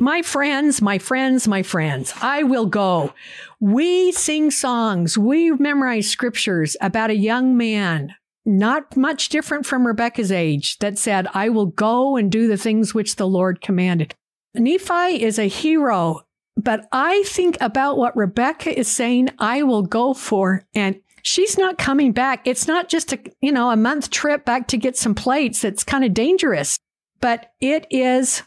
My 0.00 0.22
friends, 0.22 0.80
my 0.80 0.96
friends, 0.96 1.46
my 1.46 1.62
friends, 1.62 2.14
I 2.22 2.42
will 2.42 2.64
go. 2.64 3.12
We 3.60 4.12
sing 4.12 4.50
songs, 4.50 5.18
we 5.18 5.50
memorize 5.50 6.08
scriptures 6.08 6.74
about 6.80 7.10
a 7.10 7.16
young 7.16 7.54
man, 7.54 8.14
not 8.46 8.96
much 8.96 9.28
different 9.28 9.66
from 9.66 9.86
Rebecca's 9.86 10.32
age, 10.32 10.78
that 10.78 10.98
said, 10.98 11.26
I 11.34 11.50
will 11.50 11.66
go 11.66 12.16
and 12.16 12.32
do 12.32 12.48
the 12.48 12.56
things 12.56 12.94
which 12.94 13.16
the 13.16 13.26
Lord 13.26 13.60
commanded. 13.60 14.14
Nephi 14.54 15.22
is 15.22 15.38
a 15.38 15.48
hero, 15.48 16.22
but 16.56 16.88
I 16.92 17.22
think 17.26 17.58
about 17.60 17.98
what 17.98 18.16
Rebecca 18.16 18.76
is 18.76 18.88
saying, 18.88 19.28
I 19.38 19.64
will 19.64 19.82
go 19.82 20.14
for, 20.14 20.64
and 20.74 20.98
she's 21.20 21.58
not 21.58 21.76
coming 21.76 22.12
back. 22.12 22.46
It's 22.46 22.66
not 22.66 22.88
just 22.88 23.12
a, 23.12 23.20
you 23.42 23.52
know, 23.52 23.70
a 23.70 23.76
month 23.76 24.08
trip 24.08 24.46
back 24.46 24.66
to 24.68 24.78
get 24.78 24.96
some 24.96 25.14
plates. 25.14 25.62
It's 25.62 25.84
kind 25.84 26.06
of 26.06 26.14
dangerous, 26.14 26.78
but 27.20 27.52
it 27.60 27.86
is 27.90 28.44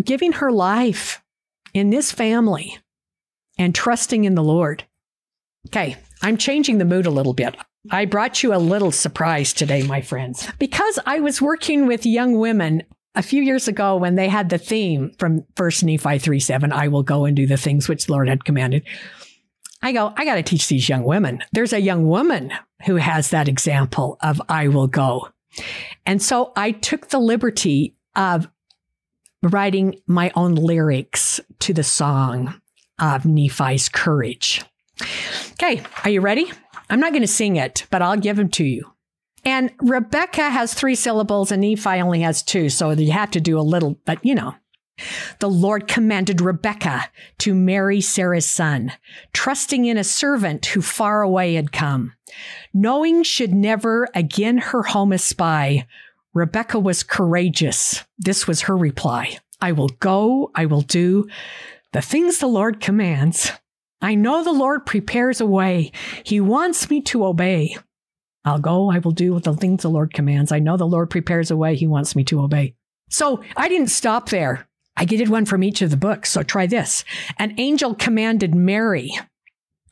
giving 0.00 0.32
her 0.32 0.50
life 0.50 1.22
in 1.74 1.90
this 1.90 2.12
family 2.12 2.78
and 3.58 3.74
trusting 3.74 4.24
in 4.24 4.34
the 4.34 4.42
Lord. 4.42 4.84
Okay, 5.68 5.96
I'm 6.22 6.36
changing 6.36 6.78
the 6.78 6.84
mood 6.84 7.06
a 7.06 7.10
little 7.10 7.34
bit. 7.34 7.56
I 7.90 8.04
brought 8.04 8.42
you 8.42 8.54
a 8.54 8.58
little 8.58 8.92
surprise 8.92 9.52
today, 9.52 9.82
my 9.82 10.00
friends, 10.00 10.46
because 10.58 10.98
I 11.06 11.20
was 11.20 11.40
working 11.40 11.86
with 11.86 12.04
young 12.04 12.38
women 12.38 12.82
a 13.14 13.22
few 13.22 13.42
years 13.42 13.68
ago 13.68 13.96
when 13.96 14.14
they 14.14 14.28
had 14.28 14.50
the 14.50 14.58
theme 14.58 15.12
from 15.18 15.44
First 15.56 15.82
Nephi 15.82 16.18
3 16.18 16.40
7, 16.40 16.72
I 16.72 16.88
will 16.88 17.02
go 17.02 17.24
and 17.24 17.34
do 17.34 17.46
the 17.46 17.56
things 17.56 17.88
which 17.88 18.06
the 18.06 18.12
Lord 18.12 18.28
had 18.28 18.44
commanded. 18.44 18.86
I 19.82 19.92
go, 19.92 20.12
I 20.16 20.24
got 20.24 20.34
to 20.34 20.42
teach 20.42 20.68
these 20.68 20.88
young 20.88 21.04
women. 21.04 21.42
There's 21.52 21.72
a 21.72 21.80
young 21.80 22.06
woman 22.06 22.52
who 22.84 22.96
has 22.96 23.30
that 23.30 23.48
example 23.48 24.18
of 24.22 24.40
I 24.48 24.68
will 24.68 24.86
go. 24.86 25.28
And 26.04 26.22
so 26.22 26.52
I 26.54 26.72
took 26.72 27.08
the 27.08 27.18
liberty 27.18 27.96
of 28.14 28.48
writing 29.42 30.00
my 30.06 30.30
own 30.34 30.54
lyrics 30.54 31.40
to 31.60 31.74
the 31.74 31.82
song 31.82 32.60
of 32.98 33.24
Nephi's 33.24 33.88
courage. 33.88 34.62
Okay, 35.52 35.82
are 36.04 36.10
you 36.10 36.20
ready? 36.20 36.50
I'm 36.90 37.00
not 37.00 37.12
going 37.12 37.22
to 37.22 37.28
sing 37.28 37.56
it, 37.56 37.86
but 37.90 38.02
I'll 38.02 38.16
give 38.16 38.36
them 38.36 38.50
to 38.50 38.64
you. 38.64 38.92
And 39.44 39.72
Rebecca 39.80 40.50
has 40.50 40.74
three 40.74 40.94
syllables 40.94 41.50
and 41.50 41.62
Nephi 41.62 42.00
only 42.00 42.20
has 42.20 42.42
two, 42.42 42.68
so 42.68 42.90
you 42.90 43.12
have 43.12 43.30
to 43.30 43.40
do 43.40 43.58
a 43.58 43.62
little, 43.62 43.96
but 44.04 44.24
you 44.24 44.34
know. 44.34 44.54
The 45.38 45.48
Lord 45.48 45.88
commanded 45.88 46.42
Rebecca 46.42 47.08
to 47.38 47.54
marry 47.54 48.02
Sarah's 48.02 48.50
son, 48.50 48.92
trusting 49.32 49.86
in 49.86 49.96
a 49.96 50.04
servant 50.04 50.66
who 50.66 50.82
far 50.82 51.22
away 51.22 51.54
had 51.54 51.72
come. 51.72 52.12
Knowing 52.74 53.22
should 53.22 53.54
never 53.54 54.08
again 54.14 54.58
her 54.58 54.82
home 54.82 55.14
espy, 55.14 55.86
Rebekah 56.32 56.78
was 56.78 57.02
courageous. 57.02 58.04
This 58.18 58.46
was 58.46 58.62
her 58.62 58.76
reply 58.76 59.38
I 59.60 59.72
will 59.72 59.88
go, 59.88 60.50
I 60.54 60.66
will 60.66 60.82
do 60.82 61.28
the 61.92 62.00
things 62.00 62.38
the 62.38 62.46
Lord 62.46 62.80
commands. 62.80 63.52
I 64.00 64.14
know 64.14 64.42
the 64.42 64.52
Lord 64.52 64.86
prepares 64.86 65.40
a 65.40 65.46
way. 65.46 65.92
He 66.24 66.40
wants 66.40 66.88
me 66.88 67.02
to 67.02 67.24
obey. 67.24 67.76
I'll 68.44 68.58
go, 68.58 68.90
I 68.90 68.98
will 68.98 69.10
do 69.10 69.38
the 69.38 69.54
things 69.54 69.82
the 69.82 69.90
Lord 69.90 70.14
commands. 70.14 70.50
I 70.50 70.60
know 70.60 70.76
the 70.76 70.86
Lord 70.86 71.10
prepares 71.10 71.50
a 71.50 71.56
way. 71.56 71.76
He 71.76 71.86
wants 71.86 72.16
me 72.16 72.24
to 72.24 72.40
obey. 72.40 72.74
So 73.10 73.42
I 73.56 73.68
didn't 73.68 73.88
stop 73.88 74.30
there. 74.30 74.66
I 74.96 75.04
did 75.04 75.28
one 75.28 75.44
from 75.44 75.62
each 75.62 75.82
of 75.82 75.90
the 75.90 75.96
books. 75.96 76.30
So 76.30 76.42
try 76.42 76.66
this. 76.66 77.04
An 77.38 77.54
angel 77.58 77.94
commanded 77.94 78.54
Mary 78.54 79.12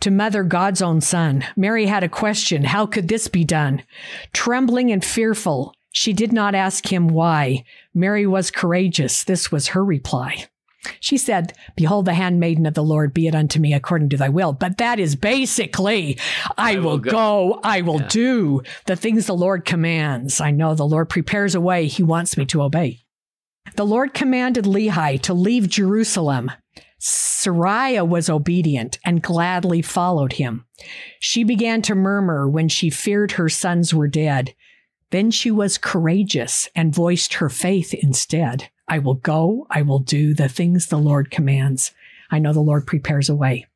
to 0.01 0.11
mother 0.11 0.45
God's 0.45 0.81
own 0.81 1.01
son. 1.01 1.45
Mary 1.57 1.87
had 1.87 2.05
a 2.05 2.09
question. 2.09 2.65
How 2.65 2.87
could 2.87 3.09
this 3.09 3.29
be 3.29 3.45
done? 3.45 3.83
Trembling 4.33 4.93
and 4.93 5.05
fearful, 5.05 5.75
she 5.93 6.13
did 6.13 6.33
not 6.33 6.55
ask 6.55 6.93
him 6.93 7.09
why. 7.09 7.65
Mary 7.95 8.27
was 8.27 8.51
courageous. 8.51 9.25
This 9.25 9.51
was 9.51 9.69
her 9.69 9.85
reply. 9.85 10.47
She 11.01 11.17
said, 11.17 11.53
Behold, 11.77 12.05
the 12.05 12.15
handmaiden 12.15 12.65
of 12.65 12.75
the 12.75 12.85
Lord, 12.85 13.13
be 13.13 13.27
it 13.27 13.35
unto 13.35 13.59
me 13.59 13.75
according 13.75 14.11
to 14.11 14.17
thy 14.17 14.29
will. 14.29 14.53
But 14.53 14.79
that 14.79 15.01
is 15.01 15.17
basically, 15.17 16.19
I, 16.57 16.77
will, 16.77 16.83
will 16.83 16.99
go. 16.99 17.11
go. 17.11 17.61
I 17.65 17.81
will 17.83 18.01
Yeah. 18.01 18.09
do 18.09 18.63
the 18.87 18.97
things 18.97 19.27
the 19.27 19.35
Lord 19.37 19.65
commands. 19.65 20.41
I 20.41 20.51
know 20.53 20.75
the 20.75 20.87
Lord 20.87 21.09
prepares 21.09 21.55
a 21.55 21.61
way. 21.61 21.87
He 21.89 22.03
wants 22.03 22.37
me 22.37 22.47
to 22.47 22.63
obey. 22.63 23.01
The 23.77 23.85
Lord 23.85 24.15
commanded 24.15 24.65
Lehi 24.65 25.21
to 25.23 25.35
leave 25.35 25.69
Jerusalem. 25.69 26.53
Sariah 27.01 28.07
was 28.07 28.29
obedient 28.31 28.99
and 29.05 29.23
gladly 29.23 29.83
followed 29.83 30.35
him. 30.35 30.65
She 31.21 31.45
began 31.45 31.83
to 31.83 31.95
murmur 31.95 32.49
when 32.49 32.69
she 32.69 32.91
feared 32.91 33.33
her 33.33 33.49
sons 33.49 33.93
were 33.95 34.09
dead. 34.09 34.55
Then 35.11 35.31
she 35.31 35.51
was 35.51 35.79
courageous 35.79 36.69
and 36.75 36.95
voiced 36.95 37.35
her 37.35 37.49
faith 37.49 37.95
instead. 37.95 38.71
I 38.87 38.99
will 38.99 39.15
go, 39.15 39.67
I 39.71 39.83
will 39.83 39.99
do 39.99 40.35
the 40.35 40.49
things 40.49 40.87
the 40.87 40.99
Lord 40.99 41.31
commands. 41.31 41.93
I 42.31 42.39
know 42.39 42.53
the 42.53 42.61
Lord 42.61 42.87
prepares 42.87 43.29
a 43.29 43.35
way. 43.35 43.67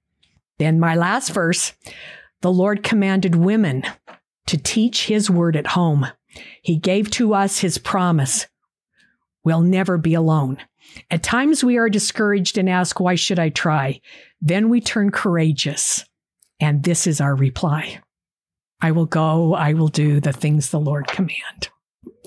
Then 0.58 0.78
my 0.78 0.94
last 0.94 1.32
verse 1.32 1.72
the 2.42 2.52
Lord 2.52 2.82
commanded 2.82 3.36
women 3.36 3.84
to 4.46 4.58
teach 4.58 5.06
his 5.06 5.30
word 5.30 5.56
at 5.56 5.68
home. 5.68 6.08
He 6.62 6.76
gave 6.76 7.10
to 7.12 7.34
us 7.34 7.60
his 7.60 7.78
promise. 7.78 8.46
We'll 9.44 9.60
never 9.60 9.96
be 9.96 10.14
alone. 10.14 10.58
At 11.10 11.22
times 11.22 11.62
we 11.62 11.78
are 11.78 11.88
discouraged 11.88 12.58
and 12.58 12.68
ask, 12.68 12.98
Why 12.98 13.14
should 13.14 13.38
I 13.38 13.48
try? 13.48 14.00
Then 14.40 14.68
we 14.68 14.80
turn 14.80 15.10
courageous. 15.10 16.04
And 16.60 16.82
this 16.82 17.06
is 17.06 17.20
our 17.20 17.34
reply 17.34 18.00
I 18.82 18.90
will 18.90 19.06
go, 19.06 19.54
I 19.54 19.72
will 19.74 19.88
do 19.88 20.20
the 20.20 20.32
things 20.32 20.70
the 20.70 20.80
Lord 20.80 21.06
command. 21.06 21.70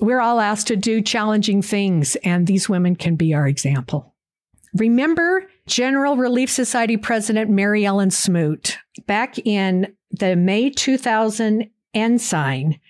We're 0.00 0.20
all 0.20 0.40
asked 0.40 0.66
to 0.68 0.76
do 0.76 1.02
challenging 1.02 1.62
things, 1.62 2.16
and 2.24 2.46
these 2.46 2.68
women 2.68 2.96
can 2.96 3.16
be 3.16 3.34
our 3.34 3.46
example. 3.46 4.14
Remember 4.74 5.44
General 5.66 6.16
Relief 6.16 6.50
Society 6.50 6.96
President 6.96 7.50
Mary 7.50 7.84
Ellen 7.84 8.10
Smoot 8.10 8.78
back 9.06 9.38
in 9.38 9.94
the 10.10 10.34
May 10.34 10.70
2000 10.70 11.70
ensign, 11.94 12.80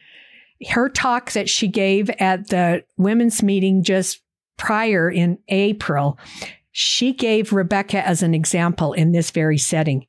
her 0.70 0.88
talk 0.88 1.32
that 1.32 1.48
she 1.48 1.68
gave 1.68 2.08
at 2.10 2.48
the 2.48 2.84
women's 2.96 3.42
meeting 3.42 3.82
just 3.82 4.22
prior 4.56 5.10
in 5.10 5.38
April, 5.48 6.18
she 6.72 7.12
gave 7.12 7.52
Rebecca 7.52 8.06
as 8.06 8.22
an 8.22 8.34
example 8.34 8.92
in 8.92 9.12
this 9.12 9.30
very 9.30 9.58
setting. 9.58 10.06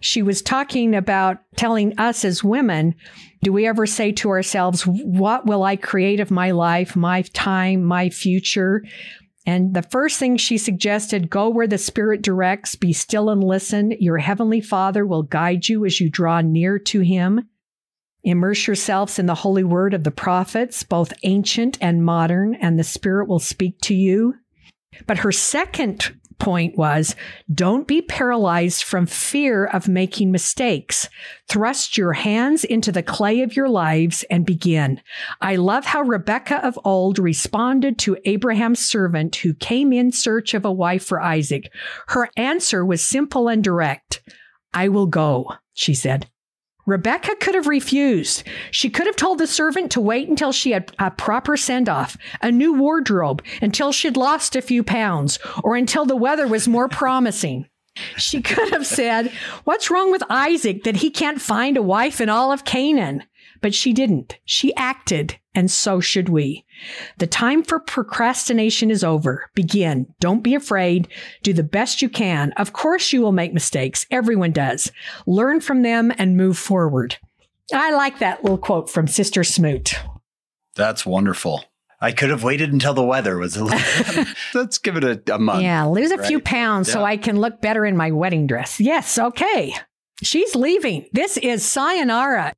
She 0.00 0.22
was 0.22 0.42
talking 0.42 0.94
about 0.94 1.38
telling 1.56 1.98
us 1.98 2.24
as 2.24 2.44
women, 2.44 2.94
do 3.42 3.52
we 3.52 3.66
ever 3.66 3.86
say 3.86 4.12
to 4.12 4.30
ourselves, 4.30 4.86
what 4.86 5.46
will 5.46 5.64
I 5.64 5.76
create 5.76 6.20
of 6.20 6.30
my 6.30 6.52
life, 6.52 6.94
my 6.94 7.22
time, 7.22 7.84
my 7.84 8.08
future? 8.10 8.84
And 9.44 9.74
the 9.74 9.82
first 9.82 10.18
thing 10.18 10.36
she 10.36 10.58
suggested 10.58 11.30
go 11.30 11.48
where 11.48 11.66
the 11.66 11.78
Spirit 11.78 12.22
directs, 12.22 12.74
be 12.74 12.92
still 12.92 13.30
and 13.30 13.42
listen. 13.42 13.92
Your 13.98 14.18
Heavenly 14.18 14.60
Father 14.60 15.06
will 15.06 15.22
guide 15.22 15.68
you 15.68 15.84
as 15.84 16.00
you 16.00 16.10
draw 16.10 16.42
near 16.42 16.78
to 16.80 17.00
Him. 17.00 17.48
Immerse 18.22 18.66
yourselves 18.66 19.18
in 19.18 19.26
the 19.26 19.34
holy 19.34 19.64
word 19.64 19.94
of 19.94 20.04
the 20.04 20.10
prophets, 20.10 20.82
both 20.82 21.14
ancient 21.22 21.78
and 21.80 22.04
modern, 22.04 22.54
and 22.56 22.78
the 22.78 22.84
Spirit 22.84 23.26
will 23.26 23.38
speak 23.38 23.80
to 23.82 23.94
you. 23.94 24.34
But 25.06 25.18
her 25.18 25.32
second 25.32 26.14
point 26.38 26.76
was 26.76 27.14
don't 27.52 27.86
be 27.86 28.02
paralyzed 28.02 28.82
from 28.82 29.06
fear 29.06 29.64
of 29.64 29.88
making 29.88 30.30
mistakes. 30.30 31.08
Thrust 31.48 31.96
your 31.96 32.12
hands 32.12 32.64
into 32.64 32.92
the 32.92 33.02
clay 33.02 33.42
of 33.42 33.56
your 33.56 33.68
lives 33.68 34.24
and 34.30 34.46
begin. 34.46 35.00
I 35.40 35.56
love 35.56 35.84
how 35.84 36.02
Rebecca 36.02 36.64
of 36.64 36.78
old 36.84 37.18
responded 37.18 37.98
to 38.00 38.18
Abraham's 38.24 38.84
servant 38.84 39.36
who 39.36 39.54
came 39.54 39.92
in 39.92 40.12
search 40.12 40.54
of 40.54 40.64
a 40.64 40.72
wife 40.72 41.04
for 41.04 41.20
Isaac. 41.20 41.70
Her 42.08 42.28
answer 42.36 42.84
was 42.84 43.04
simple 43.04 43.48
and 43.48 43.62
direct. 43.62 44.22
I 44.72 44.88
will 44.88 45.06
go, 45.06 45.52
she 45.72 45.94
said. 45.94 46.28
Rebecca 46.88 47.36
could 47.36 47.54
have 47.54 47.66
refused. 47.66 48.44
She 48.70 48.88
could 48.88 49.06
have 49.06 49.14
told 49.14 49.36
the 49.36 49.46
servant 49.46 49.92
to 49.92 50.00
wait 50.00 50.26
until 50.26 50.52
she 50.52 50.70
had 50.70 50.90
a 50.98 51.10
proper 51.10 51.54
send 51.54 51.86
off, 51.86 52.16
a 52.40 52.50
new 52.50 52.72
wardrobe, 52.72 53.44
until 53.60 53.92
she'd 53.92 54.16
lost 54.16 54.56
a 54.56 54.62
few 54.62 54.82
pounds, 54.82 55.38
or 55.62 55.76
until 55.76 56.06
the 56.06 56.16
weather 56.16 56.48
was 56.48 56.66
more 56.66 56.88
promising. 56.88 57.68
She 58.16 58.40
could 58.40 58.70
have 58.70 58.86
said, 58.86 59.30
What's 59.64 59.90
wrong 59.90 60.10
with 60.10 60.22
Isaac 60.30 60.84
that 60.84 60.96
he 60.96 61.10
can't 61.10 61.42
find 61.42 61.76
a 61.76 61.82
wife 61.82 62.22
in 62.22 62.30
all 62.30 62.52
of 62.52 62.64
Canaan? 62.64 63.24
But 63.60 63.74
she 63.74 63.92
didn't. 63.92 64.38
She 64.44 64.74
acted, 64.76 65.38
and 65.54 65.70
so 65.70 66.00
should 66.00 66.28
we. 66.28 66.64
The 67.18 67.26
time 67.26 67.62
for 67.62 67.80
procrastination 67.80 68.90
is 68.90 69.02
over. 69.02 69.50
Begin. 69.54 70.14
Don't 70.20 70.42
be 70.42 70.54
afraid. 70.54 71.08
Do 71.42 71.52
the 71.52 71.62
best 71.62 72.02
you 72.02 72.08
can. 72.08 72.52
Of 72.52 72.72
course, 72.72 73.12
you 73.12 73.20
will 73.20 73.32
make 73.32 73.52
mistakes. 73.52 74.06
Everyone 74.10 74.52
does. 74.52 74.92
Learn 75.26 75.60
from 75.60 75.82
them 75.82 76.12
and 76.18 76.36
move 76.36 76.56
forward. 76.58 77.16
I 77.72 77.92
like 77.92 78.20
that 78.20 78.42
little 78.42 78.58
quote 78.58 78.88
from 78.88 79.06
Sister 79.08 79.44
Smoot. 79.44 79.94
That's 80.74 81.04
wonderful. 81.04 81.64
I 82.00 82.12
could 82.12 82.30
have 82.30 82.44
waited 82.44 82.72
until 82.72 82.94
the 82.94 83.04
weather 83.04 83.36
was 83.38 83.56
a 83.56 83.64
little. 83.64 84.24
Let's 84.54 84.78
give 84.78 84.96
it 84.96 85.04
a, 85.04 85.34
a 85.34 85.38
month. 85.38 85.62
Yeah, 85.62 85.84
lose 85.86 86.12
a 86.12 86.22
few 86.22 86.36
right? 86.38 86.44
pounds 86.44 86.90
so 86.90 87.02
I 87.02 87.16
can 87.16 87.40
look 87.40 87.60
better 87.60 87.84
in 87.84 87.96
my 87.96 88.12
wedding 88.12 88.46
dress. 88.46 88.78
Yes, 88.78 89.18
okay. 89.18 89.74
She's 90.22 90.54
leaving. 90.54 91.06
This 91.12 91.36
is 91.36 91.64
sayonara. 91.64 92.52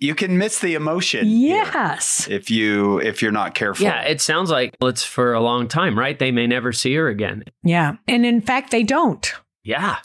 You 0.00 0.14
can 0.14 0.38
miss 0.38 0.58
the 0.60 0.74
emotion. 0.74 1.26
here 1.26 1.56
Yes. 1.56 2.26
If 2.28 2.50
you 2.50 2.98
if 3.00 3.20
you're 3.22 3.32
not 3.32 3.54
careful. 3.54 3.84
Yeah, 3.84 4.00
it 4.02 4.20
sounds 4.20 4.50
like 4.50 4.74
it's 4.80 5.04
for 5.04 5.34
a 5.34 5.40
long 5.40 5.68
time, 5.68 5.98
right? 5.98 6.18
They 6.18 6.32
may 6.32 6.46
never 6.46 6.72
see 6.72 6.94
her 6.94 7.08
again. 7.08 7.44
Yeah. 7.62 7.96
And 8.08 8.24
in 8.24 8.40
fact, 8.40 8.70
they 8.70 8.82
don't. 8.82 9.30
Yeah. 9.62 9.96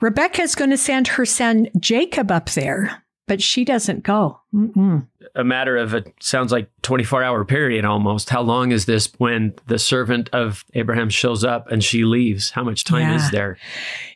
Rebecca 0.00 0.42
is 0.42 0.54
going 0.54 0.70
to 0.70 0.76
send 0.78 1.08
her 1.08 1.26
son 1.26 1.68
Jacob 1.78 2.30
up 2.30 2.50
there, 2.50 3.02
but 3.26 3.42
she 3.42 3.64
doesn't 3.64 4.02
go. 4.04 4.40
Mm-mm. 4.54 5.06
A 5.34 5.44
matter 5.44 5.76
of 5.76 5.92
it 5.94 6.12
sounds 6.20 6.50
like 6.52 6.70
24 6.82 7.22
hour 7.22 7.44
period 7.44 7.84
almost. 7.84 8.30
How 8.30 8.40
long 8.40 8.70
is 8.72 8.86
this 8.86 9.12
when 9.18 9.54
the 9.66 9.78
servant 9.78 10.30
of 10.32 10.64
Abraham 10.74 11.10
shows 11.10 11.44
up 11.44 11.70
and 11.70 11.82
she 11.84 12.04
leaves? 12.04 12.50
How 12.50 12.62
much 12.64 12.84
time 12.84 13.02
Yeah. 13.10 13.16
is 13.16 13.30
there? 13.30 13.58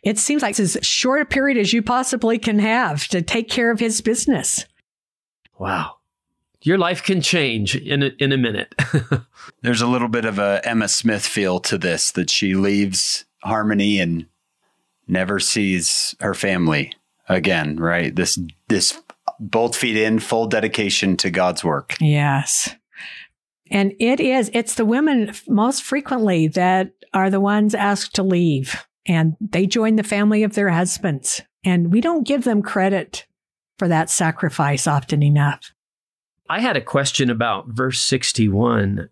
It 0.04 0.18
seems 0.18 0.40
like 0.42 0.50
it's 0.58 0.76
as 0.76 0.78
short 0.86 1.20
a 1.20 1.24
period 1.24 1.58
as 1.58 1.72
you 1.72 1.82
possibly 1.82 2.38
can 2.38 2.60
have 2.60 3.06
to 3.08 3.22
take 3.22 3.48
care 3.50 3.70
of 3.72 3.80
his 3.80 4.00
business. 4.00 4.64
Wow. 5.58 5.96
Your 6.62 6.78
life 6.78 7.02
can 7.02 7.20
change 7.20 7.76
in 7.76 8.02
a, 8.02 8.10
in 8.18 8.32
a 8.32 8.38
minute. 8.38 8.74
There's 9.62 9.82
a 9.82 9.86
little 9.86 10.08
bit 10.08 10.24
of 10.24 10.38
a 10.38 10.62
Emma 10.64 10.88
Smith 10.88 11.26
feel 11.26 11.60
to 11.60 11.76
this 11.76 12.10
that 12.12 12.30
she 12.30 12.54
leaves 12.54 13.26
Harmony 13.42 14.00
and 14.00 14.26
never 15.06 15.38
sees 15.38 16.14
her 16.20 16.32
family 16.32 16.92
again, 17.28 17.76
right? 17.76 18.16
This 18.16 18.38
this 18.68 18.98
both 19.38 19.76
feet 19.76 19.96
in, 19.96 20.18
full 20.20 20.46
dedication 20.46 21.16
to 21.18 21.30
God's 21.30 21.62
work. 21.62 21.96
Yes. 22.00 22.74
And 23.70 23.94
it 23.98 24.20
is, 24.20 24.50
it's 24.54 24.74
the 24.74 24.84
women 24.84 25.34
most 25.48 25.82
frequently 25.82 26.48
that 26.48 26.92
are 27.12 27.30
the 27.30 27.40
ones 27.40 27.74
asked 27.74 28.14
to 28.14 28.22
leave 28.22 28.86
and 29.06 29.36
they 29.40 29.66
join 29.66 29.96
the 29.96 30.02
family 30.02 30.42
of 30.42 30.54
their 30.54 30.70
husbands. 30.70 31.42
And 31.64 31.92
we 31.92 32.00
don't 32.00 32.26
give 32.26 32.44
them 32.44 32.62
credit 32.62 33.26
for 33.78 33.88
that 33.88 34.10
sacrifice 34.10 34.86
often 34.86 35.22
enough. 35.22 35.72
I 36.48 36.60
had 36.60 36.76
a 36.76 36.82
question 36.82 37.30
about 37.30 37.68
verse 37.68 38.00
61. 38.00 39.08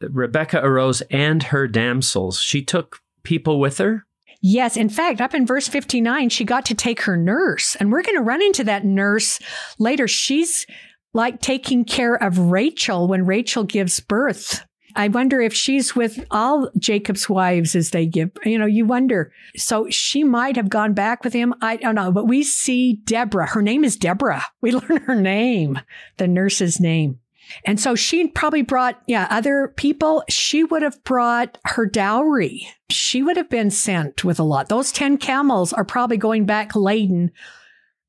Rebecca 0.00 0.64
arose 0.64 1.00
and 1.10 1.42
her 1.44 1.68
damsels. 1.68 2.40
She 2.40 2.62
took 2.62 3.00
people 3.22 3.60
with 3.60 3.78
her? 3.78 4.04
Yes. 4.40 4.76
In 4.76 4.88
fact, 4.88 5.20
up 5.20 5.34
in 5.34 5.46
verse 5.46 5.68
59, 5.68 6.28
she 6.28 6.44
got 6.44 6.66
to 6.66 6.74
take 6.74 7.02
her 7.02 7.16
nurse. 7.16 7.76
And 7.76 7.92
we're 7.92 8.02
going 8.02 8.16
to 8.16 8.22
run 8.22 8.42
into 8.42 8.64
that 8.64 8.84
nurse 8.84 9.38
later. 9.78 10.08
She's 10.08 10.66
like 11.14 11.40
taking 11.40 11.84
care 11.84 12.14
of 12.16 12.38
Rachel 12.38 13.06
when 13.06 13.24
Rachel 13.26 13.62
gives 13.62 14.00
birth. 14.00 14.66
I 14.96 15.08
wonder 15.08 15.40
if 15.40 15.54
she's 15.54 15.94
with 15.94 16.24
all 16.30 16.70
Jacob's 16.78 17.28
wives 17.28 17.74
as 17.74 17.90
they 17.90 18.06
give, 18.06 18.30
you 18.44 18.58
know, 18.58 18.66
you 18.66 18.84
wonder. 18.84 19.32
So 19.56 19.88
she 19.90 20.24
might 20.24 20.56
have 20.56 20.68
gone 20.68 20.94
back 20.94 21.24
with 21.24 21.32
him. 21.32 21.54
I 21.60 21.76
don't 21.76 21.94
know, 21.94 22.12
but 22.12 22.26
we 22.26 22.42
see 22.42 22.94
Deborah. 23.04 23.48
Her 23.48 23.62
name 23.62 23.84
is 23.84 23.96
Deborah. 23.96 24.44
We 24.60 24.72
learn 24.72 24.98
her 24.98 25.14
name, 25.14 25.80
the 26.16 26.28
nurse's 26.28 26.80
name. 26.80 27.18
And 27.64 27.78
so 27.78 27.94
she 27.94 28.28
probably 28.28 28.62
brought, 28.62 29.02
yeah, 29.06 29.26
other 29.30 29.72
people. 29.76 30.22
She 30.28 30.64
would 30.64 30.82
have 30.82 31.02
brought 31.04 31.58
her 31.64 31.86
dowry. 31.86 32.68
She 32.88 33.22
would 33.22 33.36
have 33.36 33.50
been 33.50 33.70
sent 33.70 34.24
with 34.24 34.38
a 34.38 34.44
lot. 34.44 34.68
Those 34.68 34.92
10 34.92 35.18
camels 35.18 35.72
are 35.72 35.84
probably 35.84 36.16
going 36.16 36.46
back 36.46 36.74
laden 36.74 37.30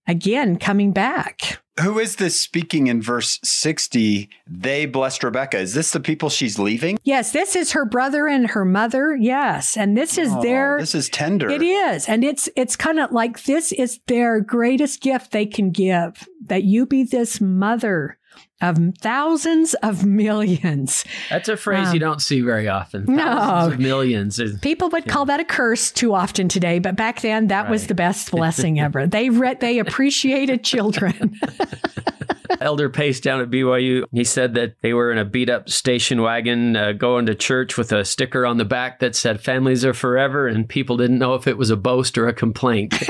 again, 0.08 0.58
coming 0.58 0.92
back. 0.92 1.60
Who 1.82 1.98
is 1.98 2.18
this 2.18 2.40
speaking 2.40 2.86
in 2.86 3.02
verse 3.02 3.40
60? 3.44 4.30
They 4.48 4.86
blessed 4.86 5.24
Rebecca. 5.24 5.58
Is 5.58 5.74
this 5.74 5.90
the 5.92 6.00
people 6.00 6.30
she's 6.30 6.60
leaving? 6.60 7.00
Yes, 7.04 7.32
this 7.32 7.56
is 7.56 7.72
her 7.72 7.84
brother 7.84 8.28
and 8.28 8.52
her 8.52 8.64
mother. 8.64 9.16
Yes. 9.16 9.76
And 9.76 9.98
this 9.98 10.20
is 10.20 10.32
Oh, 10.32 10.42
their 10.44 10.78
This 10.80 10.94
is 10.94 11.10
tender. 11.10 11.50
It 11.50 11.64
is. 11.64 12.08
And 12.08 12.24
it's 12.24 12.48
it's 12.56 12.76
kind 12.76 13.00
of 13.00 13.12
like 13.12 13.46
this 13.46 13.72
is 13.72 14.00
their 14.06 14.40
greatest 14.40 15.02
gift 15.02 15.32
they 15.32 15.48
can 15.48 15.72
give. 15.72 16.28
That 16.46 16.64
you 16.64 16.86
be 16.86 17.04
this 17.04 17.42
mother 17.42 18.20
of 18.64 18.80
thousands 19.00 19.74
of 19.76 20.06
millions. 20.06 21.04
That's 21.30 21.50
a 21.50 21.58
phrase 21.58 21.90
Um, 21.90 21.94
you 21.94 22.00
don't 22.00 22.22
see 22.22 22.42
very 22.42 22.68
often. 22.68 23.06
no. 23.08 23.18
Thousands 23.24 23.74
of 23.74 23.80
millions. 23.80 24.40
is- 24.40 24.60
People 24.62 24.90
would 24.90 25.06
call 25.08 25.26
that 25.26 25.40
a 25.40 25.46
curse 25.46 25.92
too 25.92 26.14
often 26.14 26.48
today, 26.48 26.80
but 26.80 26.96
back 26.96 27.22
then 27.22 27.48
that 27.48 27.70
was 27.70 27.88
the 27.88 27.96
best 27.96 28.32
blessing 28.32 28.80
ever. 28.80 29.06
They 29.14 29.30
re- 29.30 29.58
they 29.60 29.80
appreciated 29.80 30.64
children. 30.64 31.40
Elder 32.62 32.90
Pace 32.90 33.20
down 33.20 33.42
at 33.42 33.50
BYU, 33.50 34.06
he 34.12 34.24
said 34.24 34.54
that 34.54 34.76
they 34.82 34.94
were 34.94 35.12
in 35.12 35.18
a 35.18 35.26
beat 35.26 35.50
up 35.50 35.70
station 35.70 36.22
wagon 36.22 36.76
uh, 36.76 36.92
going 36.94 37.26
to 37.26 37.36
church 37.36 37.78
with 37.78 37.92
a 37.92 38.06
sticker 38.06 38.46
on 38.46 38.58
the 38.58 38.66
back 38.66 39.00
that 39.00 39.16
said 39.16 39.42
families 39.42 39.84
are 39.84 39.94
forever, 39.94 40.48
and 40.48 40.70
people 40.70 40.96
didn't 40.98 41.18
know 41.20 41.34
if 41.34 41.48
it 41.48 41.58
was 41.58 41.70
a 41.70 41.76
boast 41.76 42.18
or 42.18 42.28
a 42.28 42.34
complaint. 42.34 42.94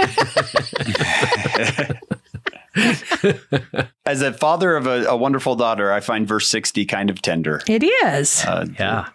As 4.05 4.21
a 4.21 4.34
father 4.34 4.76
of 4.76 4.88
a, 4.88 5.05
a 5.05 5.15
wonderful 5.17 5.55
daughter, 5.55 5.91
I 5.91 5.99
find 5.99 6.28
verse 6.28 6.47
60 6.49 6.86
kind 6.86 7.09
of 7.09 7.21
tender, 7.21 7.61
it 7.67 7.84
is. 7.84 8.43
uh, 8.45 8.65
yeah. 8.80 9.09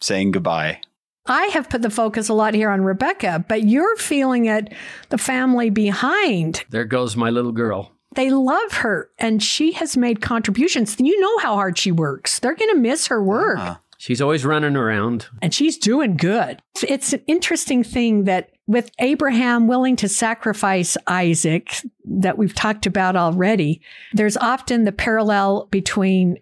saying 0.00 0.32
goodbye. 0.32 0.80
I 1.26 1.46
have 1.46 1.70
put 1.70 1.80
the 1.82 1.90
focus 1.90 2.28
a 2.28 2.34
lot 2.34 2.52
here 2.54 2.68
on 2.70 2.82
Rebecca, 2.82 3.44
but 3.48 3.64
you're 3.64 3.96
feeling 3.96 4.44
it 4.46 4.72
the 5.08 5.16
family 5.18 5.70
behind. 5.70 6.64
There 6.68 6.84
goes 6.84 7.16
my 7.16 7.30
little 7.30 7.52
girl. 7.52 7.92
They 8.14 8.30
love 8.30 8.72
her 8.74 9.10
and 9.18 9.42
she 9.42 9.72
has 9.72 9.96
made 9.96 10.20
contributions. 10.20 10.96
You 11.00 11.18
know 11.18 11.38
how 11.38 11.54
hard 11.54 11.78
she 11.78 11.90
works. 11.90 12.38
They're 12.38 12.54
going 12.54 12.70
to 12.74 12.80
miss 12.80 13.06
her 13.08 13.22
work. 13.22 13.56
Ah. 13.58 13.80
She's 13.96 14.20
always 14.20 14.44
running 14.44 14.76
around. 14.76 15.28
and 15.40 15.54
she's 15.54 15.78
doing 15.78 16.16
good. 16.16 16.60
It's 16.86 17.14
an 17.14 17.22
interesting 17.26 17.82
thing 17.82 18.24
that 18.24 18.50
with 18.66 18.90
Abraham 18.98 19.66
willing 19.66 19.96
to 19.96 20.08
sacrifice 20.08 20.96
Isaac, 21.06 21.82
that 22.04 22.38
we've 22.38 22.54
talked 22.54 22.86
about 22.86 23.16
already, 23.16 23.82
there's 24.12 24.36
often 24.36 24.84
the 24.84 24.92
parallel 24.92 25.66
between 25.70 26.38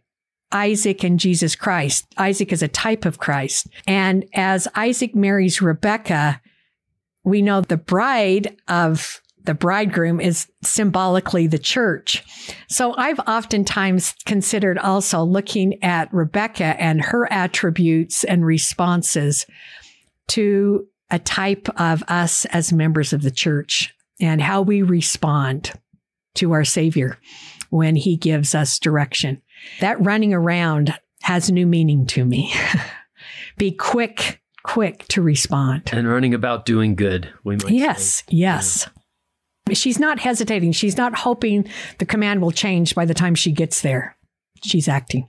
Isaac 0.53 1.03
and 1.03 1.19
Jesus 1.19 1.57
Christ. 1.57 2.07
Isaac 2.19 2.53
is 2.53 2.63
a 2.63 2.69
type 2.69 3.05
of 3.05 3.19
Christ. 3.19 3.69
And 3.87 4.25
as 4.35 4.69
Isaac 4.75 5.15
marries 5.15 5.63
Rebecca, 5.63 6.41
we 7.25 7.43
know 7.43 7.61
the 7.61 7.77
bride 7.77 8.57
of 8.69 9.21
the 9.45 9.55
bridegroom 9.55 10.21
is 10.21 10.47
symbolically 10.63 11.49
the 11.49 11.59
church. 11.59 12.23
So 12.69 12.95
I've 12.97 13.19
oftentimes 13.21 14.15
considered 14.25 14.79
also 14.79 15.25
looking 15.25 15.83
at 15.83 16.13
Rebecca 16.15 16.77
and 16.79 17.03
her 17.03 17.31
attributes 17.33 18.23
and 18.23 18.47
responses 18.47 19.47
to 20.29 20.87
a 21.13 21.19
type 21.19 21.69
of 21.77 22.03
us 22.09 22.47
as 22.47 22.73
members 22.73 23.13
of 23.13 23.23
the 23.23 23.31
church 23.31 23.95
and 24.19 24.41
how 24.41 24.63
we 24.63 24.83
respond 24.83 25.73
to 26.35 26.53
our 26.53 26.65
Savior 26.65 27.19
when 27.71 27.95
he 27.95 28.17
gives 28.17 28.55
us 28.55 28.79
direction. 28.79 29.43
That 29.81 30.03
running 30.03 30.33
around 30.33 30.99
has 31.23 31.51
new 31.51 31.67
meaning 31.67 32.07
to 32.07 32.25
me. 32.25 32.53
Be 33.59 33.71
quick, 33.71 34.41
quick 34.65 35.07
to 35.09 35.23
respond. 35.23 35.91
And 35.93 36.09
running 36.09 36.35
about 36.35 36.65
doing 36.65 36.95
good, 36.95 37.33
we 37.45 37.57
might 37.57 37.69
say. 37.69 37.75
Yes, 37.75 38.23
yes. 38.29 38.89
She's 39.73 39.99
not 39.99 40.19
hesitating. 40.19 40.73
She's 40.73 40.97
not 40.97 41.15
hoping 41.15 41.69
the 41.99 42.07
command 42.07 42.43
will 42.43 42.51
change 42.51 42.95
by 42.95 43.05
the 43.05 43.15
time 43.15 43.35
she 43.35 43.53
gets 43.53 43.83
there. 43.83 44.17
She's 44.65 44.89
acting. 44.89 45.29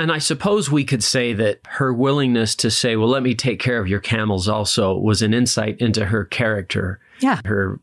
And 0.00 0.10
I 0.10 0.18
suppose 0.18 0.70
we 0.70 0.84
could 0.84 1.04
say 1.04 1.32
that 1.34 1.60
her 1.68 1.92
willingness 1.92 2.54
to 2.56 2.70
say, 2.70 2.96
well, 2.96 3.08
let 3.08 3.22
me 3.22 3.34
take 3.34 3.60
care 3.60 3.78
of 3.78 3.86
your 3.88 4.00
camels 4.00 4.48
also 4.48 4.96
was 4.96 5.22
an 5.22 5.32
insight 5.34 5.78
into 5.80 6.06
her 6.06 6.24
character, 6.24 7.00
Yeah. 7.20 7.40
her 7.44 7.78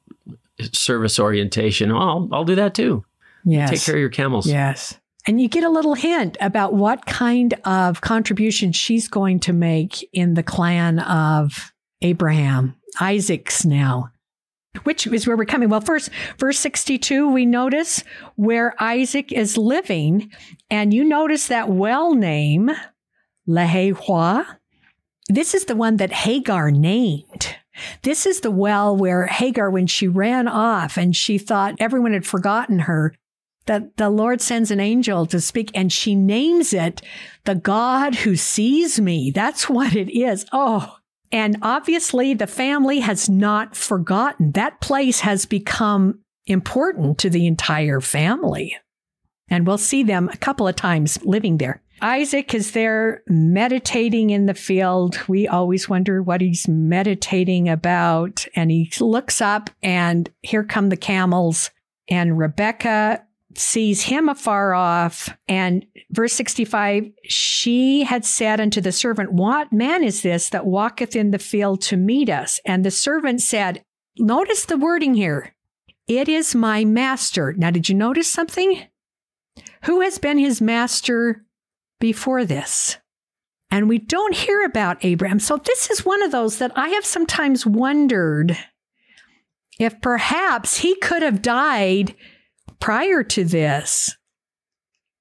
service 0.73 1.19
orientation. 1.19 1.91
Oh, 1.91 1.97
I'll, 1.97 2.29
I'll 2.31 2.43
do 2.45 2.55
that 2.55 2.73
too. 2.73 3.05
Yes. 3.45 3.69
Take 3.69 3.81
care 3.83 3.95
of 3.95 3.99
your 4.01 4.09
camels. 4.09 4.47
Yes. 4.47 4.97
And 5.25 5.41
you 5.41 5.47
get 5.47 5.63
a 5.63 5.69
little 5.69 5.93
hint 5.93 6.37
about 6.41 6.73
what 6.73 7.05
kind 7.05 7.53
of 7.65 8.01
contribution 8.01 8.71
she's 8.71 9.07
going 9.07 9.39
to 9.41 9.53
make 9.53 10.07
in 10.13 10.33
the 10.33 10.43
clan 10.43 10.99
of 10.99 11.71
Abraham, 12.01 12.75
Isaac's 12.99 13.65
now, 13.65 14.11
which 14.83 15.07
is 15.07 15.27
where 15.27 15.37
we're 15.37 15.45
coming. 15.45 15.69
Well, 15.69 15.81
first, 15.81 16.09
verse 16.37 16.59
62, 16.59 17.29
we 17.29 17.45
notice 17.45 18.03
where 18.35 18.75
Isaac 18.81 19.31
is 19.31 19.57
living. 19.57 20.31
And 20.69 20.93
you 20.93 21.03
notice 21.03 21.47
that 21.47 21.69
well 21.69 22.13
name, 22.13 22.71
Lahehua. 23.47 24.45
This 25.29 25.53
is 25.53 25.65
the 25.65 25.75
one 25.75 25.97
that 25.97 26.11
Hagar 26.11 26.71
named. 26.71 27.55
This 28.01 28.25
is 28.25 28.41
the 28.41 28.51
well 28.51 28.95
where 28.95 29.27
Hagar, 29.27 29.69
when 29.69 29.87
she 29.87 30.07
ran 30.07 30.47
off 30.47 30.97
and 30.97 31.15
she 31.15 31.37
thought 31.37 31.75
everyone 31.79 32.13
had 32.13 32.25
forgotten 32.25 32.79
her, 32.79 33.13
that 33.67 33.97
the 33.97 34.09
Lord 34.09 34.41
sends 34.41 34.71
an 34.71 34.79
angel 34.79 35.25
to 35.27 35.39
speak 35.39 35.71
and 35.75 35.91
she 35.91 36.15
names 36.15 36.73
it 36.73 37.01
the 37.43 37.55
God 37.55 38.15
who 38.15 38.35
sees 38.35 38.99
me. 38.99 39.31
That's 39.31 39.69
what 39.69 39.95
it 39.95 40.09
is. 40.09 40.45
Oh, 40.51 40.96
and 41.31 41.57
obviously 41.61 42.33
the 42.33 42.47
family 42.47 42.99
has 42.99 43.29
not 43.29 43.75
forgotten. 43.75 44.51
That 44.51 44.81
place 44.81 45.21
has 45.21 45.45
become 45.45 46.19
important 46.45 47.17
to 47.19 47.29
the 47.29 47.47
entire 47.47 48.01
family. 48.01 48.77
And 49.49 49.65
we'll 49.65 49.77
see 49.77 50.03
them 50.03 50.29
a 50.29 50.37
couple 50.37 50.67
of 50.67 50.75
times 50.75 51.23
living 51.23 51.57
there. 51.57 51.81
Isaac 52.01 52.53
is 52.53 52.71
there 52.71 53.23
meditating 53.27 54.29
in 54.29 54.45
the 54.45 54.53
field. 54.53 55.19
We 55.27 55.47
always 55.47 55.89
wonder 55.89 56.21
what 56.21 56.41
he's 56.41 56.67
meditating 56.67 57.69
about. 57.69 58.45
And 58.55 58.69
he 58.69 58.91
looks 58.99 59.41
up, 59.41 59.69
and 59.81 60.29
here 60.43 60.63
come 60.63 60.89
the 60.89 60.97
camels. 60.97 61.71
And 62.09 62.37
Rebecca 62.37 63.23
sees 63.57 64.03
him 64.03 64.29
afar 64.29 64.73
off. 64.73 65.29
And 65.47 65.85
verse 66.11 66.33
65 66.33 67.09
she 67.25 68.03
had 68.03 68.23
said 68.23 68.61
unto 68.61 68.81
the 68.81 68.91
servant, 68.91 69.33
What 69.33 69.73
man 69.73 70.03
is 70.03 70.21
this 70.21 70.49
that 70.49 70.65
walketh 70.65 71.15
in 71.15 71.31
the 71.31 71.39
field 71.39 71.81
to 71.83 71.97
meet 71.97 72.29
us? 72.29 72.59
And 72.65 72.85
the 72.85 72.91
servant 72.91 73.41
said, 73.41 73.83
Notice 74.17 74.65
the 74.65 74.77
wording 74.77 75.13
here. 75.15 75.55
It 76.07 76.29
is 76.29 76.55
my 76.55 76.85
master. 76.85 77.53
Now, 77.57 77.71
did 77.71 77.89
you 77.89 77.95
notice 77.95 78.31
something? 78.31 78.83
Who 79.83 80.01
has 80.01 80.17
been 80.17 80.37
his 80.37 80.61
master 80.61 81.43
before 81.99 82.45
this? 82.45 82.97
And 83.69 83.89
we 83.89 83.97
don't 83.97 84.33
hear 84.33 84.63
about 84.63 85.03
Abraham. 85.03 85.39
So, 85.39 85.57
this 85.57 85.89
is 85.89 86.05
one 86.05 86.23
of 86.23 86.31
those 86.31 86.59
that 86.59 86.71
I 86.75 86.89
have 86.89 87.05
sometimes 87.05 87.65
wondered 87.65 88.57
if 89.77 89.99
perhaps 90.01 90.77
he 90.77 90.95
could 90.95 91.21
have 91.21 91.41
died 91.41 92.15
prior 92.79 93.23
to 93.23 93.43
this, 93.43 94.15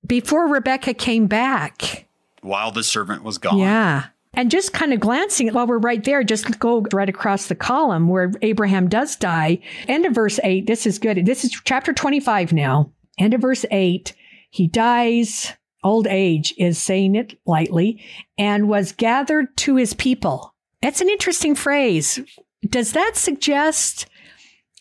before 0.06 0.48
Rebecca 0.48 0.94
came 0.94 1.26
back. 1.26 2.06
While 2.42 2.70
the 2.70 2.84
servant 2.84 3.22
was 3.22 3.38
gone. 3.38 3.58
Yeah. 3.58 4.06
And 4.34 4.50
just 4.50 4.74
kind 4.74 4.92
of 4.92 5.00
glancing 5.00 5.48
while 5.52 5.66
we're 5.66 5.78
right 5.78 6.04
there, 6.04 6.22
just 6.22 6.58
go 6.58 6.86
right 6.92 7.08
across 7.08 7.46
the 7.46 7.54
column 7.54 8.08
where 8.08 8.32
Abraham 8.42 8.88
does 8.88 9.16
die. 9.16 9.60
End 9.88 10.04
of 10.04 10.12
verse 10.14 10.38
8. 10.44 10.66
This 10.66 10.86
is 10.86 10.98
good. 10.98 11.24
This 11.24 11.42
is 11.42 11.58
chapter 11.64 11.94
25 11.94 12.52
now. 12.52 12.90
End 13.18 13.32
of 13.32 13.40
verse 13.40 13.64
8. 13.70 14.12
He 14.50 14.68
dies. 14.68 15.54
Old 15.82 16.06
age 16.06 16.52
is 16.58 16.78
saying 16.78 17.14
it 17.14 17.38
lightly 17.46 18.04
and 18.36 18.68
was 18.68 18.92
gathered 18.92 19.56
to 19.58 19.76
his 19.76 19.94
people. 19.94 20.52
That's 20.82 21.00
an 21.00 21.08
interesting 21.08 21.54
phrase. 21.54 22.20
Does 22.68 22.92
that 22.92 23.12
suggest 23.14 24.06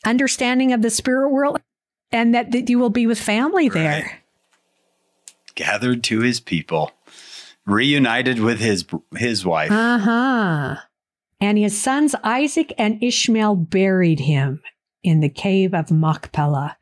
understanding 0.05 0.73
of 0.73 0.81
the 0.81 0.89
spirit 0.89 1.29
world 1.29 1.61
and 2.15 2.33
that, 2.33 2.51
that 2.51 2.69
you 2.69 2.79
will 2.79 2.89
be 2.89 3.05
with 3.05 3.19
family 3.19 3.69
there? 3.69 4.19
Gathered 5.53 6.03
to 6.05 6.21
his 6.21 6.39
people, 6.39 6.91
reunited 7.65 8.39
with 8.39 8.59
his 8.59 8.85
his 9.15 9.45
wife. 9.45 9.71
Uh 9.71 9.97
huh. 9.99 10.75
And 11.39 11.57
his 11.57 11.79
sons 11.79 12.15
Isaac 12.23 12.73
and 12.77 13.03
Ishmael 13.03 13.55
buried 13.57 14.21
him 14.21 14.61
in 15.03 15.19
the 15.19 15.29
cave 15.29 15.73
of 15.73 15.91
Machpelah. 15.91 16.77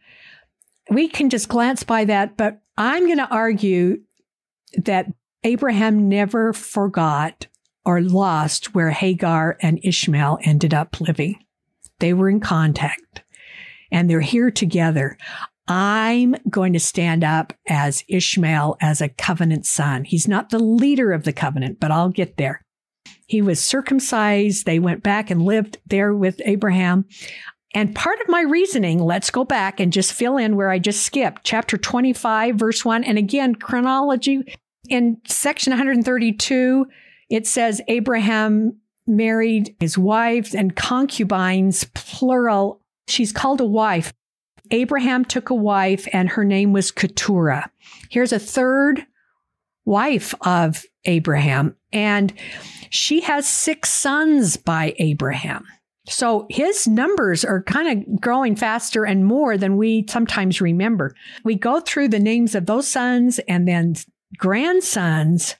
We 0.89 1.07
can 1.07 1.29
just 1.29 1.49
glance 1.49 1.83
by 1.83 2.05
that, 2.05 2.37
but 2.37 2.61
I'm 2.77 3.05
going 3.05 3.17
to 3.17 3.29
argue 3.29 4.01
that 4.77 5.07
Abraham 5.43 6.07
never 6.07 6.53
forgot 6.53 7.47
or 7.85 8.01
lost 8.01 8.73
where 8.73 8.91
Hagar 8.91 9.57
and 9.61 9.79
Ishmael 9.83 10.39
ended 10.43 10.73
up 10.73 11.01
living. 11.01 11.43
They 11.99 12.13
were 12.13 12.29
in 12.29 12.39
contact 12.39 13.22
and 13.93 14.09
they're 14.09 14.19
here 14.19 14.51
together. 14.51 15.17
I'm 15.67 16.35
going 16.49 16.73
to 16.73 16.79
stand 16.79 17.23
up 17.23 17.53
as 17.69 18.03
Ishmael 18.09 18.75
as 18.81 18.99
a 18.99 19.07
covenant 19.07 19.65
son. 19.65 20.03
He's 20.03 20.27
not 20.27 20.49
the 20.49 20.59
leader 20.59 21.13
of 21.13 21.23
the 21.23 21.31
covenant, 21.31 21.79
but 21.79 21.91
I'll 21.91 22.09
get 22.09 22.35
there. 22.35 22.65
He 23.27 23.41
was 23.41 23.63
circumcised. 23.63 24.65
They 24.65 24.79
went 24.79 25.03
back 25.03 25.31
and 25.31 25.41
lived 25.41 25.77
there 25.85 26.13
with 26.13 26.41
Abraham. 26.43 27.05
And 27.73 27.95
part 27.95 28.19
of 28.19 28.27
my 28.27 28.41
reasoning, 28.41 28.99
let's 28.99 29.31
go 29.31 29.45
back 29.45 29.79
and 29.79 29.93
just 29.93 30.13
fill 30.13 30.37
in 30.37 30.55
where 30.57 30.69
I 30.69 30.79
just 30.79 31.03
skipped. 31.03 31.43
Chapter 31.43 31.77
25, 31.77 32.55
verse 32.55 32.83
1. 32.83 33.05
And 33.05 33.17
again, 33.17 33.55
chronology 33.55 34.43
in 34.89 35.17
section 35.25 35.71
132, 35.71 36.85
it 37.29 37.47
says 37.47 37.81
Abraham 37.87 38.77
married 39.07 39.75
his 39.79 39.97
wives 39.97 40.53
and 40.53 40.75
concubines, 40.75 41.85
plural. 41.93 42.82
She's 43.07 43.31
called 43.31 43.61
a 43.61 43.65
wife. 43.65 44.13
Abraham 44.71 45.25
took 45.25 45.49
a 45.49 45.55
wife 45.55 46.07
and 46.13 46.29
her 46.29 46.45
name 46.45 46.73
was 46.73 46.91
Keturah. 46.91 47.69
Here's 48.09 48.31
a 48.31 48.39
third 48.39 49.05
wife 49.85 50.33
of 50.41 50.85
Abraham, 51.05 51.75
and 51.91 52.33
she 52.89 53.21
has 53.21 53.47
six 53.47 53.91
sons 53.91 54.55
by 54.55 54.95
Abraham. 54.97 55.65
So 56.07 56.47
his 56.49 56.87
numbers 56.87 57.45
are 57.45 57.63
kind 57.63 58.05
of 58.07 58.21
growing 58.21 58.55
faster 58.55 59.05
and 59.05 59.25
more 59.25 59.57
than 59.57 59.77
we 59.77 60.05
sometimes 60.09 60.59
remember. 60.59 61.15
We 61.43 61.55
go 61.55 61.79
through 61.79 62.09
the 62.09 62.19
names 62.19 62.55
of 62.55 62.65
those 62.65 62.87
sons 62.87 63.39
and 63.47 63.67
then 63.67 63.95
grandsons. 64.37 65.55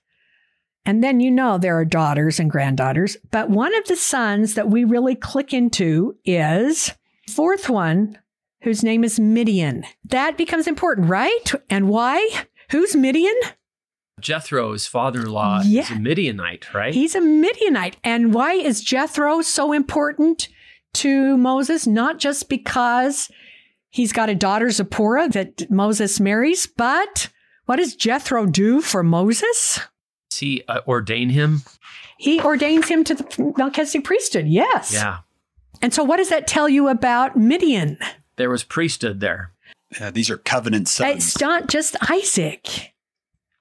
And 0.85 1.01
then 1.01 1.21
you 1.21 1.31
know 1.31 1.57
there 1.57 1.77
are 1.77 1.85
daughters 1.85 2.41
and 2.41 2.51
granddaughters. 2.51 3.15
But 3.31 3.49
one 3.49 3.73
of 3.75 3.87
the 3.87 3.95
sons 3.95 4.55
that 4.55 4.69
we 4.69 4.83
really 4.83 5.15
click 5.15 5.53
into 5.53 6.17
is 6.25 6.93
fourth 7.30 7.69
one, 7.69 8.17
whose 8.61 8.84
name 8.84 9.03
is 9.03 9.19
Midian. 9.19 9.84
That 10.05 10.38
becomes 10.38 10.67
important, 10.67 11.09
right? 11.09 11.51
And 11.69 11.89
why? 11.89 12.45
Who's 12.71 12.95
Midian? 12.95 13.36
Jethro's 14.19 14.88
father-in-law, 14.88 15.61
Yeah. 15.65 15.82
is 15.82 15.91
a 15.91 15.95
Midianite, 15.99 16.74
right? 16.74 16.93
He's 16.93 17.15
a 17.15 17.21
Midianite. 17.21 17.97
And 18.03 18.34
why 18.34 18.53
is 18.53 18.82
Jethro 18.82 19.41
so 19.41 19.74
important 19.74 20.47
to 20.95 21.36
Moses? 21.38 21.86
Not 21.88 22.19
just 22.19 22.47
because 22.47 23.30
he's 23.89 24.13
got 24.13 24.30
a 24.30 24.36
daughter 24.36 24.69
Zipporah 24.69 25.28
that 25.30 25.69
Moses 25.69 26.19
marries, 26.19 26.67
but 26.67 27.30
what 27.65 27.78
does 27.78 27.95
Jethro 27.95 28.45
do 28.45 28.82
for 28.82 29.03
Moses? 29.03 29.80
Does 30.30 30.39
he 30.39 30.63
uh, 30.67 30.82
ordain 30.88 31.30
him? 31.30 31.63
He 32.17 32.39
ordains 32.41 32.88
him 32.88 33.03
to 33.05 33.15
the 33.15 33.53
Melchizedek 33.57 34.05
priesthood. 34.05 34.47
Yes. 34.47 34.93
Yeah. 34.93 35.19
And 35.82 35.93
so, 35.93 36.03
what 36.03 36.17
does 36.17 36.30
that 36.30 36.47
tell 36.47 36.69
you 36.69 36.88
about 36.88 37.36
Midian? 37.36 37.97
There 38.38 38.49
was 38.49 38.63
priesthood 38.63 39.19
there. 39.19 39.51
Uh, 39.99 40.11
these 40.11 40.30
are 40.30 40.38
covenant 40.38 40.88
sons. 40.88 41.15
It's 41.15 41.39
not 41.39 41.67
just 41.67 41.95
Isaac. 42.09 42.93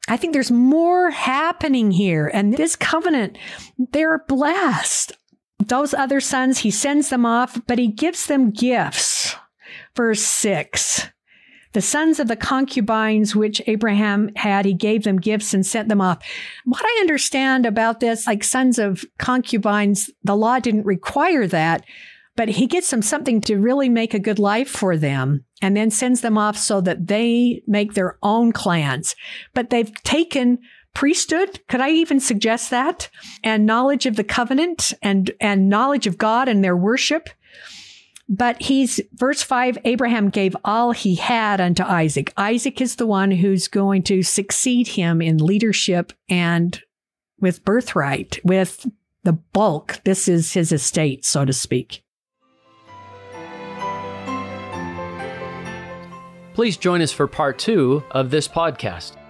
I 0.08 0.16
think 0.16 0.32
there's 0.32 0.50
more 0.50 1.10
happening 1.10 1.90
here. 1.90 2.30
And 2.32 2.56
this 2.56 2.74
covenant, 2.74 3.38
they're 3.92 4.24
blessed. 4.26 5.12
Those 5.58 5.94
other 5.94 6.20
sons, 6.20 6.58
he 6.58 6.70
sends 6.70 7.08
them 7.08 7.24
off, 7.24 7.60
but 7.66 7.78
he 7.78 7.88
gives 7.88 8.26
them 8.26 8.50
gifts. 8.50 9.36
Verse 9.94 10.22
six. 10.22 11.08
The 11.72 11.80
sons 11.80 12.20
of 12.20 12.28
the 12.28 12.36
concubines 12.36 13.34
which 13.34 13.62
Abraham 13.66 14.30
had, 14.36 14.64
he 14.64 14.74
gave 14.74 15.04
them 15.04 15.18
gifts 15.18 15.54
and 15.54 15.64
sent 15.64 15.88
them 15.88 16.00
off. 16.00 16.18
What 16.64 16.84
I 16.84 16.98
understand 17.00 17.66
about 17.66 18.00
this, 18.00 18.26
like 18.26 18.44
sons 18.44 18.78
of 18.78 19.04
concubines, 19.18 20.10
the 20.22 20.36
law 20.36 20.58
didn't 20.58 20.86
require 20.86 21.46
that, 21.46 21.84
but 22.36 22.48
he 22.48 22.66
gets 22.66 22.90
them 22.90 23.02
something 23.02 23.40
to 23.42 23.56
really 23.58 23.88
make 23.88 24.14
a 24.14 24.18
good 24.18 24.38
life 24.38 24.68
for 24.68 24.96
them 24.96 25.44
and 25.60 25.76
then 25.76 25.90
sends 25.90 26.20
them 26.20 26.38
off 26.38 26.56
so 26.56 26.80
that 26.80 27.06
they 27.06 27.62
make 27.66 27.94
their 27.94 28.18
own 28.22 28.52
clans. 28.52 29.14
But 29.54 29.70
they've 29.70 29.92
taken 30.02 30.58
priesthood. 30.94 31.60
Could 31.68 31.80
I 31.80 31.90
even 31.90 32.20
suggest 32.20 32.70
that? 32.70 33.08
And 33.42 33.66
knowledge 33.66 34.06
of 34.06 34.16
the 34.16 34.24
covenant 34.24 34.92
and, 35.02 35.30
and 35.40 35.68
knowledge 35.68 36.06
of 36.06 36.18
God 36.18 36.48
and 36.48 36.62
their 36.62 36.76
worship. 36.76 37.28
But 38.32 38.60
he's 38.62 38.98
verse 39.12 39.42
5 39.42 39.76
Abraham 39.84 40.30
gave 40.30 40.56
all 40.64 40.92
he 40.92 41.16
had 41.16 41.60
unto 41.60 41.82
Isaac. 41.82 42.32
Isaac 42.38 42.80
is 42.80 42.96
the 42.96 43.06
one 43.06 43.30
who's 43.30 43.68
going 43.68 44.02
to 44.04 44.22
succeed 44.22 44.88
him 44.88 45.20
in 45.20 45.36
leadership 45.36 46.14
and 46.30 46.80
with 47.38 47.62
birthright, 47.62 48.38
with 48.42 48.86
the 49.22 49.34
bulk. 49.34 50.00
This 50.04 50.28
is 50.28 50.54
his 50.54 50.72
estate, 50.72 51.26
so 51.26 51.44
to 51.44 51.52
speak. 51.52 52.02
Please 56.54 56.78
join 56.78 57.02
us 57.02 57.12
for 57.12 57.26
part 57.26 57.58
two 57.58 58.02
of 58.12 58.30
this 58.30 58.48
podcast. 58.48 59.21